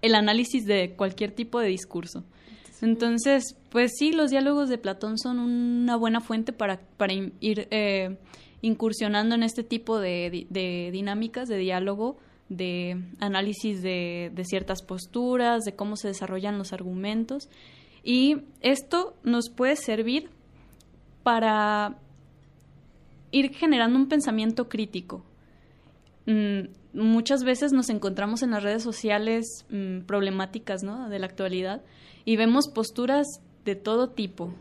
el 0.00 0.14
análisis 0.14 0.64
de 0.64 0.94
cualquier 0.96 1.32
tipo 1.32 1.58
de 1.58 1.68
discurso. 1.68 2.24
Entonces, 2.80 3.56
pues 3.70 3.92
sí, 3.98 4.12
los 4.12 4.30
diálogos 4.30 4.68
de 4.68 4.78
Platón 4.78 5.18
son 5.18 5.38
una 5.38 5.96
buena 5.96 6.20
fuente 6.20 6.52
para, 6.52 6.80
para 6.96 7.12
ir 7.12 7.66
eh, 7.70 8.18
incursionando 8.60 9.34
en 9.34 9.42
este 9.42 9.64
tipo 9.64 9.98
de, 9.98 10.46
de, 10.50 10.90
dinámicas 10.92 11.48
de 11.48 11.56
diálogo, 11.56 12.18
de 12.48 13.02
análisis 13.20 13.82
de, 13.82 14.30
de 14.34 14.44
ciertas 14.44 14.82
posturas, 14.82 15.64
de 15.64 15.74
cómo 15.74 15.96
se 15.96 16.08
desarrollan 16.08 16.58
los 16.58 16.72
argumentos 16.72 17.48
y 18.04 18.42
esto 18.60 19.16
nos 19.22 19.48
puede 19.48 19.76
servir 19.76 20.28
para 21.22 21.96
ir 23.32 23.54
generando 23.54 23.98
un 23.98 24.08
pensamiento 24.08 24.68
crítico. 24.68 25.24
Mm, 26.26 26.68
muchas 26.92 27.42
veces 27.44 27.72
nos 27.72 27.88
encontramos 27.88 28.42
en 28.42 28.50
las 28.50 28.62
redes 28.62 28.82
sociales 28.82 29.64
mm, 29.70 30.00
problemáticas 30.00 30.82
¿no? 30.82 31.08
de 31.08 31.18
la 31.18 31.26
actualidad 31.26 31.82
y 32.26 32.36
vemos 32.36 32.68
posturas 32.68 33.26
de 33.64 33.74
todo 33.74 34.10
tipo. 34.10 34.54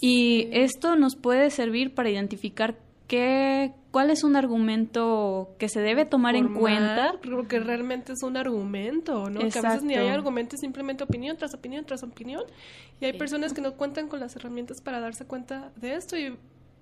Y 0.00 0.48
esto 0.50 0.96
nos 0.96 1.14
puede 1.14 1.50
servir 1.50 1.94
para 1.94 2.10
identificar 2.10 2.76
qué, 3.06 3.72
¿Cuál 3.94 4.10
es 4.10 4.24
un 4.24 4.34
argumento 4.34 5.54
que 5.56 5.68
se 5.68 5.78
debe 5.78 6.04
tomar 6.04 6.34
en 6.34 6.52
cuenta? 6.52 7.14
Creo 7.22 7.46
que 7.46 7.60
realmente 7.60 8.14
es 8.14 8.24
un 8.24 8.36
argumento, 8.36 9.30
¿no? 9.30 9.38
Que 9.48 9.56
a 9.60 9.62
veces 9.62 9.84
ni 9.84 9.94
hay 9.94 10.08
argumentos, 10.08 10.58
simplemente 10.58 11.04
opinión 11.04 11.36
tras 11.36 11.54
opinión 11.54 11.84
tras 11.84 12.02
opinión. 12.02 12.42
Y 13.00 13.04
hay 13.04 13.12
personas 13.12 13.52
que 13.52 13.60
no 13.60 13.76
cuentan 13.76 14.08
con 14.08 14.18
las 14.18 14.34
herramientas 14.34 14.80
para 14.80 14.98
darse 14.98 15.26
cuenta 15.26 15.70
de 15.76 15.94
esto 15.94 16.18
y, 16.18 16.36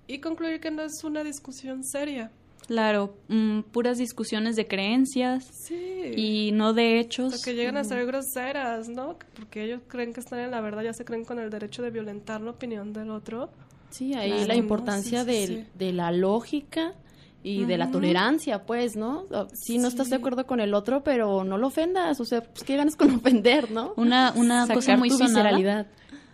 y 0.07 0.21
concluir 0.21 0.59
que 0.59 0.71
no 0.71 0.81
es 0.81 1.03
una 1.03 1.23
discusión 1.23 1.83
seria. 1.83 2.31
Claro, 2.65 3.15
mm, 3.27 3.61
puras 3.71 3.99
discusiones 3.99 4.55
de 4.55 4.67
creencias 4.67 5.45
sí. 5.67 6.13
y 6.15 6.51
no 6.53 6.73
de 6.73 6.99
hechos. 6.99 7.39
O 7.39 7.43
que 7.43 7.53
llegan 7.53 7.77
a 7.77 7.83
ser 7.83 8.07
groseras, 8.07 8.89
¿no? 8.89 9.17
Porque 9.35 9.65
ellos 9.65 9.81
creen 9.87 10.13
que 10.13 10.19
están 10.19 10.39
en 10.39 10.49
la 10.49 10.61
verdad, 10.61 10.81
ya 10.81 10.93
se 10.93 11.05
creen 11.05 11.25
con 11.25 11.37
el 11.37 11.51
derecho 11.51 11.83
de 11.83 11.91
violentar 11.91 12.41
la 12.41 12.49
opinión 12.49 12.91
del 12.91 13.11
otro. 13.11 13.51
Sí, 13.93 14.15
ahí 14.15 14.45
la 14.45 14.55
importancia 14.55 15.23
de, 15.23 15.67
de, 15.75 15.93
la 15.93 16.11
lógica 16.11 16.95
y 17.43 17.65
de 17.65 17.77
la 17.77 17.91
tolerancia, 17.91 18.65
pues, 18.65 18.95
¿no? 18.95 19.25
Si 19.53 19.77
no 19.77 19.87
estás 19.87 20.09
de 20.09 20.15
acuerdo 20.15 20.47
con 20.47 20.59
el 20.59 20.73
otro, 20.73 21.03
pero 21.03 21.43
no 21.43 21.59
lo 21.59 21.67
ofendas, 21.67 22.19
o 22.19 22.25
sea, 22.25 22.41
pues 22.41 22.63
qué 22.63 22.75
ganas 22.75 22.95
con 22.95 23.11
ofender, 23.15 23.69
¿no? 23.69 23.93
Una, 23.95 24.33
una 24.35 24.67
cosa 24.67 24.97
muy 24.97 25.11
sonada, 25.11 25.85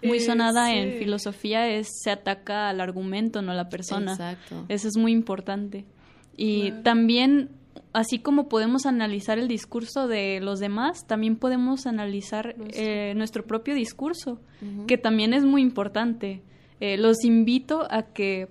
muy 0.01 0.21
sonada 0.21 0.73
en 0.73 0.99
filosofía 0.99 1.67
es 1.67 1.89
se 2.01 2.11
ataca 2.11 2.69
al 2.69 2.79
argumento, 2.79 3.41
no 3.41 3.51
a 3.51 3.55
la 3.55 3.67
persona. 3.67 4.13
Exacto. 4.13 4.65
Eso 4.69 4.87
es 4.87 4.95
muy 4.95 5.11
importante. 5.11 5.85
Y 6.37 6.71
también, 6.83 7.49
así 7.91 8.19
como 8.19 8.47
podemos 8.47 8.85
analizar 8.85 9.37
el 9.37 9.49
discurso 9.49 10.07
de 10.07 10.39
los 10.39 10.59
demás, 10.59 11.05
también 11.05 11.35
podemos 11.35 11.85
analizar 11.87 12.55
eh, 12.71 13.13
nuestro 13.17 13.45
propio 13.45 13.75
discurso, 13.75 14.39
que 14.87 14.97
también 14.97 15.33
es 15.33 15.43
muy 15.43 15.61
importante. 15.61 16.41
Eh, 16.79 16.97
los 16.97 17.23
invito 17.23 17.87
a 17.89 18.03
que 18.03 18.47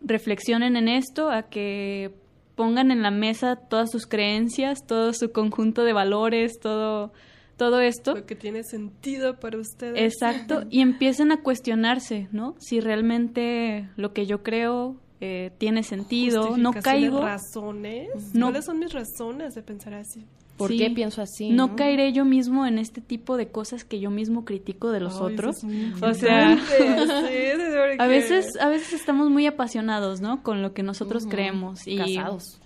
reflexionen 0.00 0.76
en 0.76 0.88
esto, 0.88 1.30
a 1.30 1.44
que 1.44 2.12
pongan 2.54 2.90
en 2.90 3.02
la 3.02 3.10
mesa 3.10 3.56
todas 3.56 3.90
sus 3.90 4.06
creencias, 4.06 4.84
todo 4.86 5.12
su 5.12 5.30
conjunto 5.30 5.84
de 5.84 5.92
valores, 5.92 6.58
todo, 6.60 7.12
todo 7.56 7.80
esto. 7.80 8.16
Lo 8.16 8.26
que 8.26 8.34
tiene 8.34 8.64
sentido 8.64 9.38
para 9.38 9.58
ustedes. 9.58 10.00
Exacto, 10.00 10.64
y 10.70 10.80
empiecen 10.80 11.30
a 11.30 11.42
cuestionarse, 11.42 12.28
¿no? 12.32 12.56
Si 12.58 12.80
realmente 12.80 13.88
lo 13.96 14.12
que 14.12 14.26
yo 14.26 14.42
creo 14.42 14.96
eh, 15.20 15.52
tiene 15.58 15.82
sentido, 15.82 16.56
no 16.56 16.72
caigo. 16.72 17.20
razones? 17.20 18.08
¿Cuáles 18.32 18.64
son 18.64 18.78
mis 18.78 18.92
razones 18.92 19.54
de 19.54 19.62
pensar 19.62 19.94
así? 19.94 20.24
¿Por 20.58 20.70
qué 20.76 20.90
pienso 20.90 21.22
así? 21.22 21.50
No, 21.50 21.76
caeré 21.76 22.12
yo 22.12 22.24
mismo 22.24 22.66
en 22.66 22.78
este 22.78 23.00
tipo 23.00 23.36
de 23.36 23.48
cosas 23.48 23.84
que 23.84 24.00
yo 24.00 24.10
mismo 24.10 24.44
critico 24.44 24.90
de 24.90 25.00
los 25.00 25.20
otros. 25.20 25.56
O 26.02 26.14
sea, 26.14 26.58
a 27.98 28.06
veces, 28.06 28.56
a 28.60 28.68
veces 28.68 28.92
estamos 28.92 29.30
muy 29.30 29.46
apasionados, 29.46 30.20
¿no? 30.20 30.42
Con 30.42 30.60
lo 30.60 30.74
que 30.74 30.82
nosotros 30.82 31.26
creemos 31.26 31.86
y 31.86 31.96
casados. 31.96 32.60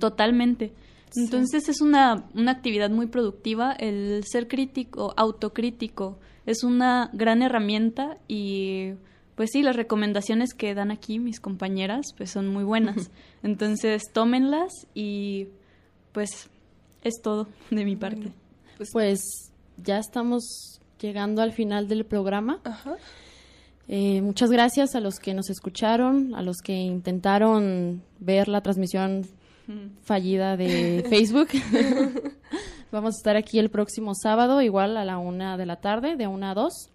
Totalmente. 0.00 0.72
Entonces 1.16 1.68
es 1.68 1.80
una, 1.80 2.24
una 2.34 2.52
actividad 2.52 2.90
muy 2.90 3.06
productiva. 3.06 3.72
El 3.72 4.24
ser 4.24 4.48
crítico, 4.48 5.14
autocrítico, 5.16 6.18
es 6.46 6.64
una 6.64 7.10
gran 7.12 7.42
herramienta 7.42 8.18
y 8.26 8.92
pues 9.34 9.50
sí, 9.52 9.62
las 9.62 9.76
recomendaciones 9.76 10.54
que 10.54 10.74
dan 10.74 10.90
aquí 10.90 11.18
mis 11.18 11.40
compañeras 11.40 12.06
pues 12.16 12.30
son 12.30 12.48
muy 12.48 12.64
buenas. 12.64 13.10
Entonces 13.42 14.02
tómenlas 14.12 14.72
y 14.94 15.48
pues 16.12 16.50
es 17.04 17.20
todo 17.22 17.46
de 17.70 17.84
mi 17.84 17.96
parte. 17.96 18.32
Pues, 18.76 18.90
pues, 18.92 19.52
ya 19.76 19.98
estamos 19.98 20.80
llegando 20.98 21.42
al 21.42 21.52
final 21.52 21.86
del 21.86 22.04
programa. 22.04 22.60
Eh, 23.86 24.22
muchas 24.22 24.50
gracias 24.50 24.94
a 24.94 25.00
los 25.00 25.18
que 25.18 25.34
nos 25.34 25.50
escucharon, 25.50 26.34
a 26.34 26.42
los 26.42 26.58
que 26.58 26.72
intentaron 26.72 28.02
ver 28.18 28.48
la 28.48 28.62
transmisión 28.62 29.26
fallida 30.02 30.56
de 30.56 31.04
Facebook. 31.10 31.48
Vamos 32.90 33.14
a 33.14 33.18
estar 33.18 33.36
aquí 33.36 33.58
el 33.58 33.70
próximo 33.70 34.14
sábado, 34.14 34.62
igual 34.62 34.96
a 34.96 35.04
la 35.04 35.18
una 35.18 35.56
de 35.56 35.66
la 35.66 35.76
tarde, 35.76 36.16
de 36.16 36.26
una 36.26 36.52
a 36.52 36.54
dos. 36.54 36.90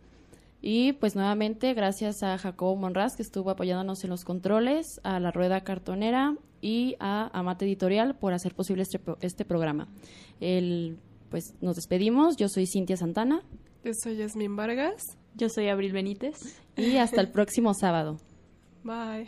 Y 0.62 0.94
pues 0.94 1.16
nuevamente 1.16 1.74
gracias 1.74 2.22
a 2.22 2.38
Jacobo 2.38 2.76
Monraz 2.76 3.16
que 3.16 3.22
estuvo 3.22 3.50
apoyándonos 3.50 4.04
en 4.04 4.10
los 4.10 4.26
controles, 4.26 5.00
a 5.04 5.20
la 5.20 5.32
Rueda 5.32 5.62
Cartonera 5.62 6.36
y 6.62 6.96
a 7.00 7.30
Amate 7.38 7.66
Editorial 7.66 8.18
por 8.18 8.34
hacer 8.34 8.54
posible 8.56 8.84
este, 8.84 9.00
este 9.22 9.46
programa. 9.46 9.88
El, 10.42 10.98
pues 11.30 11.56
nos 11.62 11.78
despedimos. 11.78 12.36
Yo 12.36 12.50
soy 12.50 12.68
Cintia 12.68 12.98
Santana. 12.98 13.42
Yo 13.84 13.94
soy 13.94 14.18
Yasmin 14.18 14.56
Vargas. 14.56 15.18
Yo 15.36 15.48
soy 15.48 15.70
Abril 15.70 15.94
Benítez. 15.94 16.60
Y 16.76 16.98
hasta 16.98 17.22
el 17.22 17.30
próximo 17.30 17.74
sábado. 17.74 18.18
Bye. 18.84 19.28